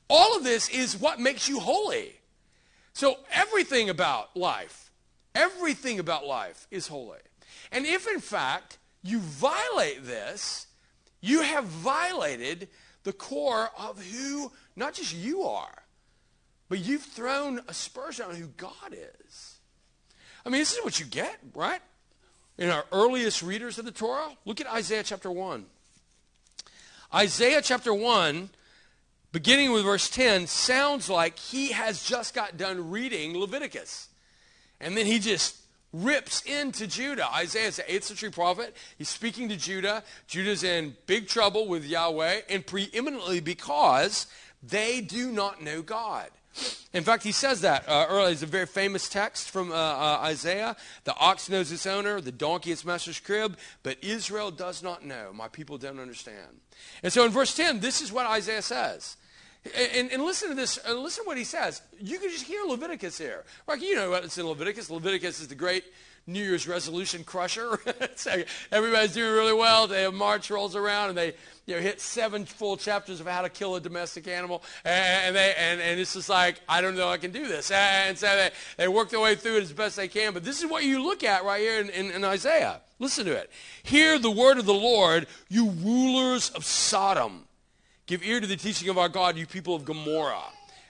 All 0.08 0.36
of 0.36 0.44
this 0.44 0.68
is 0.68 0.98
what 1.00 1.20
makes 1.20 1.48
you 1.48 1.60
holy. 1.60 2.19
So 2.92 3.18
everything 3.32 3.88
about 3.88 4.36
life, 4.36 4.90
everything 5.34 5.98
about 5.98 6.26
life 6.26 6.66
is 6.70 6.88
holy. 6.88 7.18
And 7.72 7.86
if 7.86 8.06
in 8.06 8.20
fact 8.20 8.78
you 9.02 9.20
violate 9.20 10.04
this, 10.04 10.66
you 11.20 11.42
have 11.42 11.64
violated 11.64 12.68
the 13.04 13.12
core 13.12 13.70
of 13.78 14.02
who 14.02 14.52
not 14.76 14.94
just 14.94 15.14
you 15.14 15.42
are, 15.42 15.82
but 16.68 16.78
you've 16.78 17.02
thrown 17.02 17.60
aspersion 17.68 18.26
on 18.26 18.34
who 18.34 18.46
God 18.56 18.94
is. 18.94 19.58
I 20.44 20.48
mean, 20.48 20.60
this 20.60 20.72
is 20.72 20.84
what 20.84 21.00
you 21.00 21.06
get, 21.06 21.38
right? 21.54 21.80
In 22.58 22.70
our 22.70 22.84
earliest 22.92 23.42
readers 23.42 23.78
of 23.78 23.84
the 23.84 23.90
Torah, 23.90 24.36
look 24.44 24.60
at 24.60 24.66
Isaiah 24.66 25.02
chapter 25.02 25.30
1. 25.30 25.66
Isaiah 27.14 27.62
chapter 27.62 27.92
1 27.92 28.50
beginning 29.32 29.72
with 29.72 29.84
verse 29.84 30.08
10, 30.10 30.46
sounds 30.46 31.08
like 31.08 31.38
he 31.38 31.72
has 31.72 32.02
just 32.02 32.34
got 32.34 32.56
done 32.56 32.90
reading 32.90 33.38
Leviticus. 33.38 34.08
And 34.80 34.96
then 34.96 35.06
he 35.06 35.18
just 35.18 35.56
rips 35.92 36.42
into 36.42 36.86
Judah. 36.86 37.32
Isaiah 37.34 37.68
is 37.68 37.78
an 37.78 37.86
8th 37.88 38.02
century 38.04 38.30
prophet. 38.30 38.76
He's 38.96 39.08
speaking 39.08 39.48
to 39.48 39.56
Judah. 39.56 40.02
Judah's 40.26 40.62
in 40.62 40.96
big 41.06 41.28
trouble 41.28 41.66
with 41.66 41.84
Yahweh, 41.84 42.42
and 42.48 42.66
preeminently 42.66 43.40
because 43.40 44.26
they 44.62 45.00
do 45.00 45.32
not 45.32 45.62
know 45.62 45.82
God. 45.82 46.30
In 46.92 47.04
fact, 47.04 47.22
he 47.22 47.32
says 47.32 47.60
that 47.60 47.88
uh, 47.88 48.06
earlier. 48.08 48.32
It's 48.32 48.42
a 48.42 48.46
very 48.46 48.66
famous 48.66 49.08
text 49.08 49.50
from 49.50 49.70
uh, 49.70 49.74
uh, 49.74 50.18
Isaiah. 50.22 50.76
The 51.04 51.14
ox 51.16 51.48
knows 51.48 51.70
its 51.70 51.86
owner, 51.86 52.20
the 52.20 52.32
donkey 52.32 52.72
its 52.72 52.84
master's 52.84 53.20
crib, 53.20 53.56
but 53.84 54.02
Israel 54.02 54.50
does 54.50 54.82
not 54.82 55.04
know. 55.04 55.30
My 55.32 55.46
people 55.46 55.78
don't 55.78 56.00
understand. 56.00 56.60
And 57.02 57.12
so 57.12 57.24
in 57.24 57.30
verse 57.30 57.54
10, 57.54 57.80
this 57.80 58.00
is 58.00 58.10
what 58.12 58.26
Isaiah 58.26 58.62
says. 58.62 59.16
And, 59.64 60.10
and, 60.10 60.24
listen 60.24 60.48
to 60.48 60.54
this. 60.54 60.78
Uh, 60.88 60.94
listen 60.94 61.24
to 61.24 61.28
what 61.28 61.36
he 61.36 61.44
says. 61.44 61.82
You 62.00 62.18
can 62.18 62.30
just 62.30 62.46
hear 62.46 62.64
Leviticus 62.64 63.18
here. 63.18 63.44
Like 63.68 63.82
you 63.82 63.94
know 63.94 64.10
what's 64.10 64.38
in 64.38 64.46
Leviticus. 64.46 64.88
Leviticus 64.88 65.38
is 65.38 65.48
the 65.48 65.54
great 65.54 65.84
New 66.26 66.42
Year's 66.42 66.66
resolution 66.66 67.24
crusher. 67.24 67.78
everybody's 68.72 69.12
doing 69.12 69.32
really 69.32 69.52
well. 69.52 69.86
They 69.86 70.02
have 70.02 70.14
March 70.14 70.50
rolls 70.50 70.74
around 70.74 71.10
and 71.10 71.18
they 71.18 71.34
you 71.66 71.74
know 71.74 71.80
hit 71.82 72.00
seven 72.00 72.46
full 72.46 72.78
chapters 72.78 73.20
of 73.20 73.26
how 73.26 73.42
to 73.42 73.50
kill 73.50 73.76
a 73.76 73.80
domestic 73.80 74.28
animal, 74.28 74.62
and 74.82 75.36
they 75.36 75.54
and, 75.58 75.78
and 75.78 76.00
it's 76.00 76.14
just 76.14 76.30
like 76.30 76.60
I 76.66 76.80
don't 76.80 76.96
know 76.96 77.10
I 77.10 77.18
can 77.18 77.30
do 77.30 77.46
this. 77.46 77.70
And 77.70 78.16
so 78.16 78.26
they, 78.34 78.50
they 78.78 78.88
work 78.88 79.10
their 79.10 79.20
way 79.20 79.34
through 79.34 79.58
it 79.58 79.62
as 79.62 79.72
best 79.74 79.96
they 79.96 80.08
can. 80.08 80.32
But 80.32 80.42
this 80.42 80.62
is 80.62 80.70
what 80.70 80.84
you 80.84 81.02
look 81.02 81.22
at 81.22 81.44
right 81.44 81.60
here 81.60 81.80
in, 81.80 81.90
in, 81.90 82.10
in 82.12 82.24
Isaiah. 82.24 82.80
Listen 82.98 83.26
to 83.26 83.32
it. 83.32 83.50
Hear 83.82 84.18
the 84.18 84.30
word 84.30 84.56
of 84.56 84.64
the 84.64 84.72
Lord, 84.72 85.26
you 85.50 85.70
rulers 85.70 86.48
of 86.50 86.64
Sodom. 86.64 87.44
Give 88.10 88.24
ear 88.24 88.40
to 88.40 88.46
the 88.48 88.56
teaching 88.56 88.88
of 88.88 88.98
our 88.98 89.08
God, 89.08 89.36
you 89.36 89.46
people 89.46 89.76
of 89.76 89.84
Gomorrah. 89.84 90.42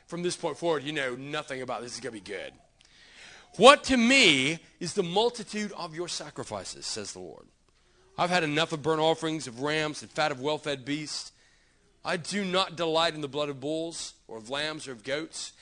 From 0.06 0.22
this 0.22 0.36
point 0.36 0.56
forward, 0.56 0.82
you 0.82 0.92
know 0.92 1.16
nothing 1.16 1.60
about 1.60 1.82
this. 1.82 1.92
Is 1.92 2.00
going 2.00 2.14
to 2.14 2.24
be 2.24 2.32
good. 2.32 2.50
What 3.56 3.84
to 3.84 3.98
me 3.98 4.58
is 4.80 4.94
the 4.94 5.02
multitude 5.02 5.70
of 5.76 5.94
your 5.94 6.08
sacrifices, 6.08 6.86
says 6.86 7.12
the 7.12 7.18
Lord. 7.18 7.44
I've 8.16 8.30
had 8.30 8.42
enough 8.42 8.72
of 8.72 8.80
burnt 8.80 9.02
offerings, 9.02 9.46
of 9.46 9.60
rams, 9.60 10.00
and 10.00 10.10
fat 10.10 10.32
of 10.32 10.40
well 10.40 10.56
fed 10.56 10.86
beasts. 10.86 11.32
I 12.06 12.16
do 12.16 12.42
not 12.42 12.76
delight 12.76 13.14
in 13.14 13.20
the 13.20 13.28
blood 13.28 13.50
of 13.50 13.60
bulls, 13.60 14.14
or 14.26 14.38
of 14.38 14.48
lambs, 14.48 14.88
or 14.88 14.92
of 14.92 15.04
goats. 15.04 15.52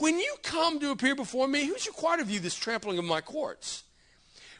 When 0.00 0.18
you 0.18 0.34
come 0.42 0.80
to 0.80 0.90
appear 0.90 1.14
before 1.14 1.46
me, 1.46 1.64
who's 1.64 1.86
required 1.86 2.18
of 2.18 2.28
you 2.28 2.40
this 2.40 2.56
trampling 2.56 2.98
of 2.98 3.04
my 3.04 3.20
courts? 3.20 3.84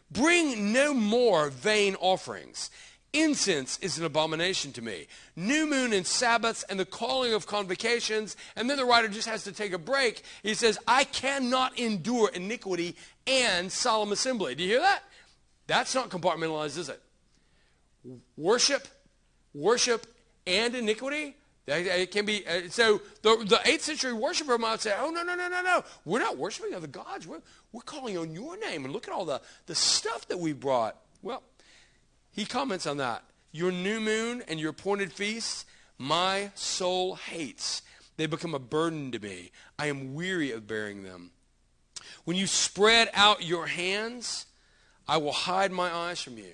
Bring 0.09 0.73
no 0.73 0.95
more 0.95 1.51
vain 1.51 1.97
offerings 1.97 2.71
Incense 3.15 3.79
is 3.79 3.97
an 3.97 4.05
abomination 4.05 4.73
to 4.73 4.83
me. 4.83 5.07
New 5.37 5.71
moon 5.71 5.93
and 5.93 6.05
Sabbaths 6.05 6.65
and 6.65 6.79
the 6.79 6.85
calling 6.85 7.33
of 7.33 7.47
convocations. 7.47 8.37
And 8.57 8.69
then 8.69 8.77
the 8.77 8.85
writer 8.85 9.07
just 9.07 9.29
has 9.29 9.45
to 9.45 9.53
take 9.53 9.73
a 9.73 9.79
break. 9.79 10.25
He 10.43 10.55
says, 10.55 10.79
I 10.89 11.05
cannot 11.05 11.79
endure 11.79 12.29
iniquity 12.35 12.97
and 13.27 13.71
solemn 13.71 14.11
assembly. 14.11 14.57
Do 14.57 14.65
you 14.65 14.71
hear 14.71 14.81
that? 14.81 15.05
That's 15.69 15.95
not 15.95 16.11
compartmentalized, 16.11 16.77
is 16.77 16.89
it? 16.89 17.01
Worship, 18.37 18.87
worship, 19.55 20.07
and 20.45 20.75
iniquity. 20.75 21.37
It 21.67 22.11
can 22.11 22.27
be 22.27 22.47
uh, 22.47 22.69
so. 22.69 23.01
The, 23.23 23.43
the 23.49 23.61
eighth 23.65 23.85
century 23.85 24.13
worshiper 24.13 24.59
might 24.59 24.83
say, 24.83 24.95
"Oh 24.99 25.09
no, 25.09 25.23
no, 25.23 25.35
no, 25.35 25.49
no, 25.49 25.63
no! 25.63 25.83
We're 26.05 26.19
not 26.19 26.37
worshiping 26.37 26.75
other 26.75 26.87
gods. 26.87 27.27
We're 27.27 27.41
we're 27.73 27.81
calling 27.81 28.19
on 28.19 28.35
your 28.35 28.59
name. 28.59 28.85
And 28.85 28.93
look 28.93 29.09
at 29.09 29.15
all 29.15 29.25
the 29.25 29.41
the 29.65 29.75
stuff 29.75 30.29
that 30.29 30.39
we 30.39 30.53
brought." 30.53 30.99
Well, 31.23 31.43
he 32.35 32.45
comments 32.45 32.87
on 32.87 32.99
that. 32.99 33.25
Your 33.53 33.71
new 33.71 34.01
moon 34.01 34.43
and 34.49 34.59
your 34.59 34.71
appointed 34.71 35.13
feasts, 35.13 35.65
my 35.97 36.51
soul 36.55 37.15
hates. 37.15 37.83
They 38.17 38.27
become 38.27 38.55
a 38.55 38.59
burden 38.59 39.13
to 39.13 39.19
me. 39.19 39.51
I 39.79 39.87
am 39.87 40.15
weary 40.15 40.51
of 40.51 40.67
bearing 40.67 41.03
them. 41.03 41.31
When 42.25 42.37
you 42.37 42.47
spread 42.47 43.11
out 43.15 43.45
your 43.45 43.67
hands, 43.67 44.47
I 45.07 45.19
will 45.19 45.33
hide 45.33 45.73
my 45.73 45.93
eyes 45.93 46.21
from 46.21 46.39
you. 46.39 46.53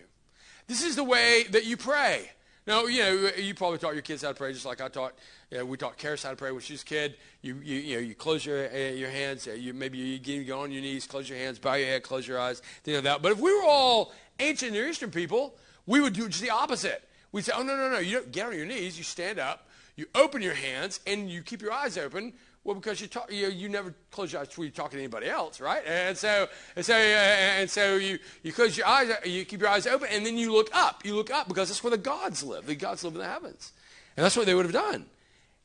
This 0.67 0.85
is 0.85 0.97
the 0.97 1.05
way 1.05 1.45
that 1.51 1.65
you 1.65 1.77
pray. 1.77 2.31
Now, 2.67 2.85
you 2.85 3.01
know, 3.01 3.31
you 3.37 3.55
probably 3.55 3.79
taught 3.79 3.95
your 3.95 4.03
kids 4.03 4.23
how 4.23 4.29
to 4.29 4.35
pray 4.35 4.53
just 4.53 4.67
like 4.67 4.81
I 4.81 4.89
taught. 4.89 5.15
You 5.51 5.59
know, 5.59 5.65
we 5.65 5.77
taught 5.77 5.99
Karis 5.99 6.23
how 6.23 6.31
to 6.31 6.37
pray 6.37 6.53
when 6.53 6.61
she 6.61 6.75
was 6.75 6.83
a 6.83 6.87
kid. 6.87 7.17
You, 7.43 7.57
you, 7.65 7.77
you 7.77 7.97
know, 7.97 8.03
you 8.03 8.15
close 8.15 8.45
your, 8.45 8.73
uh, 8.73 8.77
your 8.77 9.11
hands. 9.11 9.49
Uh, 9.49 9.53
you, 9.53 9.73
maybe 9.75 9.99
you 9.99 10.19
get 10.19 10.47
you 10.47 10.55
on 10.55 10.71
your 10.71 10.83
knees, 10.83 11.07
close 11.07 11.29
your 11.29 11.39
hands, 11.39 11.59
bow 11.59 11.75
your 11.75 11.89
head, 11.89 12.03
close 12.03 12.29
your 12.29 12.39
eyes, 12.39 12.61
things 12.85 12.97
like 12.97 13.05
that. 13.05 13.23
But 13.23 13.33
if 13.33 13.41
we 13.41 13.53
were 13.53 13.65
all 13.65 14.13
ancient 14.39 14.73
Near 14.73 14.89
Eastern 14.89 15.11
people, 15.11 15.57
we 15.87 16.01
would 16.01 16.13
do 16.13 16.29
just 16.29 16.43
the 16.43 16.51
opposite. 16.51 17.03
We'd 17.33 17.45
say, 17.45 17.53
oh, 17.55 17.63
no, 17.63 17.77
no, 17.77 17.91
no. 17.91 17.99
You 17.99 18.19
don't 18.19 18.33
get 18.33 18.47
on 18.47 18.57
your 18.57 18.67
knees. 18.67 18.99
You 18.99 19.05
stand 19.05 19.39
up. 19.39 19.69
You 19.97 20.07
open 20.15 20.41
your 20.41 20.55
hands, 20.55 21.01
and 21.07 21.31
you 21.31 21.43
keep 21.43 21.61
your 21.61 21.73
eyes 21.73 21.99
open. 21.99 22.33
Well, 22.65 22.75
because 22.75 23.01
you 23.01 23.07
talk, 23.07 23.33
you, 23.33 23.49
you 23.49 23.69
never 23.69 23.95
close 24.11 24.33
your 24.33 24.43
eyes 24.43 24.57
when 24.57 24.67
you're 24.67 24.73
talking 24.73 24.99
to 24.99 25.03
anybody 25.03 25.29
else, 25.29 25.61
right? 25.61 25.83
And 25.87 26.17
so, 26.17 26.47
and 26.77 26.85
so, 26.85 26.95
uh, 26.95 26.97
and 26.97 27.71
so 27.71 27.97
you, 27.97 28.19
you 28.43 28.53
close 28.53 28.77
your 28.77 28.87
eyes, 28.87 29.11
you 29.25 29.45
keep 29.45 29.61
your 29.61 29.71
eyes 29.71 29.87
open, 29.87 30.09
and 30.13 30.25
then 30.25 30.37
you 30.37 30.53
look 30.53 30.69
up. 30.75 31.05
You 31.05 31.15
look 31.15 31.31
up 31.31 31.49
because 31.49 31.69
that's 31.69 31.83
where 31.83 31.91
the 31.91 31.99
gods 31.99 32.43
live. 32.43 32.67
The 32.67 32.75
gods 32.75 33.03
live 33.03 33.15
in 33.15 33.21
the 33.21 33.27
heavens, 33.27 33.73
and 34.17 34.25
that's 34.25 34.37
what 34.37 34.47
they 34.47 34.55
would 34.55 34.67
have 34.67 34.75
done. 34.75 35.07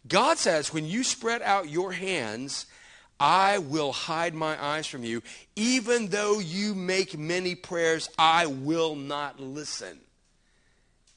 God 0.07 0.37
says, 0.37 0.73
when 0.73 0.85
you 0.85 1.03
spread 1.03 1.41
out 1.41 1.69
your 1.69 1.91
hands, 1.91 2.65
I 3.19 3.57
will 3.57 3.91
hide 3.91 4.33
my 4.33 4.61
eyes 4.61 4.87
from 4.87 5.03
you. 5.03 5.21
Even 5.55 6.07
though 6.07 6.39
you 6.39 6.75
make 6.75 7.17
many 7.17 7.55
prayers, 7.55 8.09
I 8.17 8.45
will 8.45 8.95
not 8.95 9.39
listen. 9.39 9.99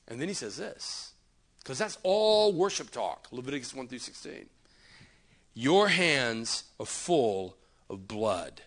And 0.08 0.20
then 0.20 0.28
he 0.28 0.34
says 0.34 0.56
this, 0.56 1.12
because 1.58 1.78
that's 1.78 1.98
all 2.02 2.52
worship 2.52 2.90
talk, 2.90 3.28
Leviticus 3.30 3.74
1 3.74 3.88
through 3.88 3.98
16. 3.98 4.46
Your 5.54 5.88
hands 5.88 6.64
are 6.80 6.86
full 6.86 7.56
of 7.90 8.08
blood. 8.08 8.62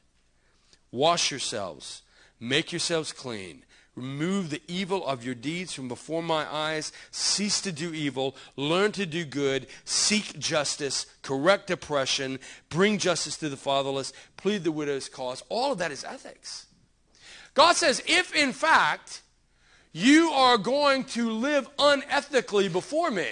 Wash 0.92 1.32
yourselves, 1.32 2.04
make 2.40 2.72
yourselves 2.72 3.12
clean. 3.12 3.64
Remove 3.96 4.50
the 4.50 4.62
evil 4.70 5.06
of 5.06 5.26
your 5.26 5.36
deeds 5.36 5.74
from 5.74 5.90
before 5.90 6.24
my 6.24 6.50
eyes. 6.52 6.94
Cease 7.12 7.60
to 7.62 7.74
do 7.74 7.94
evil. 7.94 8.38
Learn 8.56 8.94
to 8.94 9.06
do 9.06 9.26
good. 9.26 9.68
Seek 9.84 10.40
justice. 10.40 11.06
Correct 11.22 11.70
oppression. 11.70 12.40
Bring 12.70 12.98
justice 12.98 13.36
to 13.38 13.50
the 13.50 13.58
fatherless. 13.58 14.14
Plead 14.38 14.64
the 14.64 14.72
widow's 14.72 15.10
cause. 15.10 15.44
All 15.50 15.74
of 15.74 15.78
that 15.80 15.92
is 15.92 16.06
ethics. 16.06 16.68
God 17.54 17.76
says, 17.76 18.02
if 18.08 18.34
in 18.34 18.54
fact 18.54 19.24
you 19.94 20.30
are 20.30 20.58
going 20.58 21.04
to 21.04 21.32
live 21.32 21.70
unethically 21.78 22.72
before 22.72 23.12
me. 23.12 23.28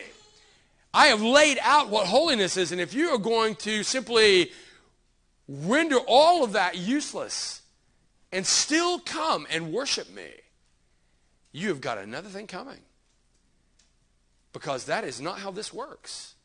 I 0.93 1.07
have 1.07 1.21
laid 1.21 1.59
out 1.61 1.89
what 1.89 2.07
holiness 2.07 2.57
is, 2.57 2.71
and 2.71 2.81
if 2.81 2.93
you 2.93 3.09
are 3.09 3.17
going 3.17 3.55
to 3.57 3.83
simply 3.83 4.51
render 5.47 5.97
all 6.07 6.43
of 6.43 6.53
that 6.53 6.77
useless 6.77 7.61
and 8.31 8.45
still 8.45 8.99
come 8.99 9.47
and 9.49 9.71
worship 9.71 10.13
me, 10.13 10.27
you 11.51 11.69
have 11.69 11.81
got 11.81 11.97
another 11.97 12.29
thing 12.29 12.47
coming. 12.47 12.79
Because 14.51 14.85
that 14.85 15.03
is 15.03 15.21
not 15.21 15.39
how 15.39 15.51
this 15.51 15.71
works. 15.71 16.35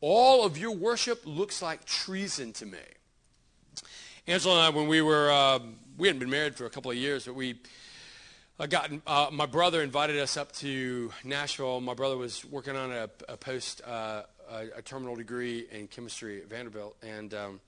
All 0.00 0.44
of 0.44 0.56
your 0.56 0.72
worship 0.72 1.22
looks 1.24 1.60
like 1.62 1.84
treason 1.84 2.52
to 2.54 2.66
me. 2.66 2.78
Angela 4.26 4.54
and 4.54 4.62
I, 4.64 4.68
when 4.70 4.86
we 4.86 5.02
were, 5.02 5.30
uh, 5.30 5.58
we 5.98 6.06
hadn't 6.06 6.20
been 6.20 6.30
married 6.30 6.54
for 6.54 6.66
a 6.66 6.70
couple 6.70 6.90
of 6.90 6.96
years, 6.96 7.26
but 7.26 7.34
we 7.34 7.56
I 8.60 8.66
got 8.66 8.90
uh, 9.06 9.28
my 9.32 9.46
brother 9.46 9.82
invited 9.82 10.18
us 10.18 10.36
up 10.36 10.52
to 10.56 11.10
Nashville. 11.24 11.80
My 11.80 11.94
brother 11.94 12.18
was 12.18 12.44
working 12.44 12.76
on 12.76 12.92
a, 12.92 13.08
a 13.28 13.36
post 13.36 13.80
uh, 13.86 14.22
a, 14.50 14.66
a, 14.76 14.82
terminal 14.82 15.16
degree 15.16 15.66
in 15.72 15.88
chemistry 15.88 16.42
at 16.42 16.50
Vanderbilt, 16.50 16.94
and 17.02 17.32
um, 17.32 17.60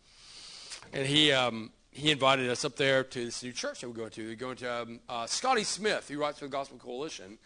and 0.93 1.07
he 1.07 1.32
um, 1.32 1.70
he 1.91 2.11
invited 2.11 2.51
us 2.51 2.66
up 2.66 2.76
there 2.76 3.03
to 3.03 3.24
this 3.24 3.43
new 3.43 3.53
church 3.53 3.80
that 3.80 3.89
we're 3.89 3.95
going 3.95 4.11
to. 4.11 4.28
We're 4.28 4.35
going 4.35 4.57
to 4.57 4.82
um, 4.82 5.01
uh, 5.09 5.26
Scotty 5.26 5.64
Smith, 5.64 6.09
who 6.09 6.18
writes 6.18 6.39
for 6.39 6.45
the 6.45 6.51
Gospel 6.51 6.76
Coalition, 6.76 7.39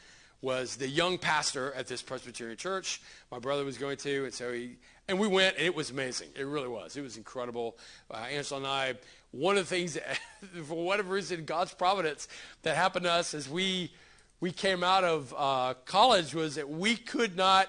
was 0.43 0.75
the 0.75 0.89
young 0.89 1.17
pastor 1.17 1.73
at 1.75 1.87
this 1.87 2.03
Presbyterian 2.03 2.57
church. 2.57 3.01
My 3.31 3.39
brother 3.39 3.65
was 3.65 3.79
going 3.79 3.99
to, 3.99 4.25
and 4.25 4.35
so 4.35 4.53
he 4.53 4.79
and 5.07 5.19
we 5.19 5.29
went, 5.29 5.57
and 5.57 5.65
it 5.65 5.75
was 5.75 5.91
amazing. 5.91 6.29
It 6.37 6.45
really 6.45 6.69
was. 6.69 6.97
It 6.97 7.03
was 7.03 7.17
incredible. 7.17 7.79
Uh, 8.11 8.27
Angela 8.31 8.61
and 8.61 8.67
I 8.67 8.95
one 9.31 9.57
of 9.57 9.69
the 9.69 9.75
things, 9.75 9.95
that, 9.95 10.19
for 10.67 10.85
whatever 10.85 11.15
reason, 11.15 11.45
God's 11.45 11.75
providence 11.75 12.29
that 12.63 12.77
happened 12.77 13.05
to 13.05 13.13
us 13.13 13.35
as 13.35 13.49
we 13.49 13.93
we 14.41 14.53
came 14.53 14.85
out 14.85 15.05
of 15.05 15.35
uh, 15.37 15.75
college 15.85 16.35
was 16.35 16.55
that 16.55 16.69
we 16.69 16.97
could 16.97 17.37
not. 17.37 17.69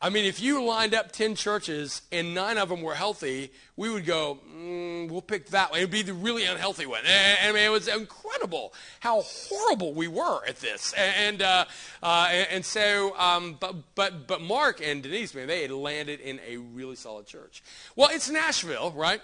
I 0.00 0.10
mean, 0.10 0.26
if 0.26 0.40
you 0.40 0.62
lined 0.62 0.94
up 0.94 1.10
10 1.10 1.36
churches 1.36 2.02
and 2.12 2.34
nine 2.34 2.58
of 2.58 2.68
them 2.68 2.82
were 2.82 2.94
healthy, 2.94 3.50
we 3.76 3.88
would 3.88 4.04
go, 4.04 4.40
mm, 4.54 5.10
we'll 5.10 5.22
pick 5.22 5.46
that 5.48 5.70
one. 5.70 5.80
It 5.80 5.84
would 5.84 5.90
be 5.90 6.02
the 6.02 6.12
really 6.12 6.44
unhealthy 6.44 6.84
one. 6.84 7.00
And, 7.06 7.54
mean, 7.54 7.64
it 7.64 7.70
was 7.70 7.88
incredible 7.88 8.74
how 9.00 9.22
horrible 9.22 9.94
we 9.94 10.06
were 10.06 10.44
at 10.46 10.60
this. 10.60 10.92
And, 10.92 11.40
uh, 11.40 11.64
uh, 12.02 12.28
and, 12.30 12.48
and, 12.50 12.64
so, 12.64 13.18
um, 13.18 13.56
but, 13.58 13.74
but, 13.94 14.26
but 14.26 14.42
Mark 14.42 14.82
and 14.86 15.02
Denise, 15.02 15.34
man, 15.34 15.48
they 15.48 15.62
had 15.62 15.70
landed 15.70 16.20
in 16.20 16.40
a 16.46 16.58
really 16.58 16.96
solid 16.96 17.26
church. 17.26 17.62
Well, 17.96 18.10
it's 18.12 18.28
Nashville, 18.28 18.92
right? 18.92 19.22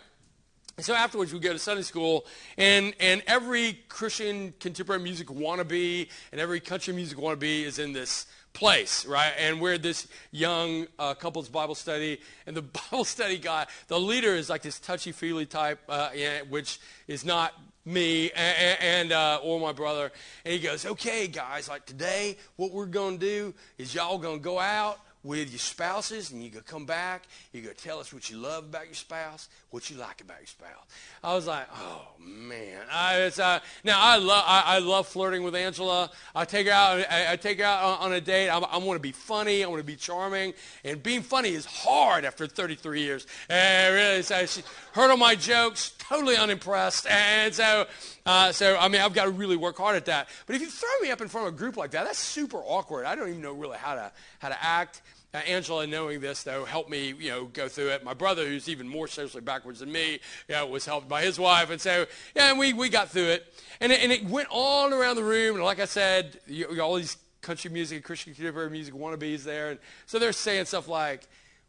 So 0.85 0.95
afterwards, 0.95 1.33
we 1.33 1.39
go 1.39 1.53
to 1.53 1.59
Sunday 1.59 1.83
school, 1.83 2.27
and, 2.57 2.95
and 2.99 3.23
every 3.27 3.75
Christian 3.89 4.55
contemporary 4.61 5.03
music 5.03 5.29
wannabe 5.29 6.09
and 6.33 6.41
every 6.41 6.61
country 6.61 6.95
music 6.95 7.19
wannabe 7.19 7.63
is 7.63 7.79
in 7.79 7.93
this 7.93 8.27
place, 8.53 9.07
right? 9.07 9.33
And 9.39 9.61
we're 9.61 9.79
this 9.79 10.07
young 10.31 10.87
uh, 10.99 11.15
couples 11.15 11.49
Bible 11.49 11.75
study, 11.75 12.21
and 12.47 12.57
the 12.57 12.63
Bible 12.91 13.05
study 13.05 13.39
guy, 13.39 13.67
the 13.89 13.99
leader 13.99 14.35
is 14.35 14.51
like 14.51 14.63
this 14.63 14.79
touchy-feely 14.79 15.47
type, 15.47 15.81
uh, 15.89 16.11
which 16.49 16.81
is 17.07 17.25
not 17.25 17.55
me 17.85 18.31
and, 18.31 18.79
and 18.81 19.13
uh, 19.13 19.41
or 19.43 19.59
my 19.59 19.73
brother. 19.73 20.13
And 20.45 20.55
he 20.55 20.61
goes, 20.61 20.87
"Okay, 20.87 21.27
guys, 21.27 21.69
like 21.69 21.87
today, 21.87 22.37
what 22.57 22.73
we're 22.73 22.87
gonna 22.87 23.19
do 23.19 23.55
is 23.79 23.95
y'all 23.95 24.19
gonna 24.19 24.39
go 24.39 24.59
out." 24.59 25.01
With 25.25 25.51
your 25.51 25.59
spouses 25.59 26.33
and 26.33 26.43
you 26.43 26.51
go 26.51 26.61
come 26.61 26.85
back, 26.85 27.25
you 27.53 27.63
go 27.63 27.71
tell 27.73 28.01
us 28.01 28.13
what 28.13 28.29
you 28.29 28.37
love 28.39 28.65
about 28.65 28.87
your 28.87 28.95
spouse, 28.95 29.49
what 29.71 29.89
you 29.89 29.97
like 29.97 30.21
about 30.21 30.39
your 30.39 30.47
spouse. 30.47 30.85
I 31.23 31.35
was 31.35 31.47
like, 31.47 31.67
oh 31.77 32.09
man. 32.19 32.81
I, 32.91 33.31
uh, 33.39 33.61
now 33.85 34.01
I 34.01 34.17
love 34.17 34.45
I, 34.47 34.63
I, 34.67 34.79
love 34.81 35.07
flirting 35.07 35.45
with 35.45 35.55
Angela. 35.55 36.11
I 36.35 36.45
take 36.45 36.67
her 36.67 36.73
out 36.73 37.05
I, 37.11 37.33
I 37.33 37.37
take 37.37 37.59
her 37.59 37.65
out 37.65 38.01
on, 38.01 38.07
on 38.07 38.13
a 38.13 38.21
date. 38.21 38.49
I, 38.49 38.59
I 38.59 38.79
want 38.79 38.97
to 38.97 39.03
be 39.03 39.13
funny. 39.13 39.63
I 39.63 39.69
want 39.69 39.81
to 39.81 39.85
be 39.85 39.97
charming. 39.97 40.55
And 40.85 41.03
being 41.03 41.23
funny 41.23 41.51
is 41.51 41.67
hard 41.67 42.25
after 42.25 42.47
33 42.47 43.01
years. 43.01 43.27
And 43.49 43.95
really, 43.95 44.23
so 44.23 44.45
she 44.47 44.63
heard 44.93 45.11
all 45.11 45.17
my 45.17 45.37
jokes, 45.37 45.91
totally 46.13 46.37
unimpressed. 46.37 47.07
And 47.07 47.55
so 47.55 47.87
uh, 48.27 48.53
so 48.53 48.77
I 48.79 48.89
mean 48.89 49.01
I've 49.01 49.15
got 49.15 49.25
to 49.25 49.31
really 49.31 49.57
work 49.57 49.79
hard 49.79 49.97
at 49.97 50.05
that. 50.07 50.29
But 50.47 50.57
if 50.57 50.63
you 50.63 50.69
throw 50.69 50.91
me 51.01 51.11
up 51.11 51.21
in 51.21 51.29
front 51.29 51.49
of 51.49 51.55
a 51.55 51.57
group 51.57 51.77
like 51.77 51.93
that, 51.93 52.05
that's 52.05 52.19
super 52.19 52.59
awkward. 52.59 53.07
I 53.07 53.15
don't 53.15 53.29
even 53.29 53.41
know 53.41 53.53
really 53.53 53.79
how 53.79 53.95
to 53.95 54.13
how 54.39 54.49
to 54.49 54.63
act. 54.63 55.03
Uh, 55.35 55.39
Angela, 55.49 55.87
knowing 55.87 56.21
this, 56.21 56.43
though, 56.43 56.67
helped 56.67 56.91
me, 56.91 57.15
you 57.19 57.31
know, 57.31 57.47
go 57.47 57.67
through 57.67 57.89
it. 57.89 58.05
My 58.05 58.13
brother, 58.13 58.47
who's 58.47 58.69
even 58.69 58.87
more 58.87 59.09
socially 59.09 59.41
backwards 59.41 59.81
than 59.81 59.91
me, 59.91 60.21
you 60.47 60.55
know, 60.55 60.67
was 60.67 60.85
helped 60.85 61.09
by 61.09 61.23
his 61.23 61.39
wife. 61.39 61.71
And 61.71 61.81
so, 61.81 62.05
yeah, 62.37 62.51
and 62.51 62.59
we, 62.59 62.75
we 62.75 62.91
got 62.91 63.09
through 63.09 63.29
it. 63.29 63.47
And, 63.81 63.93
it. 63.93 64.03
and 64.03 64.13
it 64.13 64.27
went 64.27 64.49
all 64.51 64.93
around 64.93 65.17
the 65.17 65.25
room. 65.25 65.57
And 65.57 65.65
like 65.65 65.81
I 65.81 65.87
said, 65.87 66.39
you, 66.47 66.79
all 66.83 66.97
these 66.97 67.17
country 67.41 67.71
music, 67.71 67.97
and 67.97 68.05
Christian 68.05 68.35
contemporary 68.35 68.69
music 68.69 68.93
wannabes 68.93 69.43
there. 69.45 69.71
And 69.71 69.81
so 70.05 70.19
they're 70.19 70.35
saying 70.35 70.67
stuff 70.67 70.87
like, 70.87 71.23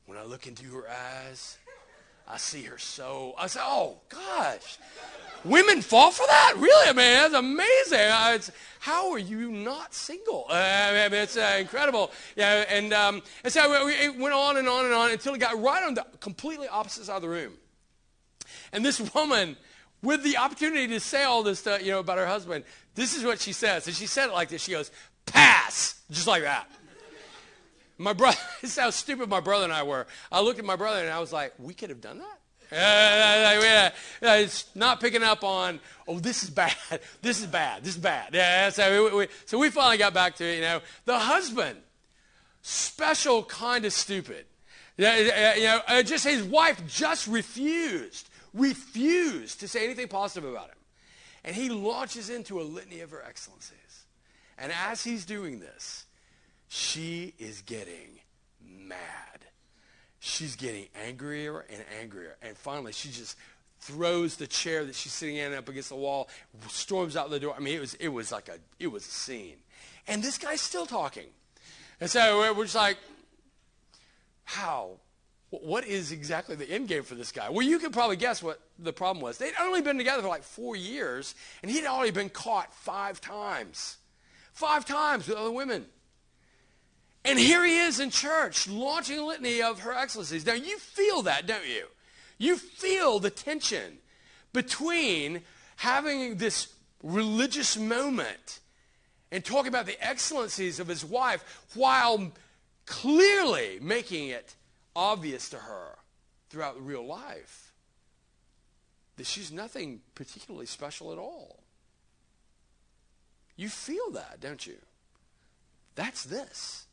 when 0.08 0.18
I 0.18 0.26
look 0.26 0.46
into 0.46 0.66
her 0.74 0.90
eyes, 0.90 1.58
I 2.28 2.38
see 2.38 2.64
her 2.64 2.78
so. 2.78 3.36
I 3.38 3.48
said, 3.48 3.64
oh, 3.64 3.98
gosh. 4.10 4.78
Women 5.44 5.82
fall 5.82 6.12
for 6.12 6.26
that? 6.26 6.54
Really? 6.58 6.90
I 6.90 6.94
mean, 6.94 6.96
that's 6.96 7.34
amazing. 7.34 8.54
How 8.80 9.12
are 9.12 9.20
you 9.20 9.52
not 9.52 9.94
single? 9.94 10.46
Uh, 10.50 10.54
I 10.54 11.10
mean, 11.10 11.22
it's 11.22 11.36
uh, 11.36 11.58
incredible. 11.60 12.12
Yeah, 12.36 12.64
and, 12.70 12.94
um, 12.94 13.22
and 13.44 13.52
so 13.52 13.88
it 13.88 14.18
went 14.18 14.34
on 14.34 14.56
and 14.58 14.70
on 14.70 14.86
and 14.86 14.94
on 14.94 15.12
until 15.12 15.34
it 15.34 15.40
got 15.40 15.62
right 15.62 15.84
on 15.84 15.96
the 15.96 16.06
completely 16.22 16.70
opposite 16.70 17.06
side 17.06 17.18
of 17.18 17.22
the 17.22 17.30
room. 17.30 17.54
And 18.72 18.86
this 18.86 19.02
woman, 19.14 19.58
with 20.02 20.24
the 20.24 20.38
opportunity 20.38 20.88
to 20.88 21.00
say 21.00 21.24
all 21.24 21.44
this 21.44 21.60
stuff, 21.60 21.84
you 21.84 21.92
know, 21.92 22.00
about 22.00 22.18
her 22.18 22.28
husband, 22.28 22.64
this 22.96 23.16
is 23.16 23.26
what 23.26 23.42
she 23.42 23.52
says. 23.52 23.86
And 23.88 23.96
she 23.96 24.06
said 24.06 24.30
it 24.30 24.34
like 24.34 24.48
this. 24.48 24.64
She 24.64 24.72
goes, 24.72 24.92
pass, 25.26 26.02
just 26.10 26.28
like 26.28 26.44
that. 26.44 26.70
My 27.98 28.14
brother, 28.14 28.38
this 28.62 28.72
is 28.72 28.80
how 28.80 28.90
stupid 28.90 29.30
my 29.30 29.40
brother 29.40 29.66
and 29.66 29.74
I 29.74 29.84
were. 29.84 30.08
I 30.32 30.42
looked 30.42 30.60
at 30.60 30.66
my 30.66 30.76
brother 30.76 31.00
and 31.00 31.10
I 31.10 31.20
was 31.20 31.32
like, 31.34 31.54
we 31.60 31.74
could 31.74 31.90
have 31.90 32.02
done 32.02 32.20
that? 32.20 32.40
It's 34.22 34.66
not 34.76 35.00
picking 35.00 35.22
up 35.22 35.44
on, 35.44 35.80
oh, 36.08 36.20
this 36.20 36.44
is 36.44 36.50
bad. 36.50 36.74
This 37.22 37.40
is 37.40 37.46
bad. 37.46 37.84
This 37.84 37.96
is 37.96 38.02
bad. 38.02 38.34
Yeah, 38.34 38.70
so 38.70 39.06
we, 39.06 39.18
we, 39.18 39.28
so 39.46 39.60
we 39.60 39.70
finally 39.70 39.98
got 39.98 40.14
back 40.14 40.36
to 40.38 40.44
it, 40.46 40.56
you 40.56 40.62
know. 40.62 40.82
The 41.06 41.20
husband, 41.20 41.78
special 42.62 43.44
kind 43.44 43.86
of 43.86 43.94
stupid. 43.94 44.46
You 44.98 45.06
know, 45.06 45.82
just 46.04 46.26
his 46.26 46.44
wife 46.44 46.82
just 46.88 47.28
refused, 47.28 48.30
refused 48.54 49.60
to 49.60 49.68
say 49.68 49.84
anything 49.86 50.08
positive 50.08 50.50
about 50.50 50.70
him. 50.70 50.78
And 51.44 51.56
he 51.56 51.70
launches 51.70 52.30
into 52.30 52.62
a 52.62 52.64
litany 52.64 53.02
of 53.02 53.12
her 53.12 53.24
excellencies. 53.24 54.06
And 54.58 54.72
as 54.72 55.04
he's 55.04 55.26
doing 55.26 55.60
this, 55.60 56.06
she 56.74 57.36
is 57.38 57.62
getting 57.62 58.20
mad. 58.60 58.98
She's 60.20 60.56
getting 60.56 60.88
angrier 61.06 61.60
and 61.70 61.84
angrier. 62.02 62.36
And 62.42 62.58
finally, 62.58 62.94
she 62.94 63.10
just 63.10 63.38
throws 63.82 64.38
the 64.38 64.48
chair 64.48 64.84
that 64.84 64.96
she's 64.96 65.12
sitting 65.12 65.36
in 65.36 65.54
up 65.54 65.70
against 65.70 65.90
the 65.90 65.96
wall, 65.96 66.30
storms 66.70 67.16
out 67.16 67.30
the 67.30 67.40
door. 67.40 67.54
I 67.56 67.60
mean, 67.60 67.76
it 67.76 67.80
was, 67.80 67.94
it 67.96 68.08
was 68.08 68.32
like 68.32 68.50
a, 68.50 68.58
it 68.80 68.88
was 68.88 69.06
a 69.06 69.12
scene. 69.12 69.58
And 70.08 70.24
this 70.24 70.40
guy's 70.40 70.62
still 70.62 70.88
talking. 70.88 71.28
And 72.02 72.10
so 72.10 72.52
we're 72.56 72.64
just 72.64 72.74
like, 72.74 72.98
how? 74.44 74.94
What 75.52 75.86
is 75.86 76.12
exactly 76.12 76.56
the 76.56 76.68
end 76.68 76.88
game 76.88 77.04
for 77.04 77.14
this 77.14 77.32
guy? 77.32 77.52
Well, 77.52 77.62
you 77.62 77.78
can 77.78 77.92
probably 77.92 78.16
guess 78.16 78.42
what 78.42 78.60
the 78.80 78.94
problem 78.94 79.22
was. 79.22 79.38
They'd 79.38 79.54
only 79.62 79.84
been 79.84 80.00
together 80.00 80.24
for 80.24 80.28
like 80.28 80.42
four 80.42 80.76
years, 80.76 81.36
and 81.62 81.70
he'd 81.70 81.86
already 81.86 82.10
been 82.10 82.30
caught 82.30 82.74
five 82.74 83.22
times. 83.22 83.98
Five 84.54 84.86
times 84.86 85.28
with 85.28 85.38
other 85.38 85.52
women. 85.52 85.86
And 87.26 87.40
here 87.40 87.66
he 87.66 87.78
is 87.78 88.00
in 88.00 88.10
church 88.10 88.68
launching 88.68 89.18
a 89.18 89.26
litany 89.26 89.62
of 89.62 89.82
her 89.82 89.94
excellencies. 89.94 90.46
Now, 90.46 90.54
you 90.54 90.78
feel 90.78 91.22
that, 91.24 91.48
don't 91.48 91.68
you? 91.68 91.86
You 92.38 92.58
feel 92.58 93.20
the 93.20 93.30
tension 93.30 94.00
between 94.52 95.42
having 95.78 96.38
this 96.38 96.74
religious 97.02 97.78
moment 97.78 98.60
and 99.32 99.44
talking 99.44 99.70
about 99.70 99.86
the 99.86 100.06
excellencies 100.06 100.80
of 100.80 100.88
his 100.88 101.06
wife 101.06 101.66
while 101.74 102.32
clearly 102.86 103.80
making 103.82 104.28
it 104.28 104.56
obvious 104.96 105.50
to 105.50 105.58
her 105.58 105.98
throughout 106.50 106.86
real 106.86 107.06
life 107.06 107.74
that 109.18 109.26
she's 109.26 109.52
nothing 109.52 110.02
particularly 110.16 110.66
special 110.66 111.12
at 111.12 111.18
all. 111.18 111.64
You 113.56 113.70
feel 113.70 114.12
that, 114.12 114.40
don't 114.40 114.66
you? 114.66 114.78
That's 115.96 116.24
this. 116.24 116.88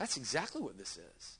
That's 0.00 0.16
exactly 0.16 0.62
what 0.62 0.78
this 0.78 0.96
is. 0.96 1.36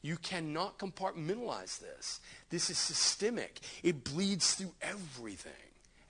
You 0.00 0.16
cannot 0.16 0.78
compartmentalize 0.78 1.80
this. 1.80 2.20
This 2.50 2.70
is 2.70 2.78
systemic. 2.78 3.58
It 3.82 4.04
bleeds 4.04 4.54
through 4.54 4.74
everything. 4.80 5.50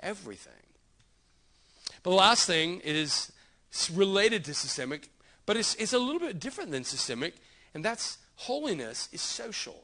Everything. 0.00 0.52
But 2.02 2.10
the 2.10 2.16
last 2.16 2.46
thing 2.46 2.80
is 2.80 3.32
related 3.94 4.44
to 4.44 4.52
systemic, 4.52 5.08
but 5.46 5.56
it's, 5.56 5.74
it's 5.76 5.94
a 5.94 5.98
little 5.98 6.20
bit 6.20 6.38
different 6.38 6.70
than 6.70 6.84
systemic, 6.84 7.32
and 7.72 7.82
that's 7.82 8.18
holiness 8.34 9.08
is 9.10 9.22
social. 9.22 9.82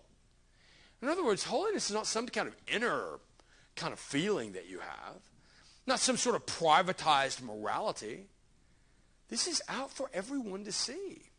In 1.01 1.09
other 1.09 1.25
words, 1.25 1.45
holiness 1.45 1.89
is 1.89 1.95
not 1.95 2.07
some 2.07 2.29
kind 2.29 2.47
of 2.47 2.55
inner 2.69 3.21
kind 3.75 3.95
of 3.95 3.99
feeling 3.99 4.53
that 4.53 4.69
you 4.69 4.81
have, 4.81 5.17
not 5.87 5.99
some 5.99 6.19
sort 6.19 6.37
of 6.37 6.45
privatized 6.45 7.41
morality. 7.41 8.27
This 9.31 9.47
is 9.47 9.63
out 9.67 9.91
for 9.91 10.11
everyone 10.13 10.65
to 10.65 10.73
see. 10.73 11.32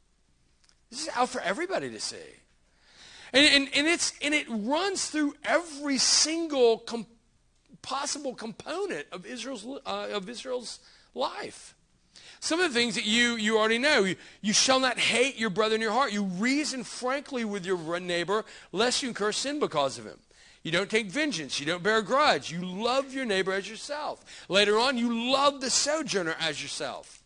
This 0.94 1.08
is 1.08 1.10
out 1.16 1.30
for 1.30 1.41
everybody 1.41 1.89
to 1.89 2.00
see. 2.00 2.18
And, 3.34 3.44
and, 3.46 3.70
and, 3.76 3.88
it's, 3.88 4.14
and 4.22 4.32
it 4.32 4.46
runs 4.48 5.10
through 5.10 5.34
every 5.44 5.98
single 5.98 6.78
com- 6.78 7.08
possible 7.82 8.36
component 8.36 9.08
of 9.12 9.26
Israel's, 9.26 9.66
uh, 9.88 10.10
of 10.12 10.30
Israel's 10.30 10.80
life. 11.16 11.74
Some 12.41 12.60
of 12.60 12.72
the 12.72 12.80
things 12.80 12.94
that 12.94 13.08
you, 13.08 13.38
you 13.38 13.58
already 13.58 13.80
know. 13.80 14.04
You, 14.04 14.18
you 14.41 14.54
shall 14.54 14.80
not 14.80 15.00
hate 15.00 15.36
your 15.36 15.50
brother 15.50 15.74
in 15.74 15.82
your 15.82 15.94
heart. 15.94 16.14
You 16.14 16.26
reason 16.26 16.84
frankly 16.84 17.44
with 17.44 17.66
your 17.66 18.00
neighbor, 18.00 18.46
lest 18.72 19.02
you 19.02 19.10
incur 19.10 19.32
sin 19.32 19.60
because 19.60 19.98
of 19.98 20.06
him. 20.06 20.20
You 20.62 20.72
don't 20.72 20.91
take 20.91 21.08
vengeance. 21.08 21.60
You 21.60 21.66
don't 21.66 21.82
bear 21.82 21.98
a 21.98 22.04
grudge. 22.04 22.52
You 22.52 22.64
love 22.64 23.16
your 23.16 23.26
neighbor 23.26 23.52
as 23.52 23.68
yourself. 23.68 24.46
Later 24.48 24.78
on, 24.78 24.96
you 25.00 25.32
love 25.32 25.60
the 25.60 25.72
sojourner 25.72 26.36
as 26.39 26.62
yourself. 26.62 27.23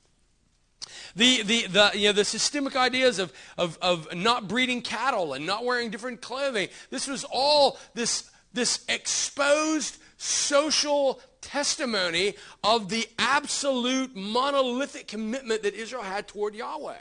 The, 1.17 1.41
the, 1.41 1.67
the, 1.67 1.91
you 1.95 2.05
know, 2.09 2.13
the 2.13 2.23
systemic 2.23 2.75
ideas 2.75 3.17
of, 3.17 3.33
of, 3.57 3.79
of 3.81 4.15
not 4.15 4.47
breeding 4.47 4.83
cattle 4.83 5.33
and 5.33 5.47
not 5.47 5.65
wearing 5.65 5.89
different 5.89 6.21
clothing, 6.21 6.69
this 6.91 7.07
was 7.07 7.25
all 7.31 7.79
this, 7.95 8.29
this 8.53 8.85
exposed 8.87 9.97
social 10.17 11.19
testimony 11.41 12.35
of 12.63 12.89
the 12.89 13.07
absolute 13.17 14.15
monolithic 14.15 15.07
commitment 15.07 15.63
that 15.63 15.73
Israel 15.73 16.03
had 16.03 16.27
toward 16.27 16.53
Yahweh. 16.53 16.95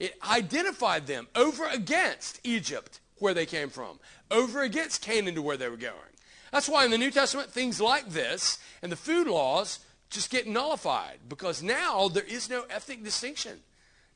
It 0.00 0.14
identified 0.26 1.06
them 1.06 1.28
over 1.34 1.66
against 1.66 2.40
Egypt, 2.44 3.00
where 3.18 3.34
they 3.34 3.46
came 3.46 3.68
from, 3.68 4.00
over 4.30 4.62
against 4.62 5.02
Canaan 5.02 5.34
to 5.34 5.42
where 5.42 5.58
they 5.58 5.68
were 5.68 5.76
going. 5.76 5.94
That's 6.50 6.68
why 6.68 6.86
in 6.86 6.90
the 6.90 6.98
New 6.98 7.10
Testament, 7.10 7.50
things 7.50 7.78
like 7.78 8.08
this 8.08 8.58
and 8.80 8.90
the 8.90 8.96
food 8.96 9.26
laws 9.26 9.80
just 10.14 10.30
get 10.30 10.46
nullified 10.46 11.18
because 11.28 11.62
now 11.62 12.08
there 12.08 12.24
is 12.24 12.48
no 12.48 12.64
ethnic 12.70 13.02
distinction. 13.02 13.60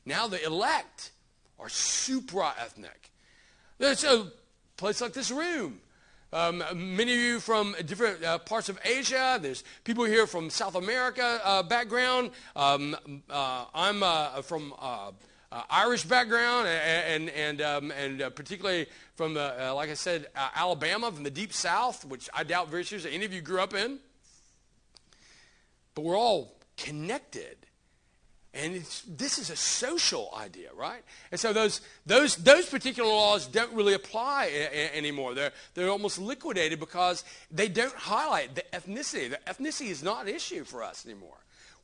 Now 0.05 0.27
the 0.27 0.43
elect 0.43 1.11
are 1.59 1.69
supra 1.69 2.53
ethnic. 2.59 3.11
There's 3.77 4.03
a 4.03 4.31
place 4.77 5.01
like 5.01 5.13
this 5.13 5.29
room. 5.29 5.81
Um, 6.31 6.63
many 6.75 7.11
of 7.13 7.19
you 7.19 7.39
from 7.39 7.75
different 7.85 8.23
uh, 8.23 8.37
parts 8.37 8.69
of 8.69 8.79
Asia. 8.85 9.39
There's 9.41 9.63
people 9.83 10.05
here 10.05 10.27
from 10.27 10.49
South 10.49 10.75
America 10.75 11.41
uh, 11.43 11.63
background. 11.63 12.31
Um, 12.55 12.95
uh, 13.29 13.65
I'm 13.73 14.03
uh, 14.03 14.41
from 14.43 14.73
uh, 14.79 15.11
uh, 15.51 15.63
Irish 15.69 16.03
background 16.03 16.67
and 16.67 17.29
and 17.29 17.61
um, 17.61 17.91
and 17.91 18.19
particularly 18.35 18.85
from 19.15 19.33
the 19.33 19.73
like 19.75 19.89
I 19.89 19.95
said 19.95 20.27
Alabama 20.55 21.11
from 21.11 21.23
the 21.23 21.31
deep 21.31 21.51
South, 21.51 22.05
which 22.05 22.29
I 22.33 22.43
doubt 22.43 22.69
very 22.69 22.85
seriously 22.85 23.13
any 23.13 23.25
of 23.25 23.33
you 23.33 23.41
grew 23.41 23.59
up 23.59 23.73
in. 23.73 23.99
But 25.99 26.05
we're 26.05 26.17
all 26.17 26.55
connected. 26.77 27.57
And 28.53 28.75
this 29.05 29.37
is 29.37 29.49
a 29.49 29.55
social 29.57 30.33
idea, 30.33 30.69
right? 30.73 31.03
And 31.29 31.37
so 31.37 31.51
those, 31.51 31.81
those, 32.05 32.37
those 32.37 32.69
particular 32.69 33.09
laws 33.09 33.47
don't 33.47 33.73
really 33.73 33.95
apply 33.95 34.45
a, 34.45 34.69
a, 34.71 34.97
anymore. 34.97 35.33
They're, 35.33 35.51
they're 35.73 35.89
almost 35.89 36.17
liquidated 36.17 36.79
because 36.79 37.25
they 37.51 37.67
don't 37.67 37.93
highlight 37.93 38.55
the 38.55 38.63
ethnicity. 38.71 39.29
The 39.29 39.39
ethnicity 39.45 39.87
is 39.87 40.01
not 40.01 40.25
an 40.25 40.33
issue 40.33 40.63
for 40.63 40.83
us 40.83 41.05
anymore. 41.05 41.35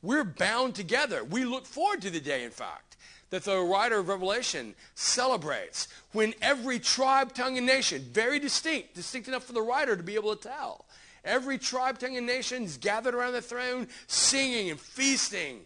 We're 0.01 0.24
bound 0.24 0.76
together. 0.76 1.26
We 1.26 1.43
look 1.43 1.66
forward 1.66 2.01
to 2.03 2.09
the 2.09 2.22
day, 2.22 2.45
in 2.45 2.51
fact, 2.51 2.95
that 3.32 3.43
the 3.43 3.59
writer 3.59 3.99
of 3.99 4.07
Revelation 4.07 4.76
celebrates 4.93 5.89
when 6.13 6.34
every 6.41 6.80
tribe, 6.80 7.34
tongue, 7.34 7.57
and 7.57 7.68
nation, 7.68 8.01
very 8.13 8.39
distinct, 8.39 8.95
distinct 8.95 9.28
enough 9.28 9.43
for 9.43 9.51
the 9.51 9.61
writer 9.61 9.97
to 9.97 10.03
be 10.03 10.16
able 10.16 10.34
to 10.34 10.47
tell, 10.47 10.86
Every 11.26 11.57
tribe, 11.57 11.97
tongue, 11.97 12.15
and 12.15 12.28
nation 12.28 12.63
is 12.63 12.78
gathered 12.78 13.15
around 13.15 13.34
the 13.34 13.41
throne, 13.41 13.88
singing 14.07 14.69
and 14.69 14.80
feasting 14.80 15.61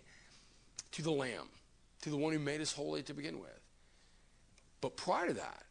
to 0.93 1.01
the 1.01 1.11
Lamb, 1.11 1.47
to 2.01 2.09
the 2.09 2.17
one 2.17 2.33
who 2.33 2.39
made 2.39 2.61
us 2.61 2.71
holy 2.71 3.03
to 3.03 3.13
begin 3.13 3.39
with. 3.39 3.59
But 4.81 4.95
prior 4.95 5.27
to 5.27 5.33
that, 5.33 5.63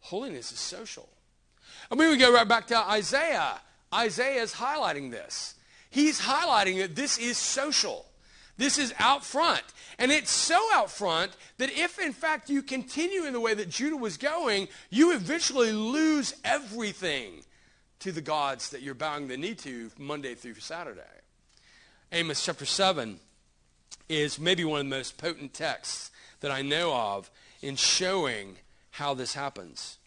holiness 0.00 0.52
is 0.52 0.58
social. 0.58 1.08
I 1.90 1.94
mean, 1.94 2.10
we 2.10 2.18
go 2.18 2.32
right 2.32 2.46
back 2.46 2.66
to 2.68 2.76
Isaiah. 2.76 3.60
Isaiah 3.92 4.42
is 4.42 4.52
highlighting 4.52 5.10
this. 5.10 5.54
He's 5.88 6.20
highlighting 6.20 6.78
that 6.78 6.94
this 6.94 7.18
is 7.18 7.38
social. 7.38 8.06
This 8.58 8.78
is 8.78 8.92
out 8.98 9.24
front. 9.24 9.62
And 9.98 10.12
it's 10.12 10.30
so 10.30 10.60
out 10.74 10.90
front 10.90 11.32
that 11.56 11.70
if, 11.70 11.98
in 11.98 12.12
fact, 12.12 12.50
you 12.50 12.62
continue 12.62 13.24
in 13.24 13.32
the 13.32 13.40
way 13.40 13.54
that 13.54 13.70
Judah 13.70 13.96
was 13.96 14.18
going, 14.18 14.68
you 14.90 15.14
eventually 15.14 15.72
lose 15.72 16.34
everything 16.44 17.42
to 18.00 18.12
the 18.12 18.22
gods 18.22 18.70
that 18.70 18.80
you're 18.82 18.94
bowing 18.94 19.28
the 19.28 19.36
knee 19.36 19.54
to 19.54 19.90
Monday 19.98 20.34
through 20.34 20.54
Saturday. 20.54 21.02
Amos 22.12 22.42
chapter 22.42 22.64
7 22.64 23.20
is 24.08 24.38
maybe 24.38 24.64
one 24.64 24.80
of 24.80 24.86
the 24.86 24.96
most 24.96 25.18
potent 25.18 25.52
texts 25.52 26.10
that 26.40 26.50
I 26.50 26.62
know 26.62 26.94
of 26.94 27.30
in 27.60 27.76
showing 27.76 28.56
how 28.92 29.12
this 29.12 29.34
happens. 29.34 29.98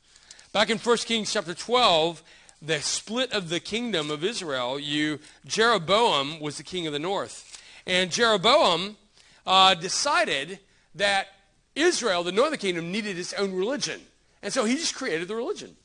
Back 0.51 0.71
in 0.71 0.79
1 0.79 0.97
Kings 0.97 1.31
chapter 1.31 1.53
12, 1.53 2.23
the 2.61 2.81
split 2.81 3.31
of 3.31 3.49
the 3.49 3.59
kingdom 3.59 4.09
of 4.09 4.23
Israel, 4.23 4.79
you 4.79 5.19
Jeroboam 5.45 6.39
was 6.39 6.57
the 6.57 6.63
king 6.63 6.87
of 6.87 6.93
the 6.93 6.99
north. 6.99 7.61
And 7.85 8.11
Jeroboam 8.11 8.97
uh, 9.45 9.75
decided 9.75 10.59
that 10.95 11.27
Israel, 11.75 12.23
the 12.23 12.31
northern 12.31 12.59
kingdom, 12.59 12.91
needed 12.91 13.19
its 13.19 13.33
own 13.33 13.53
religion. 13.53 14.01
And 14.41 14.51
so 14.51 14.65
he 14.65 14.75
just 14.75 14.95
created 14.95 15.27
the 15.27 15.35
religion. 15.35 15.75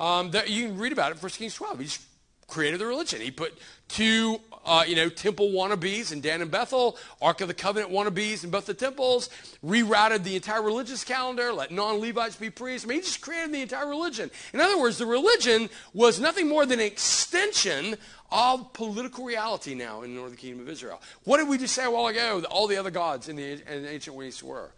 Um, 0.00 0.30
that 0.30 0.48
you 0.48 0.68
can 0.68 0.78
read 0.78 0.92
about 0.92 1.12
it 1.12 1.16
in 1.16 1.20
1 1.20 1.30
Kings 1.32 1.54
12. 1.54 1.78
He 1.78 1.84
just 1.84 2.00
created 2.48 2.80
the 2.80 2.86
religion. 2.86 3.20
He 3.20 3.30
put 3.30 3.56
two, 3.86 4.40
uh, 4.64 4.84
you 4.88 4.96
know, 4.96 5.08
temple 5.08 5.50
wannabes 5.50 6.10
in 6.10 6.22
Dan 6.22 6.40
and 6.40 6.50
Bethel, 6.50 6.98
Ark 7.20 7.42
of 7.42 7.48
the 7.48 7.54
Covenant 7.54 7.92
wannabes 7.92 8.42
in 8.42 8.50
both 8.50 8.66
the 8.66 8.74
temples, 8.74 9.28
rerouted 9.64 10.24
the 10.24 10.36
entire 10.36 10.62
religious 10.62 11.04
calendar, 11.04 11.52
let 11.52 11.70
non-Levites 11.70 12.36
be 12.36 12.48
priests. 12.48 12.86
I 12.86 12.88
mean, 12.88 12.98
he 12.98 13.02
just 13.02 13.20
created 13.20 13.52
the 13.52 13.62
entire 13.62 13.86
religion. 13.86 14.30
In 14.52 14.60
other 14.60 14.78
words, 14.80 14.98
the 14.98 15.06
religion 15.06 15.68
was 15.92 16.18
nothing 16.18 16.48
more 16.48 16.66
than 16.66 16.80
an 16.80 16.86
extension 16.86 17.96
of 18.32 18.72
political 18.72 19.24
reality 19.24 19.74
now 19.74 20.02
in 20.02 20.14
the 20.14 20.20
northern 20.20 20.36
kingdom 20.38 20.60
of 20.62 20.68
Israel. 20.68 21.00
What 21.24 21.38
did 21.38 21.48
we 21.48 21.58
just 21.58 21.74
say 21.74 21.84
a 21.84 21.90
while 21.90 22.06
ago? 22.06 22.42
All 22.50 22.66
the 22.66 22.76
other 22.76 22.90
gods 22.90 23.28
in 23.28 23.36
the, 23.36 23.52
in 23.52 23.86
ancient 23.86 24.20
East 24.22 24.42
were 24.42 24.72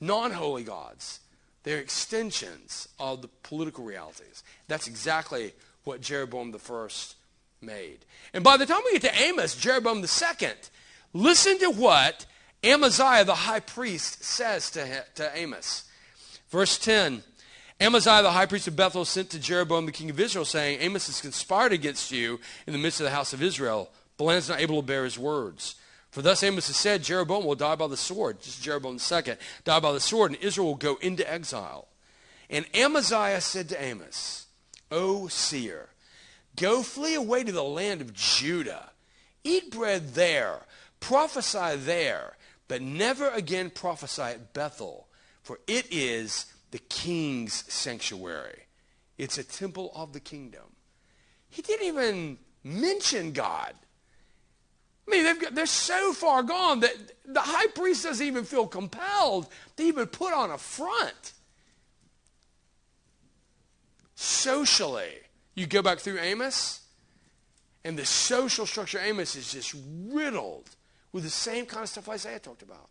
non-holy 0.00 0.64
gods. 0.64 1.20
They're 1.64 1.78
extensions 1.78 2.88
of 2.98 3.22
the 3.22 3.28
political 3.42 3.84
realities. 3.84 4.44
That's 4.68 4.86
exactly 4.86 5.52
what 5.84 6.00
Jeroboam 6.00 6.52
the 6.52 6.58
first 6.58 7.16
made. 7.60 7.98
And 8.32 8.44
by 8.44 8.56
the 8.56 8.66
time 8.66 8.80
we 8.84 8.98
get 8.98 9.12
to 9.12 9.22
Amos, 9.22 9.56
Jeroboam 9.56 10.02
the 10.02 10.08
second, 10.08 10.54
listen 11.12 11.58
to 11.60 11.70
what 11.70 12.26
Amaziah 12.62 13.24
the 13.24 13.34
high 13.34 13.60
priest 13.60 14.22
says 14.22 14.70
to, 14.72 15.04
to 15.16 15.30
Amos. 15.36 15.84
Verse 16.50 16.78
10 16.78 17.22
Amaziah 17.80 18.22
the 18.22 18.30
high 18.30 18.46
priest 18.46 18.68
of 18.68 18.76
Bethel 18.76 19.04
sent 19.04 19.30
to 19.30 19.38
Jeroboam 19.38 19.86
the 19.86 19.92
king 19.92 20.08
of 20.08 20.20
Israel, 20.20 20.44
saying, 20.44 20.78
Amos 20.80 21.06
has 21.08 21.20
conspired 21.20 21.72
against 21.72 22.12
you 22.12 22.38
in 22.66 22.72
the 22.72 22.78
midst 22.78 23.00
of 23.00 23.04
the 23.04 23.10
house 23.10 23.32
of 23.32 23.42
Israel. 23.42 23.90
Balaam 24.16 24.36
is 24.36 24.48
not 24.48 24.60
able 24.60 24.80
to 24.80 24.86
bear 24.86 25.04
his 25.04 25.18
words. 25.18 25.74
For 26.14 26.22
thus 26.22 26.44
Amos 26.44 26.68
has 26.68 26.76
said, 26.76 27.02
Jeroboam 27.02 27.44
will 27.44 27.56
die 27.56 27.74
by 27.74 27.88
the 27.88 27.96
sword. 27.96 28.40
Just 28.40 28.62
Jeroboam 28.62 28.98
II, 28.98 29.34
die 29.64 29.80
by 29.80 29.90
the 29.90 29.98
sword, 29.98 30.30
and 30.30 30.40
Israel 30.40 30.68
will 30.68 30.76
go 30.76 30.94
into 31.00 31.28
exile. 31.28 31.88
And 32.48 32.66
Amaziah 32.72 33.40
said 33.40 33.68
to 33.70 33.82
Amos, 33.82 34.46
O 34.92 35.26
seer, 35.26 35.88
go 36.54 36.84
flee 36.84 37.16
away 37.16 37.42
to 37.42 37.50
the 37.50 37.64
land 37.64 38.00
of 38.00 38.14
Judah. 38.14 38.92
Eat 39.42 39.72
bread 39.72 40.14
there, 40.14 40.60
prophesy 41.00 41.74
there, 41.78 42.36
but 42.68 42.80
never 42.80 43.28
again 43.30 43.70
prophesy 43.70 44.22
at 44.22 44.54
Bethel, 44.54 45.08
for 45.42 45.58
it 45.66 45.92
is 45.92 46.46
the 46.70 46.78
king's 46.78 47.64
sanctuary. 47.66 48.66
It's 49.18 49.36
a 49.36 49.42
temple 49.42 49.90
of 49.96 50.12
the 50.12 50.20
kingdom. 50.20 50.76
He 51.50 51.60
didn't 51.60 51.88
even 51.88 52.38
mention 52.62 53.32
God. 53.32 53.74
I 55.06 55.10
mean, 55.10 55.38
got, 55.38 55.54
they're 55.54 55.66
so 55.66 56.12
far 56.12 56.42
gone 56.42 56.80
that 56.80 56.94
the 57.26 57.40
high 57.40 57.66
priest 57.68 58.04
doesn't 58.04 58.26
even 58.26 58.44
feel 58.44 58.66
compelled 58.66 59.48
to 59.76 59.82
even 59.82 60.06
put 60.06 60.32
on 60.32 60.50
a 60.50 60.58
front. 60.58 61.32
Socially, 64.14 65.12
you 65.54 65.66
go 65.66 65.82
back 65.82 65.98
through 65.98 66.18
Amos, 66.18 66.80
and 67.84 67.98
the 67.98 68.06
social 68.06 68.64
structure 68.64 68.98
of 68.98 69.04
Amos 69.04 69.36
is 69.36 69.52
just 69.52 69.74
riddled 70.06 70.70
with 71.12 71.24
the 71.24 71.30
same 71.30 71.66
kind 71.66 71.82
of 71.82 71.88
stuff 71.88 72.08
Isaiah 72.08 72.38
talked 72.38 72.62
about 72.62 72.88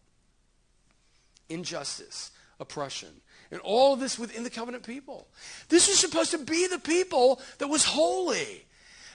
injustice, 1.50 2.32
oppression, 2.60 3.10
and 3.52 3.60
all 3.62 3.94
of 3.94 4.00
this 4.00 4.18
within 4.18 4.44
the 4.44 4.50
covenant 4.50 4.84
people. 4.84 5.28
This 5.70 5.88
was 5.88 6.00
supposed 6.00 6.32
to 6.32 6.38
be 6.38 6.68
the 6.68 6.80
people 6.80 7.42
that 7.60 7.68
was 7.68 7.86
holy. 7.86 8.66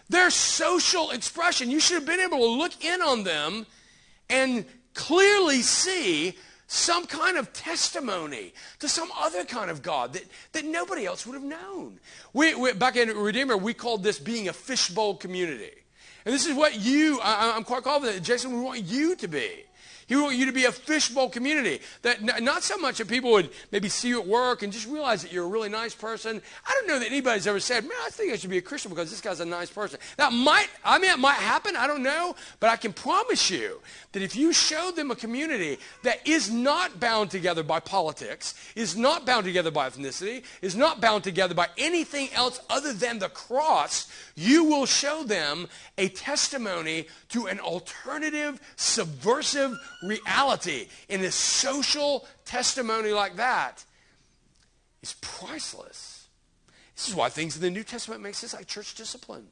Their 0.09 0.31
social 0.31 1.11
expression, 1.11 1.71
you 1.71 1.81
should 1.81 1.97
have 1.97 2.07
been 2.07 2.21
able 2.21 2.39
to 2.39 2.47
look 2.47 2.85
in 2.85 3.03
on 3.03 3.25
them 3.25 3.67
and 4.31 4.65
clearly 4.95 5.61
see 5.63 6.35
some 6.67 7.07
kind 7.07 7.39
of 7.39 7.53
testimony 7.53 8.53
to 8.79 8.89
some 8.89 9.09
other 9.19 9.45
kind 9.45 9.71
of 9.71 9.83
God 9.83 10.13
that, 10.13 10.25
that 10.53 10.65
nobody 10.65 11.07
else 11.07 11.27
would 11.27 11.35
have 11.35 11.43
known. 11.43 11.99
We, 12.33 12.55
we, 12.55 12.73
back 12.75 12.97
in 12.97 13.09
Redeemer, 13.09 13.57
we 13.57 13.73
called 13.75 14.03
this 14.03 14.19
being 14.19 14.49
a 14.49 14.53
fishbowl 14.53 15.17
community. 15.17 15.73
And 16.25 16.35
this 16.35 16.47
is 16.47 16.55
what 16.55 16.79
you, 16.79 17.21
I, 17.23 17.55
I'm 17.57 17.65
quite 17.65 17.85
confident, 17.85 18.23
Jason, 18.23 18.53
we 18.53 18.61
want 18.61 18.83
you 18.85 19.17
to 19.17 19.29
be. 19.29 19.65
He 20.09 20.17
would 20.17 20.23
want 20.23 20.37
you 20.37 20.47
to 20.47 20.53
be 20.53 20.65
a 20.65 20.73
fishbowl 20.73 21.29
community. 21.29 21.81
That 22.01 22.43
not 22.43 22.63
so 22.63 22.79
much 22.79 22.97
that 22.97 23.09
people 23.09 23.31
would 23.33 23.51
maybe 23.71 23.91
see 23.91 24.09
you 24.09 24.21
at 24.21 24.27
work 24.27 24.63
and 24.63 24.73
just 24.73 24.89
realize 24.89 25.21
that 25.21 25.33
you're 25.33 25.45
a 25.45 25.49
really 25.49 25.69
nice 25.69 25.95
person. 25.95 26.41
I 26.67 26.73
don't 26.73 26.89
know 26.89 26.99
that 26.99 27.07
anybody's 27.07 27.47
ever 27.47 27.61
said, 27.61 27.85
man, 27.85 27.99
I 28.07 28.09
think 28.09 28.33
I 28.33 28.37
should 28.37 28.49
be 28.49 28.57
a 28.57 28.63
Christian 28.63 28.89
because 28.89 29.11
this 29.11 29.21
guy's 29.21 29.41
a 29.41 29.45
nice 29.45 29.71
person. 29.71 30.01
That 30.17 30.33
might, 30.33 30.69
I 30.83 30.99
mean, 30.99 31.11
it 31.11 31.19
might 31.19 31.35
happen. 31.35 31.77
I 31.77 31.87
don't 31.87 32.03
know. 32.03 32.35
But 32.59 32.71
I 32.71 32.77
can 32.77 32.95
promise 32.95 33.51
you 33.51 33.81
that 34.13 34.23
if 34.23 34.35
you 34.35 34.55
show 34.55 34.91
them 34.91 35.11
a 35.11 35.15
community 35.15 35.79
that 36.05 36.27
is 36.27 36.51
not 36.51 36.99
bound 36.99 37.31
together 37.31 37.63
by 37.63 37.79
politics, 37.79 38.55
is 38.75 38.97
not 38.97 39.27
bound 39.27 39.45
together 39.45 39.71
by 39.71 39.91
ethnicity, 39.91 40.43
is 40.63 40.75
not 40.75 41.03
bound 41.03 41.23
together 41.23 41.55
by 41.55 41.69
anything 41.77 42.31
else 42.33 42.61
other 42.71 42.95
than 42.95 43.19
the 43.19 43.29
cross, 43.29 44.11
you 44.35 44.65
will 44.65 44.87
show 44.87 45.23
them 45.23 45.69
a 45.99 46.09
testimony 46.09 47.07
to 47.29 47.47
an 47.47 47.61
alternative, 47.61 48.59
subversive 48.77 49.77
reality. 50.03 50.89
And 51.09 51.23
a 51.23 51.31
social 51.31 52.27
testimony 52.45 53.11
like 53.11 53.37
that 53.37 53.85
is 55.03 55.15
priceless. 55.21 56.27
This 56.97 57.09
is 57.09 57.15
why 57.15 57.29
things 57.29 57.57
in 57.57 57.63
the 57.63 57.71
New 57.71 57.85
Testament 57.85 58.23
make 58.23 58.35
sense 58.35 58.55
like 58.55 58.67
church 58.67 58.95
discipline. 58.95 59.47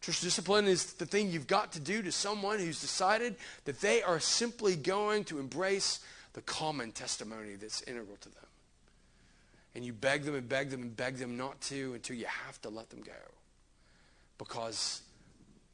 Church 0.00 0.20
discipline 0.20 0.66
is 0.66 0.94
the 0.94 1.06
thing 1.06 1.30
you've 1.30 1.46
got 1.46 1.72
to 1.72 1.80
do 1.80 2.02
to 2.02 2.12
someone 2.12 2.58
who's 2.58 2.80
decided 2.80 3.36
that 3.64 3.80
they 3.80 4.02
are 4.02 4.20
simply 4.20 4.76
going 4.76 5.24
to 5.24 5.38
embrace 5.38 6.00
the 6.32 6.40
common 6.42 6.92
testimony 6.92 7.54
that's 7.56 7.82
integral 7.82 8.16
to 8.20 8.28
them. 8.28 8.44
And 9.74 9.84
you 9.84 9.92
beg 9.92 10.24
them 10.24 10.34
and 10.34 10.48
beg 10.48 10.70
them 10.70 10.82
and 10.82 10.96
beg 10.96 11.16
them 11.16 11.36
not 11.36 11.60
to 11.62 11.94
until 11.94 12.16
you 12.16 12.26
have 12.26 12.60
to 12.62 12.70
let 12.70 12.90
them 12.90 13.00
go. 13.02 13.12
Because 14.38 15.02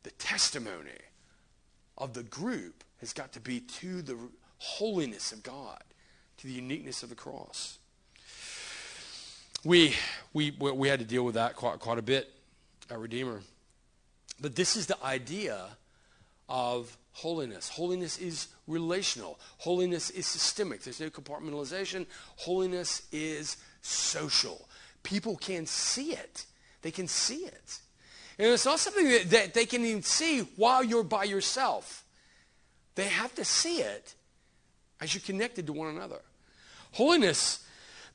the 0.02 0.10
testimony 0.12 0.90
of 1.98 2.14
the 2.14 2.22
group 2.22 2.84
has 3.00 3.12
got 3.12 3.32
to 3.32 3.40
be 3.40 3.60
to 3.60 4.02
the 4.02 4.16
holiness 4.58 5.32
of 5.32 5.42
God, 5.42 5.82
to 6.38 6.46
the 6.46 6.52
uniqueness 6.52 7.02
of 7.02 7.08
the 7.08 7.14
cross. 7.14 7.78
We, 9.64 9.94
we, 10.32 10.50
we 10.50 10.88
had 10.88 11.00
to 11.00 11.04
deal 11.04 11.24
with 11.24 11.34
that 11.34 11.56
quite, 11.56 11.78
quite 11.80 11.98
a 11.98 12.02
bit 12.02 12.30
at 12.90 12.98
Redeemer. 12.98 13.40
But 14.40 14.54
this 14.54 14.76
is 14.76 14.86
the 14.86 15.02
idea 15.04 15.64
of 16.48 16.96
holiness. 17.12 17.68
Holiness 17.68 18.18
is 18.18 18.48
relational. 18.66 19.40
Holiness 19.58 20.10
is 20.10 20.26
systemic. 20.26 20.82
There's 20.82 21.00
no 21.00 21.10
compartmentalization. 21.10 22.06
Holiness 22.36 23.02
is 23.10 23.56
social. 23.80 24.68
People 25.02 25.36
can 25.36 25.66
see 25.66 26.12
it. 26.12 26.44
They 26.82 26.90
can 26.90 27.08
see 27.08 27.44
it. 27.46 27.78
And 28.38 28.48
it's 28.48 28.66
not 28.66 28.78
something 28.78 29.08
that, 29.08 29.30
that 29.30 29.54
they 29.54 29.64
can 29.64 29.84
even 29.84 30.02
see 30.02 30.40
while 30.56 30.84
you're 30.84 31.02
by 31.02 31.24
yourself. 31.24 32.04
They 32.94 33.06
have 33.06 33.34
to 33.36 33.44
see 33.44 33.78
it 33.78 34.14
as 35.00 35.14
you're 35.14 35.22
connected 35.22 35.66
to 35.66 35.72
one 35.72 35.94
another. 35.94 36.20
Holiness, 36.92 37.66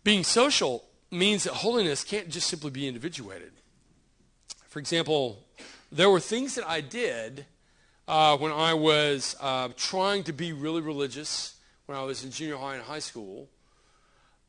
being 0.04 0.24
social, 0.24 0.86
means 1.12 1.44
that 1.44 1.54
holiness 1.54 2.04
can't 2.04 2.30
just 2.30 2.48
simply 2.48 2.72
be 2.72 2.88
individuated. 2.88 3.52
For 4.70 4.80
example, 4.80 5.44
there 5.92 6.10
were 6.10 6.20
things 6.20 6.56
that 6.56 6.68
I 6.68 6.82
did 6.82 7.46
uh, 8.08 8.38
when 8.38 8.52
I 8.52 8.74
was 8.74 9.36
uh, 9.42 9.70
trying 9.76 10.24
to 10.24 10.34
be 10.34 10.54
really 10.54 10.82
religious 10.82 11.56
when 11.86 11.98
I 11.98 12.04
was 12.04 12.24
in 12.24 12.32
junior 12.32 12.58
high 12.58 12.76
and 12.76 12.84
high 12.84 13.00
school 13.00 13.50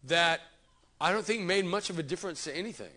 that 0.04 0.40
I 1.00 1.12
don't 1.12 1.24
think 1.24 1.42
made 1.42 1.64
much 1.64 1.90
of 1.90 1.98
a 1.98 2.02
difference 2.02 2.44
to 2.44 2.56
anything. 2.56 2.92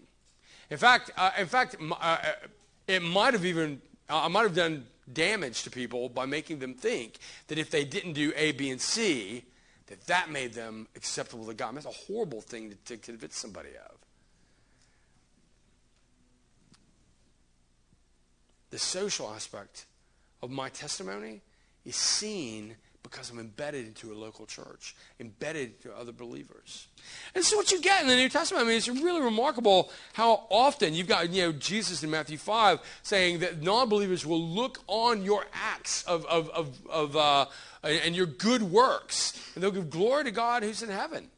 In 0.69 0.77
fact, 0.77 1.11
uh, 1.17 1.31
in 1.37 1.47
fact, 1.47 1.75
uh, 1.79 2.17
it 2.87 3.01
might 3.01 3.33
have 3.33 3.45
even 3.45 3.81
I 4.09 4.27
might 4.27 4.43
have 4.43 4.55
done 4.55 4.85
damage 5.11 5.63
to 5.63 5.71
people 5.71 6.09
by 6.09 6.25
making 6.25 6.59
them 6.59 6.73
think 6.73 7.17
that 7.47 7.57
if 7.57 7.69
they 7.69 7.85
didn't 7.85 8.13
do 8.13 8.31
A, 8.35 8.51
B, 8.51 8.69
and 8.69 8.81
C, 8.81 9.43
that 9.87 10.05
that 10.07 10.29
made 10.29 10.53
them 10.53 10.87
acceptable 10.95 11.45
to 11.45 11.53
God. 11.53 11.75
That's 11.75 11.85
a 11.85 11.89
horrible 11.89 12.41
thing 12.41 12.71
to, 12.71 12.75
to 12.85 12.97
convince 12.97 13.37
somebody 13.37 13.69
of. 13.69 13.97
The 18.71 18.79
social 18.79 19.31
aspect 19.31 19.85
of 20.41 20.49
my 20.51 20.69
testimony 20.69 21.41
is 21.85 21.95
seen 21.95 22.75
because 23.05 23.29
I'm 23.29 23.39
embedded 23.39 23.85
into 23.85 24.11
a 24.11 24.15
local 24.15 24.45
church, 24.45 24.95
embedded 25.19 25.81
to 25.83 25.95
other 25.95 26.11
believers. 26.11 26.87
And 27.33 27.41
this 27.41 27.51
is 27.51 27.55
what 27.55 27.71
you 27.71 27.79
get 27.79 28.01
in 28.01 28.07
the 28.07 28.15
New 28.15 28.29
Testament. 28.29 28.65
I 28.65 28.67
mean, 28.67 28.77
it's 28.77 28.89
really 28.89 29.21
remarkable 29.21 29.91
how 30.13 30.47
often 30.49 30.95
you've 30.95 31.07
got, 31.07 31.29
you 31.29 31.43
know, 31.43 31.51
Jesus 31.51 32.03
in 32.03 32.09
Matthew 32.09 32.37
5 32.37 32.79
saying 33.03 33.39
that 33.39 33.61
non-believers 33.61 34.25
will 34.25 34.41
look 34.41 34.79
on 34.87 35.23
your 35.23 35.45
acts 35.53 36.03
of, 36.03 36.25
of, 36.25 36.49
of, 36.49 36.79
of 36.89 37.15
uh, 37.15 37.45
and 37.83 38.15
your 38.15 38.25
good 38.25 38.63
works, 38.63 39.39
and 39.53 39.63
they'll 39.63 39.71
give 39.71 39.91
glory 39.91 40.23
to 40.23 40.31
God 40.31 40.63
who's 40.63 40.81
in 40.81 40.89
heaven. 40.89 41.29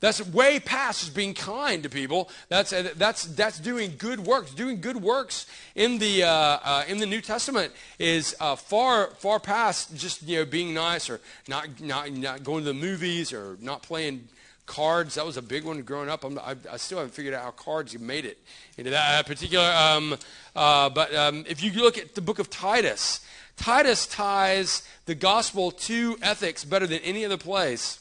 That's 0.00 0.24
way 0.26 0.60
past 0.60 1.00
just 1.00 1.14
being 1.14 1.32
kind 1.32 1.82
to 1.82 1.88
people. 1.88 2.28
That's, 2.48 2.72
uh, 2.72 2.90
that's, 2.96 3.24
that's 3.24 3.58
doing 3.58 3.94
good 3.96 4.20
works. 4.20 4.52
Doing 4.52 4.80
good 4.80 4.96
works 4.96 5.46
in 5.74 5.98
the, 5.98 6.24
uh, 6.24 6.30
uh, 6.30 6.84
in 6.86 6.98
the 6.98 7.06
New 7.06 7.22
Testament 7.22 7.72
is 7.98 8.36
uh, 8.38 8.56
far, 8.56 9.08
far 9.18 9.40
past 9.40 9.96
just 9.96 10.22
you 10.22 10.38
know, 10.38 10.44
being 10.44 10.74
nice 10.74 11.08
or 11.08 11.20
not, 11.48 11.80
not, 11.80 12.12
not 12.12 12.44
going 12.44 12.64
to 12.64 12.72
the 12.72 12.74
movies 12.74 13.32
or 13.32 13.56
not 13.60 13.82
playing 13.82 14.28
cards. 14.66 15.14
That 15.14 15.24
was 15.24 15.38
a 15.38 15.42
big 15.42 15.64
one 15.64 15.80
growing 15.82 16.10
up. 16.10 16.24
I, 16.24 16.56
I 16.70 16.76
still 16.76 16.98
haven't 16.98 17.14
figured 17.14 17.32
out 17.32 17.44
how 17.44 17.50
cards 17.52 17.98
made 17.98 18.26
it 18.26 18.38
into 18.76 18.90
that 18.90 19.26
particular. 19.26 19.64
Um, 19.64 20.16
uh, 20.54 20.90
but 20.90 21.14
um, 21.14 21.44
if 21.48 21.62
you 21.62 21.72
look 21.72 21.96
at 21.96 22.14
the 22.14 22.20
book 22.20 22.38
of 22.38 22.50
Titus, 22.50 23.20
Titus 23.56 24.06
ties 24.06 24.86
the 25.06 25.14
gospel 25.14 25.70
to 25.70 26.18
ethics 26.20 26.64
better 26.64 26.86
than 26.86 26.98
any 26.98 27.24
other 27.24 27.38
place. 27.38 28.00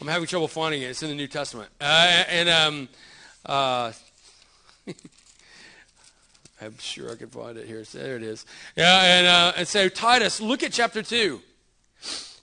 I'm 0.00 0.06
having 0.06 0.26
trouble 0.26 0.48
finding 0.48 0.80
it. 0.80 0.86
It's 0.86 1.02
in 1.02 1.10
the 1.10 1.14
New 1.14 1.28
Testament. 1.28 1.68
Uh, 1.78 2.24
and 2.30 2.48
um, 2.48 2.88
uh, 3.44 3.92
I'm 6.62 6.78
sure 6.78 7.12
I 7.12 7.16
can 7.16 7.28
find 7.28 7.58
it 7.58 7.66
here. 7.66 7.82
There 7.82 8.16
it 8.16 8.22
is. 8.22 8.46
Yeah, 8.76 9.02
and, 9.02 9.26
uh, 9.26 9.52
and 9.58 9.68
so 9.68 9.90
Titus, 9.90 10.40
look 10.40 10.62
at 10.62 10.72
chapter 10.72 11.02
2. 11.02 11.42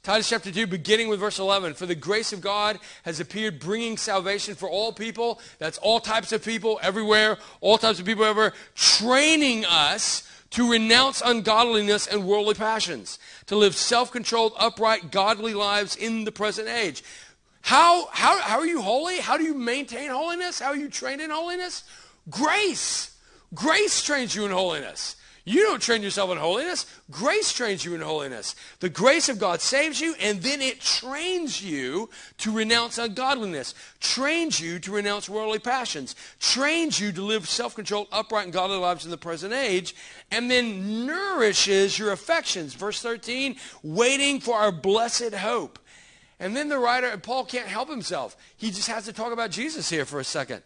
Titus 0.04 0.30
chapter 0.30 0.52
2, 0.52 0.68
beginning 0.68 1.10
with 1.10 1.20
verse 1.20 1.40
11. 1.40 1.74
For 1.74 1.88
the 1.88 1.96
grace 1.96 2.32
of 2.32 2.42
God 2.42 2.78
has 3.04 3.20
appeared, 3.20 3.60
bringing 3.60 3.98
salvation 3.98 4.54
for 4.54 4.70
all 4.70 4.94
people. 4.94 5.42
That's 5.58 5.80
all 5.80 6.00
types 6.00 6.32
of 6.32 6.46
people, 6.46 6.80
everywhere, 6.84 7.40
all 7.60 7.80
types 7.80 8.00
of 8.00 8.06
people 8.06 8.24
ever, 8.24 8.54
training 8.76 9.66
us 9.66 10.30
to 10.52 10.72
renounce 10.72 11.22
ungodliness 11.26 12.08
and 12.08 12.26
worldly 12.26 12.54
passions, 12.54 13.20
to 13.48 13.56
live 13.56 13.76
self 13.76 14.12
controlled, 14.12 14.54
upright, 14.58 15.12
godly 15.12 15.54
lives 15.54 15.96
in 15.96 16.24
the 16.24 16.32
present 16.32 16.70
age. 16.70 17.04
How, 17.68 18.08
how, 18.14 18.40
how 18.40 18.60
are 18.60 18.66
you 18.66 18.82
holy? 18.82 19.20
How 19.20 19.36
do 19.36 19.44
you 19.44 19.54
maintain 19.54 20.10
holiness? 20.10 20.58
How 20.58 20.68
are 20.68 20.78
you 20.78 20.88
trained 20.88 21.20
in 21.20 21.30
holiness? 21.30 21.84
Grace. 22.30 23.14
Grace 23.54 24.02
trains 24.02 24.34
you 24.34 24.46
in 24.46 24.52
holiness. 24.52 25.18
You 25.44 25.64
don't 25.64 25.82
train 25.82 26.02
yourself 26.02 26.32
in 26.32 26.38
holiness. 26.38 26.86
Grace 27.12 27.52
trains 27.52 27.84
you 27.84 27.94
in 27.94 28.00
holiness. 28.00 28.56
The 28.80 28.88
grace 28.88 29.28
of 29.28 29.38
God 29.38 29.60
saves 29.60 30.00
you, 30.00 30.16
and 30.22 30.42
then 30.42 30.62
it 30.62 30.80
trains 30.80 31.62
you 31.62 32.10
to 32.38 32.54
renounce 32.54 32.98
ungodliness, 32.98 33.76
trains 34.00 34.62
you 34.62 34.80
to 34.80 34.92
renounce 34.94 35.28
worldly 35.28 35.60
passions, 35.60 36.16
trains 36.40 37.02
you 37.02 37.12
to 37.12 37.22
live 37.22 37.50
self-controlled, 37.50 38.08
upright, 38.14 38.46
and 38.46 38.54
godly 38.54 38.78
lives 38.78 39.04
in 39.04 39.12
the 39.12 39.18
present 39.18 39.52
age, 39.52 39.94
and 40.32 40.50
then 40.50 41.06
nourishes 41.06 42.00
your 42.00 42.14
affections. 42.14 42.76
Verse 42.76 43.02
13, 43.02 43.58
waiting 43.84 44.40
for 44.40 44.56
our 44.56 44.72
blessed 44.72 45.34
hope. 45.34 45.80
And 46.40 46.56
then 46.56 46.70
the 46.70 46.78
writer, 46.78 47.18
Paul 47.18 47.46
can't 47.46 47.68
help 47.68 47.90
himself. 47.90 48.38
He 48.58 48.70
just 48.70 48.88
has 48.88 49.06
to 49.06 49.14
talk 49.14 49.34
about 49.34 49.52
Jesus 49.52 49.90
here 49.90 50.06
for 50.06 50.20
a 50.20 50.24
second 50.24 50.62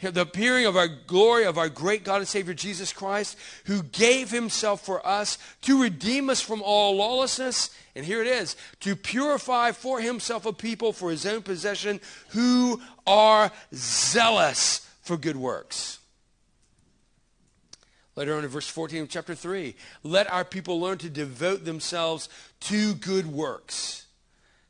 the 0.00 0.22
appearing 0.22 0.66
of 0.66 0.76
our 0.76 0.88
glory 0.88 1.44
of 1.44 1.58
our 1.58 1.68
great 1.68 2.04
God 2.04 2.16
and 2.16 2.28
Savior 2.28 2.54
Jesus 2.54 2.92
Christ, 2.92 3.38
who 3.66 3.82
gave 3.82 4.30
himself 4.30 4.84
for 4.84 5.06
us 5.06 5.38
to 5.62 5.80
redeem 5.80 6.30
us 6.30 6.40
from 6.40 6.62
all 6.62 6.96
lawlessness. 6.96 7.70
And 7.94 8.04
here 8.04 8.20
it 8.20 8.26
is 8.26 8.56
to 8.80 8.96
purify 8.96 9.72
for 9.72 10.00
himself 10.00 10.46
a 10.46 10.52
people 10.52 10.92
for 10.92 11.10
his 11.10 11.24
own 11.24 11.42
possession 11.42 12.00
who 12.30 12.82
are 13.06 13.50
zealous 13.74 14.88
for 15.02 15.16
good 15.16 15.36
works. 15.36 15.98
Later 18.16 18.36
on 18.36 18.44
in 18.44 18.50
verse 18.50 18.68
14 18.68 19.02
of 19.02 19.08
chapter 19.08 19.34
3, 19.34 19.74
let 20.04 20.30
our 20.30 20.44
people 20.44 20.80
learn 20.80 20.98
to 20.98 21.10
devote 21.10 21.64
themselves 21.64 22.28
to 22.60 22.94
good 22.94 23.26
works 23.26 24.03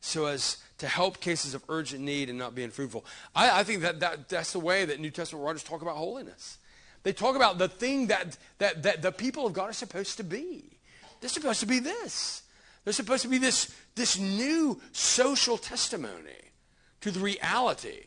so 0.04 0.26
as 0.26 0.58
to 0.78 0.86
help 0.86 1.20
cases 1.20 1.54
of 1.54 1.64
urgent 1.68 2.02
need 2.02 2.28
and 2.28 2.38
not 2.38 2.54
being 2.54 2.70
fruitful. 2.70 3.04
I, 3.34 3.60
I 3.60 3.64
think 3.64 3.82
that, 3.82 4.00
that 4.00 4.28
that's 4.28 4.52
the 4.52 4.60
way 4.60 4.84
that 4.84 5.00
New 5.00 5.10
Testament 5.10 5.44
writers 5.44 5.62
talk 5.62 5.82
about 5.82 5.96
holiness. 5.96 6.58
They 7.04 7.12
talk 7.12 7.36
about 7.36 7.58
the 7.58 7.68
thing 7.68 8.08
that, 8.08 8.36
that, 8.58 8.82
that 8.82 9.02
the 9.02 9.12
people 9.12 9.46
of 9.46 9.52
God 9.52 9.70
are 9.70 9.74
supposed 9.74 10.16
to 10.18 10.24
be. 10.24 10.78
They're 11.20 11.30
supposed 11.30 11.60
to 11.60 11.66
be 11.66 11.78
this. 11.78 12.42
They're 12.84 12.92
supposed 12.92 13.22
to 13.22 13.28
be 13.28 13.38
this, 13.38 13.74
this 13.94 14.18
new 14.18 14.80
social 14.92 15.56
testimony 15.56 16.52
to 17.00 17.10
the 17.10 17.20
reality 17.20 18.04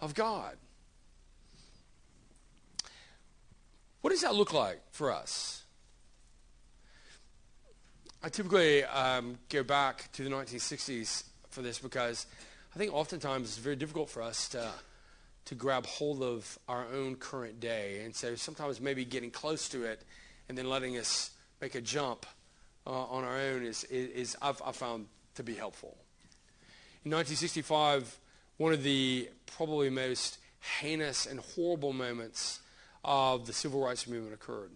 of 0.00 0.14
God. 0.14 0.56
What 4.02 4.10
does 4.10 4.20
that 4.20 4.34
look 4.34 4.52
like 4.52 4.80
for 4.90 5.10
us? 5.10 5.63
I 8.24 8.30
typically 8.30 8.82
um, 8.84 9.36
go 9.50 9.62
back 9.62 10.10
to 10.12 10.24
the 10.24 10.30
1960s 10.30 11.24
for 11.50 11.60
this 11.60 11.78
because 11.78 12.24
I 12.74 12.78
think 12.78 12.94
oftentimes 12.94 13.48
it's 13.48 13.58
very 13.58 13.76
difficult 13.76 14.08
for 14.08 14.22
us 14.22 14.48
to, 14.48 14.70
to 15.44 15.54
grab 15.54 15.84
hold 15.84 16.22
of 16.22 16.58
our 16.66 16.86
own 16.94 17.16
current 17.16 17.60
day. 17.60 18.00
And 18.02 18.16
so 18.16 18.34
sometimes 18.34 18.80
maybe 18.80 19.04
getting 19.04 19.30
close 19.30 19.68
to 19.68 19.84
it 19.84 20.00
and 20.48 20.56
then 20.56 20.70
letting 20.70 20.96
us 20.96 21.32
make 21.60 21.74
a 21.74 21.82
jump 21.82 22.24
uh, 22.86 22.92
on 22.92 23.24
our 23.24 23.36
own 23.36 23.62
is, 23.62 23.84
is, 23.84 24.08
is 24.12 24.36
I've, 24.40 24.62
I've 24.64 24.76
found 24.76 25.04
to 25.34 25.42
be 25.42 25.52
helpful. 25.52 25.94
In 27.04 27.10
1965, 27.10 28.18
one 28.56 28.72
of 28.72 28.82
the 28.82 29.28
probably 29.44 29.90
most 29.90 30.38
heinous 30.80 31.26
and 31.26 31.40
horrible 31.40 31.92
moments 31.92 32.60
of 33.04 33.46
the 33.46 33.52
civil 33.52 33.84
rights 33.84 34.08
movement 34.08 34.32
occurred 34.32 34.70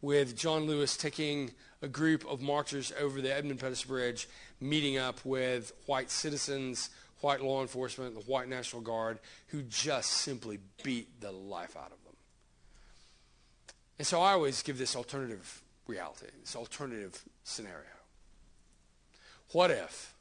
with 0.00 0.36
John 0.36 0.66
Lewis 0.66 0.96
taking 0.96 1.50
a 1.84 1.88
group 1.88 2.24
of 2.26 2.40
marchers 2.40 2.92
over 2.98 3.20
the 3.20 3.32
Edmund 3.32 3.60
Pettus 3.60 3.84
Bridge 3.84 4.26
meeting 4.58 4.96
up 4.96 5.22
with 5.22 5.70
white 5.84 6.10
citizens, 6.10 6.88
white 7.20 7.42
law 7.42 7.60
enforcement, 7.60 8.14
the 8.14 8.22
white 8.22 8.48
National 8.48 8.80
Guard, 8.80 9.18
who 9.48 9.62
just 9.62 10.10
simply 10.10 10.58
beat 10.82 11.20
the 11.20 11.30
life 11.30 11.76
out 11.76 11.92
of 11.92 12.02
them. 12.04 12.16
And 13.98 14.06
so 14.06 14.22
I 14.22 14.32
always 14.32 14.62
give 14.62 14.78
this 14.78 14.96
alternative 14.96 15.62
reality, 15.86 16.26
this 16.40 16.56
alternative 16.56 17.22
scenario. 17.44 17.84
What 19.52 19.70
if 19.70 20.14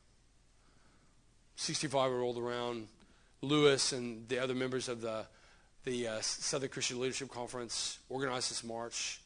65 1.56 2.12
rolled 2.12 2.38
around, 2.38 2.88
Lewis 3.42 3.94
and 3.94 4.28
the 4.28 4.40
other 4.40 4.54
members 4.54 4.90
of 4.90 5.00
the, 5.00 5.26
the 5.86 6.08
uh, 6.10 6.18
Southern 6.22 6.70
Christian 6.70 7.00
Leadership 7.00 7.30
Conference 7.30 8.00
organized 8.10 8.52
this 8.52 8.66
march 8.66 9.22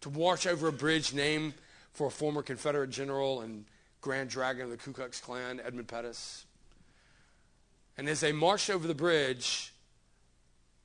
to 0.00 0.10
march 0.10 0.46
over 0.46 0.68
a 0.68 0.72
bridge 0.72 1.12
named 1.12 1.54
for 1.94 2.08
a 2.08 2.10
former 2.10 2.42
Confederate 2.42 2.90
general 2.90 3.40
and 3.40 3.64
Grand 4.00 4.28
Dragon 4.28 4.64
of 4.64 4.70
the 4.70 4.76
Ku 4.76 4.92
Klux 4.92 5.20
Klan, 5.20 5.60
Edmund 5.64 5.88
Pettus. 5.88 6.44
And 7.96 8.08
as 8.08 8.20
they 8.20 8.32
marched 8.32 8.68
over 8.68 8.86
the 8.86 8.94
bridge, 8.94 9.72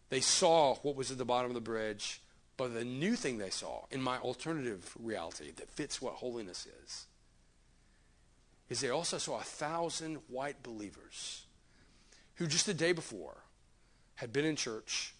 they 0.10 0.22
saw 0.22 0.76
what 0.76 0.96
was 0.96 1.12
at 1.12 1.18
the 1.18 1.26
bottom 1.26 1.52
of 1.52 1.56
the 1.56 1.62
bridge. 1.62 2.22
But 2.56 2.74
the 2.74 2.86
new 2.86 3.16
thing 3.16 3.38
they 3.38 3.50
saw 3.50 3.86
in 3.90 4.02
my 4.02 4.18
alternative 4.20 4.96
reality 5.00 5.52
that 5.56 5.70
fits 5.70 6.02
what 6.02 6.16
holiness 6.16 6.68
is, 6.84 7.06
is 8.70 8.82
they 8.82 8.90
also 8.90 9.18
saw 9.18 9.40
a 9.40 9.44
thousand 9.44 10.18
white 10.28 10.62
believers 10.62 11.46
who 12.36 12.46
just 12.46 12.68
the 12.68 12.74
day 12.74 12.92
before 12.92 13.38
had 14.16 14.32
been 14.32 14.46
in 14.46 14.56
church 14.56 15.16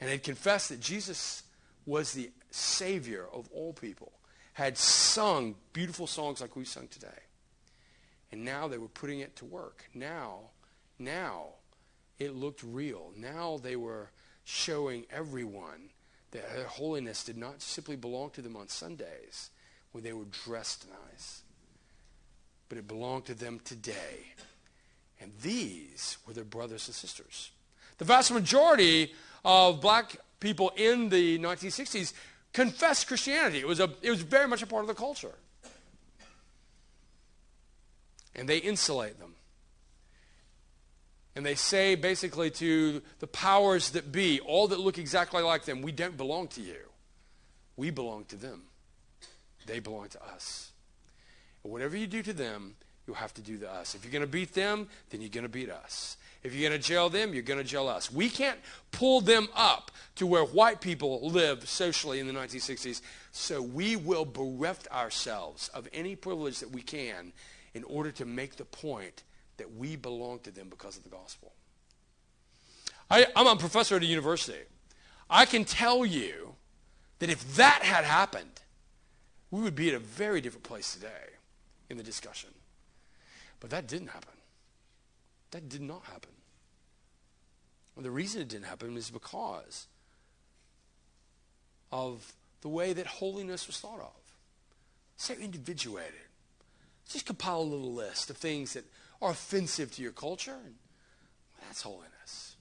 and 0.00 0.08
had 0.08 0.22
confessed 0.22 0.68
that 0.68 0.80
Jesus 0.80 1.42
was 1.86 2.12
the 2.12 2.30
Savior 2.50 3.26
of 3.32 3.48
all 3.52 3.72
people 3.72 4.12
had 4.58 4.76
sung 4.76 5.54
beautiful 5.72 6.08
songs 6.08 6.40
like 6.40 6.56
we 6.56 6.64
sung 6.64 6.88
today. 6.88 7.22
And 8.32 8.44
now 8.44 8.66
they 8.66 8.76
were 8.76 8.88
putting 8.88 9.20
it 9.20 9.36
to 9.36 9.44
work. 9.44 9.84
Now, 9.94 10.50
now 10.98 11.50
it 12.18 12.34
looked 12.34 12.64
real. 12.64 13.12
Now 13.16 13.60
they 13.62 13.76
were 13.76 14.10
showing 14.42 15.06
everyone 15.12 15.90
that 16.32 16.52
their 16.56 16.66
holiness 16.66 17.22
did 17.22 17.36
not 17.36 17.62
simply 17.62 17.94
belong 17.94 18.30
to 18.30 18.42
them 18.42 18.56
on 18.56 18.66
Sundays 18.66 19.50
when 19.92 20.02
they 20.02 20.12
were 20.12 20.24
dressed 20.44 20.86
nice, 20.88 21.42
but 22.68 22.78
it 22.78 22.88
belonged 22.88 23.26
to 23.26 23.34
them 23.34 23.60
today. 23.62 24.34
And 25.20 25.30
these 25.40 26.18
were 26.26 26.32
their 26.32 26.42
brothers 26.42 26.88
and 26.88 26.96
sisters. 26.96 27.52
The 27.98 28.04
vast 28.04 28.32
majority 28.32 29.14
of 29.44 29.80
black 29.80 30.16
people 30.40 30.72
in 30.76 31.10
the 31.10 31.38
1960s 31.38 32.12
confess 32.52 33.04
Christianity. 33.04 33.60
It 33.60 33.66
was, 33.66 33.80
a, 33.80 33.90
it 34.02 34.10
was 34.10 34.22
very 34.22 34.48
much 34.48 34.62
a 34.62 34.66
part 34.66 34.82
of 34.82 34.88
the 34.88 34.94
culture. 34.94 35.34
And 38.34 38.48
they 38.48 38.58
insulate 38.58 39.18
them. 39.18 39.34
And 41.34 41.46
they 41.46 41.54
say 41.54 41.94
basically 41.94 42.50
to 42.50 43.00
the 43.20 43.26
powers 43.26 43.90
that 43.90 44.10
be, 44.10 44.40
all 44.40 44.68
that 44.68 44.80
look 44.80 44.98
exactly 44.98 45.42
like 45.42 45.64
them, 45.64 45.82
we 45.82 45.92
don't 45.92 46.16
belong 46.16 46.48
to 46.48 46.60
you. 46.60 46.76
We 47.76 47.90
belong 47.90 48.24
to 48.26 48.36
them. 48.36 48.62
They 49.66 49.78
belong 49.78 50.08
to 50.08 50.24
us. 50.24 50.72
And 51.62 51.72
whatever 51.72 51.96
you 51.96 52.06
do 52.06 52.22
to 52.22 52.32
them, 52.32 52.74
you'll 53.06 53.16
have 53.16 53.32
to 53.34 53.40
do 53.40 53.56
to 53.58 53.70
us. 53.70 53.94
If 53.94 54.04
you're 54.04 54.12
going 54.12 54.22
to 54.22 54.26
beat 54.26 54.52
them, 54.52 54.88
then 55.10 55.20
you're 55.20 55.30
going 55.30 55.44
to 55.44 55.48
beat 55.48 55.70
us. 55.70 56.17
If 56.42 56.54
you're 56.54 56.68
going 56.68 56.80
to 56.80 56.86
jail 56.86 57.08
them, 57.08 57.34
you're 57.34 57.42
going 57.42 57.58
to 57.58 57.64
jail 57.64 57.88
us. 57.88 58.12
We 58.12 58.28
can't 58.28 58.58
pull 58.92 59.20
them 59.20 59.48
up 59.54 59.90
to 60.16 60.26
where 60.26 60.44
white 60.44 60.80
people 60.80 61.28
lived 61.28 61.66
socially 61.66 62.20
in 62.20 62.26
the 62.26 62.32
1960s, 62.32 63.00
so 63.32 63.60
we 63.60 63.96
will 63.96 64.24
bereft 64.24 64.88
ourselves 64.90 65.68
of 65.74 65.88
any 65.92 66.14
privilege 66.16 66.60
that 66.60 66.70
we 66.70 66.82
can 66.82 67.32
in 67.74 67.84
order 67.84 68.10
to 68.12 68.24
make 68.24 68.56
the 68.56 68.64
point 68.64 69.24
that 69.56 69.74
we 69.74 69.96
belong 69.96 70.38
to 70.40 70.50
them 70.50 70.68
because 70.68 70.96
of 70.96 71.02
the 71.02 71.08
gospel. 71.08 71.52
I, 73.10 73.26
am 73.34 73.46
a 73.46 73.56
professor 73.56 73.96
at 73.96 74.02
a 74.02 74.06
university. 74.06 74.62
I 75.28 75.44
can 75.44 75.64
tell 75.64 76.06
you 76.06 76.54
that 77.18 77.30
if 77.30 77.56
that 77.56 77.82
had 77.82 78.04
happened, 78.04 78.60
we 79.50 79.60
would 79.62 79.74
be 79.74 79.88
at 79.88 79.94
a 79.94 79.98
very 79.98 80.40
different 80.40 80.64
place 80.64 80.94
today 80.94 81.36
in 81.90 81.96
the 81.96 82.02
discussion. 82.02 82.50
But 83.60 83.70
that 83.70 83.86
didn't 83.86 84.08
happen. 84.08 84.37
That 85.50 85.68
did 85.68 85.82
not 85.82 86.04
happen. 86.04 86.32
The 87.96 88.10
reason 88.10 88.40
it 88.40 88.48
didn't 88.48 88.66
happen 88.66 88.96
is 88.96 89.10
because 89.10 89.88
of 91.90 92.32
the 92.60 92.68
way 92.68 92.92
that 92.92 93.06
holiness 93.06 93.66
was 93.66 93.78
thought 93.80 93.98
of. 93.98 94.36
So 95.16 95.34
individuated. 95.34 96.12
Just 97.08 97.26
compile 97.26 97.60
a 97.60 97.62
little 97.62 97.92
list 97.92 98.30
of 98.30 98.36
things 98.36 98.74
that 98.74 98.84
are 99.20 99.32
offensive 99.32 99.92
to 99.96 100.02
your 100.02 100.12
culture. 100.12 100.54
And 100.64 100.74
that's 101.66 101.82
holiness. 101.82 102.56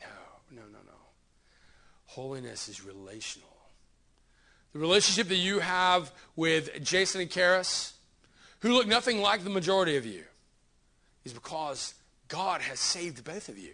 No, 0.00 0.08
no, 0.50 0.62
no, 0.62 0.78
no. 0.84 0.98
Holiness 2.06 2.68
is 2.68 2.84
relational. 2.84 3.48
The 4.72 4.80
relationship 4.80 5.28
that 5.28 5.36
you 5.36 5.60
have 5.60 6.10
with 6.34 6.82
Jason 6.82 7.20
and 7.20 7.30
Karis, 7.30 7.92
who 8.60 8.72
look 8.72 8.88
nothing 8.88 9.20
like 9.20 9.44
the 9.44 9.50
majority 9.50 9.96
of 9.96 10.04
you, 10.04 10.24
is 11.24 11.32
because 11.32 11.94
God 12.28 12.60
has 12.62 12.80
saved 12.80 13.24
both 13.24 13.48
of 13.48 13.58
you 13.58 13.72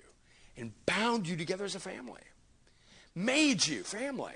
and 0.57 0.73
bound 0.87 1.27
you 1.27 1.37
together 1.37 1.65
as 1.65 1.75
a 1.75 1.81
family, 1.81 2.21
made 3.15 3.67
you 3.67 3.83
family, 3.83 4.35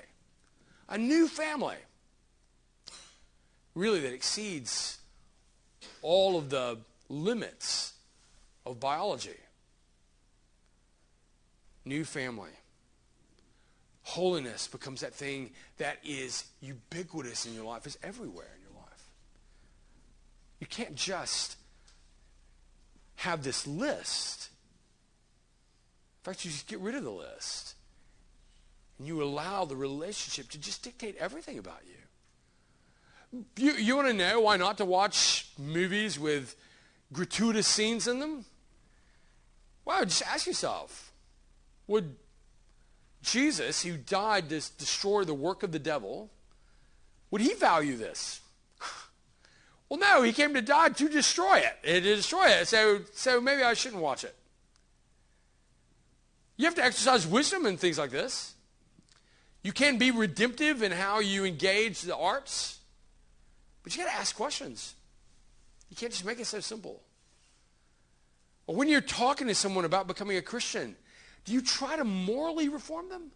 a 0.89 0.97
new 0.97 1.27
family, 1.27 1.77
really 3.75 3.99
that 3.99 4.13
exceeds 4.13 4.97
all 6.01 6.37
of 6.37 6.49
the 6.49 6.79
limits 7.09 7.93
of 8.65 8.79
biology. 8.79 9.37
New 11.85 12.03
family. 12.03 12.49
Holiness 14.03 14.67
becomes 14.67 15.01
that 15.01 15.13
thing 15.13 15.51
that 15.77 15.97
is 16.03 16.45
ubiquitous 16.61 17.45
in 17.45 17.53
your 17.53 17.65
life, 17.65 17.85
is 17.85 17.97
everywhere 18.01 18.49
in 18.55 18.61
your 18.61 18.81
life. 18.81 19.09
You 20.59 20.67
can't 20.67 20.95
just 20.95 21.57
have 23.17 23.43
this 23.43 23.67
list. 23.67 24.49
In 26.21 26.31
fact, 26.31 26.45
you 26.45 26.51
just 26.51 26.67
get 26.67 26.79
rid 26.79 26.95
of 26.95 27.03
the 27.03 27.11
list. 27.11 27.75
And 28.97 29.07
you 29.07 29.21
allow 29.21 29.65
the 29.65 29.75
relationship 29.75 30.49
to 30.51 30.57
just 30.57 30.83
dictate 30.83 31.15
everything 31.17 31.57
about 31.57 31.81
you. 31.85 33.43
You, 33.57 33.73
you 33.73 33.95
want 33.95 34.07
to 34.07 34.13
know 34.13 34.41
why 34.41 34.57
not 34.57 34.77
to 34.77 34.85
watch 34.85 35.49
movies 35.57 36.19
with 36.19 36.55
gratuitous 37.11 37.67
scenes 37.67 38.07
in 38.07 38.19
them? 38.19 38.45
Well, 39.85 40.05
just 40.05 40.23
ask 40.23 40.47
yourself 40.47 41.11
would 41.87 42.15
Jesus, 43.23 43.83
who 43.83 43.97
died 43.97 44.49
to 44.49 44.61
destroy 44.77 45.23
the 45.23 45.33
work 45.33 45.63
of 45.63 45.71
the 45.71 45.79
devil, 45.79 46.29
would 47.31 47.41
he 47.41 47.53
value 47.53 47.97
this? 47.97 48.41
Well, 49.89 49.99
no, 49.99 50.21
he 50.21 50.33
came 50.33 50.53
to 50.53 50.61
die 50.61 50.89
to 50.89 51.07
destroy 51.07 51.59
it, 51.59 51.83
to 51.83 52.01
destroy 52.01 52.47
it. 52.47 52.67
So, 52.67 53.01
so 53.13 53.39
maybe 53.39 53.63
I 53.63 53.73
shouldn't 53.73 54.01
watch 54.01 54.23
it. 54.23 54.35
You 56.57 56.65
have 56.65 56.75
to 56.75 56.83
exercise 56.83 57.25
wisdom 57.25 57.65
in 57.65 57.77
things 57.77 57.97
like 57.97 58.11
this. 58.11 58.53
You 59.63 59.71
can 59.71 59.97
be 59.97 60.11
redemptive 60.11 60.81
in 60.81 60.91
how 60.91 61.19
you 61.19 61.45
engage 61.45 62.01
the 62.01 62.15
arts, 62.15 62.79
but 63.83 63.95
you 63.95 64.03
got 64.03 64.09
to 64.11 64.17
ask 64.17 64.35
questions. 64.35 64.95
You 65.89 65.95
can't 65.95 66.11
just 66.11 66.25
make 66.25 66.39
it 66.39 66.45
so 66.45 66.59
simple. 66.59 67.01
Or 68.65 68.75
when 68.75 68.89
you're 68.89 69.01
talking 69.01 69.47
to 69.47 69.55
someone 69.55 69.85
about 69.85 70.07
becoming 70.07 70.37
a 70.37 70.41
Christian, 70.41 70.95
do 71.45 71.53
you 71.53 71.61
try 71.61 71.95
to 71.95 72.03
morally 72.03 72.67
reform 72.67 73.07
them? 73.09 73.31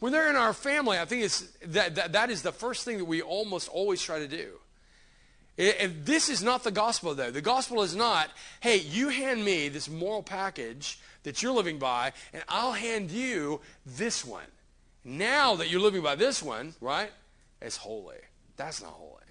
When 0.00 0.12
they're 0.12 0.28
in 0.28 0.36
our 0.36 0.52
family, 0.52 0.98
I 0.98 1.06
think 1.06 1.22
it's, 1.22 1.40
that, 1.66 1.94
that, 1.94 2.12
that 2.12 2.30
is 2.30 2.42
the 2.42 2.52
first 2.52 2.84
thing 2.84 2.98
that 2.98 3.06
we 3.06 3.22
almost 3.22 3.68
always 3.68 4.02
try 4.02 4.18
to 4.18 4.28
do. 4.28 4.58
And 5.56 6.04
this 6.04 6.28
is 6.28 6.42
not 6.42 6.64
the 6.64 6.72
gospel, 6.72 7.14
though. 7.14 7.30
The 7.30 7.40
gospel 7.40 7.82
is 7.82 7.94
not, 7.94 8.28
hey, 8.60 8.78
you 8.78 9.10
hand 9.10 9.44
me 9.44 9.68
this 9.68 9.88
moral 9.88 10.22
package 10.22 10.98
that 11.22 11.42
you're 11.42 11.52
living 11.52 11.78
by, 11.78 12.12
and 12.32 12.42
I'll 12.48 12.72
hand 12.72 13.12
you 13.12 13.60
this 13.86 14.24
one. 14.24 14.46
Now 15.04 15.54
that 15.56 15.70
you're 15.70 15.80
living 15.80 16.02
by 16.02 16.16
this 16.16 16.42
one, 16.42 16.74
right, 16.80 17.12
it's 17.62 17.76
holy. 17.76 18.16
That's 18.56 18.82
not 18.82 18.92
holy. 18.92 19.22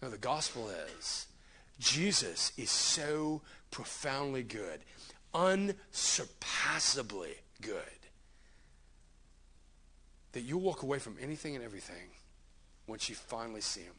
No, 0.00 0.08
the 0.08 0.16
gospel 0.16 0.70
is 0.98 1.26
Jesus 1.78 2.52
is 2.56 2.70
so 2.70 3.42
profoundly 3.70 4.42
good, 4.42 4.80
unsurpassably 5.34 7.34
good, 7.60 7.76
that 10.32 10.40
you'll 10.42 10.60
walk 10.60 10.82
away 10.82 10.98
from 10.98 11.16
anything 11.20 11.54
and 11.56 11.64
everything 11.64 12.08
once 12.86 13.08
you 13.08 13.14
finally 13.14 13.60
see 13.60 13.82
him. 13.82 13.94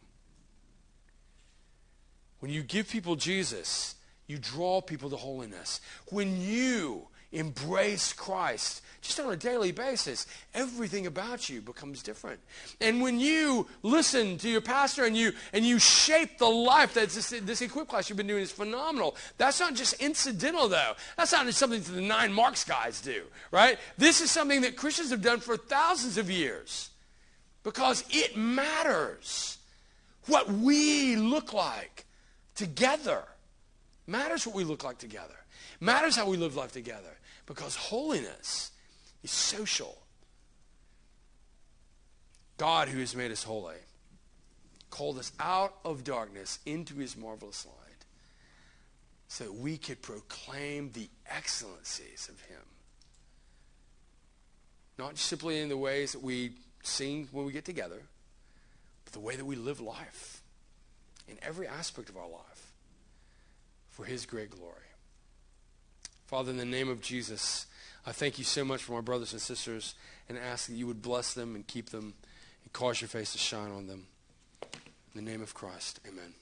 When 2.46 2.54
you 2.54 2.62
give 2.62 2.88
people 2.88 3.16
Jesus, 3.16 3.96
you 4.28 4.38
draw 4.38 4.80
people 4.80 5.10
to 5.10 5.16
holiness. 5.16 5.82
When 6.12 6.40
you 6.40 7.08
embrace 7.32 8.14
Christ 8.14 8.84
just 9.02 9.20
on 9.20 9.34
a 9.34 9.36
daily 9.36 9.72
basis, 9.72 10.28
everything 10.54 11.08
about 11.08 11.50
you 11.50 11.60
becomes 11.60 12.04
different. 12.04 12.40
And 12.80 13.02
when 13.02 13.20
you 13.20 13.66
listen 13.82 14.38
to 14.38 14.48
your 14.48 14.62
pastor 14.62 15.06
and 15.06 15.18
you 15.18 15.32
and 15.54 15.66
you 15.66 15.80
shape 15.80 16.38
the 16.38 16.46
life 16.46 16.94
that 16.94 17.10
this, 17.10 17.32
this 17.32 17.64
equip 17.64 17.88
class 17.88 18.10
you've 18.10 18.18
been 18.18 18.28
doing 18.28 18.44
is 18.44 18.52
phenomenal. 18.52 19.16
That's 19.40 19.60
not 19.60 19.74
just 19.74 19.96
incidental 20.00 20.68
though. 20.68 20.94
That's 21.18 21.32
not 21.32 21.48
just 21.48 21.58
something 21.58 21.82
that 21.82 21.92
the 21.94 22.00
9Marks 22.00 22.68
guys 22.68 23.02
do, 23.02 23.24
right? 23.50 23.80
This 23.98 24.22
is 24.22 24.30
something 24.30 24.62
that 24.62 24.76
Christians 24.76 25.10
have 25.10 25.24
done 25.24 25.40
for 25.40 25.58
thousands 25.58 26.20
of 26.20 26.30
years 26.30 26.92
because 27.64 28.04
it 28.12 28.38
matters 28.38 29.58
what 30.28 30.48
we 30.52 31.16
look 31.16 31.52
like 31.52 32.05
together. 32.56 33.24
Matters 34.08 34.46
what 34.46 34.56
we 34.56 34.64
look 34.64 34.84
like 34.84 34.98
together. 34.98 35.36
Matters 35.80 36.16
how 36.16 36.28
we 36.28 36.38
live 36.38 36.56
life 36.56 36.72
together. 36.72 37.18
Because 37.46 37.76
holiness 37.76 38.72
is 39.24 39.32
social. 39.32 39.98
God, 42.58 42.88
who 42.88 43.00
has 43.00 43.16
made 43.16 43.32
us 43.32 43.44
holy, 43.44 43.76
called 44.90 45.20
us 45.20 45.32
out 45.40 45.76
of 45.84 46.04
darkness 46.04 46.60
into 46.66 46.96
his 46.96 47.18
marvelous 47.18 47.66
light 47.66 48.06
so 49.28 49.44
that 49.44 49.54
we 49.54 49.78
could 49.78 50.02
proclaim 50.02 50.92
the 50.94 51.10
excellencies 51.30 52.30
of 52.30 52.40
him. 52.42 52.62
Not 54.98 55.18
simply 55.18 55.60
in 55.60 55.68
the 55.68 55.78
ways 55.78 56.14
that 56.14 56.24
we 56.24 56.54
sing 56.84 57.28
when 57.32 57.46
we 57.46 57.52
get 57.52 57.66
together, 57.66 58.02
but 59.04 59.14
the 59.14 59.20
way 59.20 59.36
that 59.36 59.44
we 59.44 59.58
live 59.58 59.82
life 59.82 60.35
in 61.28 61.38
every 61.42 61.68
aspect 61.68 62.10
of 62.10 62.18
our 62.18 62.30
life 62.30 62.72
for 63.90 64.06
his 64.06 64.26
great 64.26 64.52
glory. 64.52 64.74
Father, 66.26 66.52
in 66.52 66.58
the 66.58 66.66
name 66.66 66.90
of 66.90 67.02
Jesus, 67.02 67.66
I 68.06 68.12
thank 68.12 68.38
you 68.38 68.44
so 68.44 68.66
much 68.66 68.84
for 68.84 68.94
my 68.94 69.02
brothers 69.02 69.34
and 69.34 69.42
sisters 69.42 69.96
and 70.28 70.38
ask 70.38 70.68
that 70.68 70.74
you 70.74 70.88
would 70.88 71.02
bless 71.02 71.34
them 71.34 71.56
and 71.56 71.66
keep 71.66 71.90
them 71.90 72.14
and 72.64 72.74
cause 72.74 73.02
your 73.02 73.08
face 73.08 73.32
to 73.34 73.38
shine 73.38 73.72
on 73.72 73.88
them. 73.88 74.08
In 74.64 75.24
the 75.24 75.32
name 75.32 75.42
of 75.42 75.54
Christ, 75.54 76.00
amen. 76.08 76.34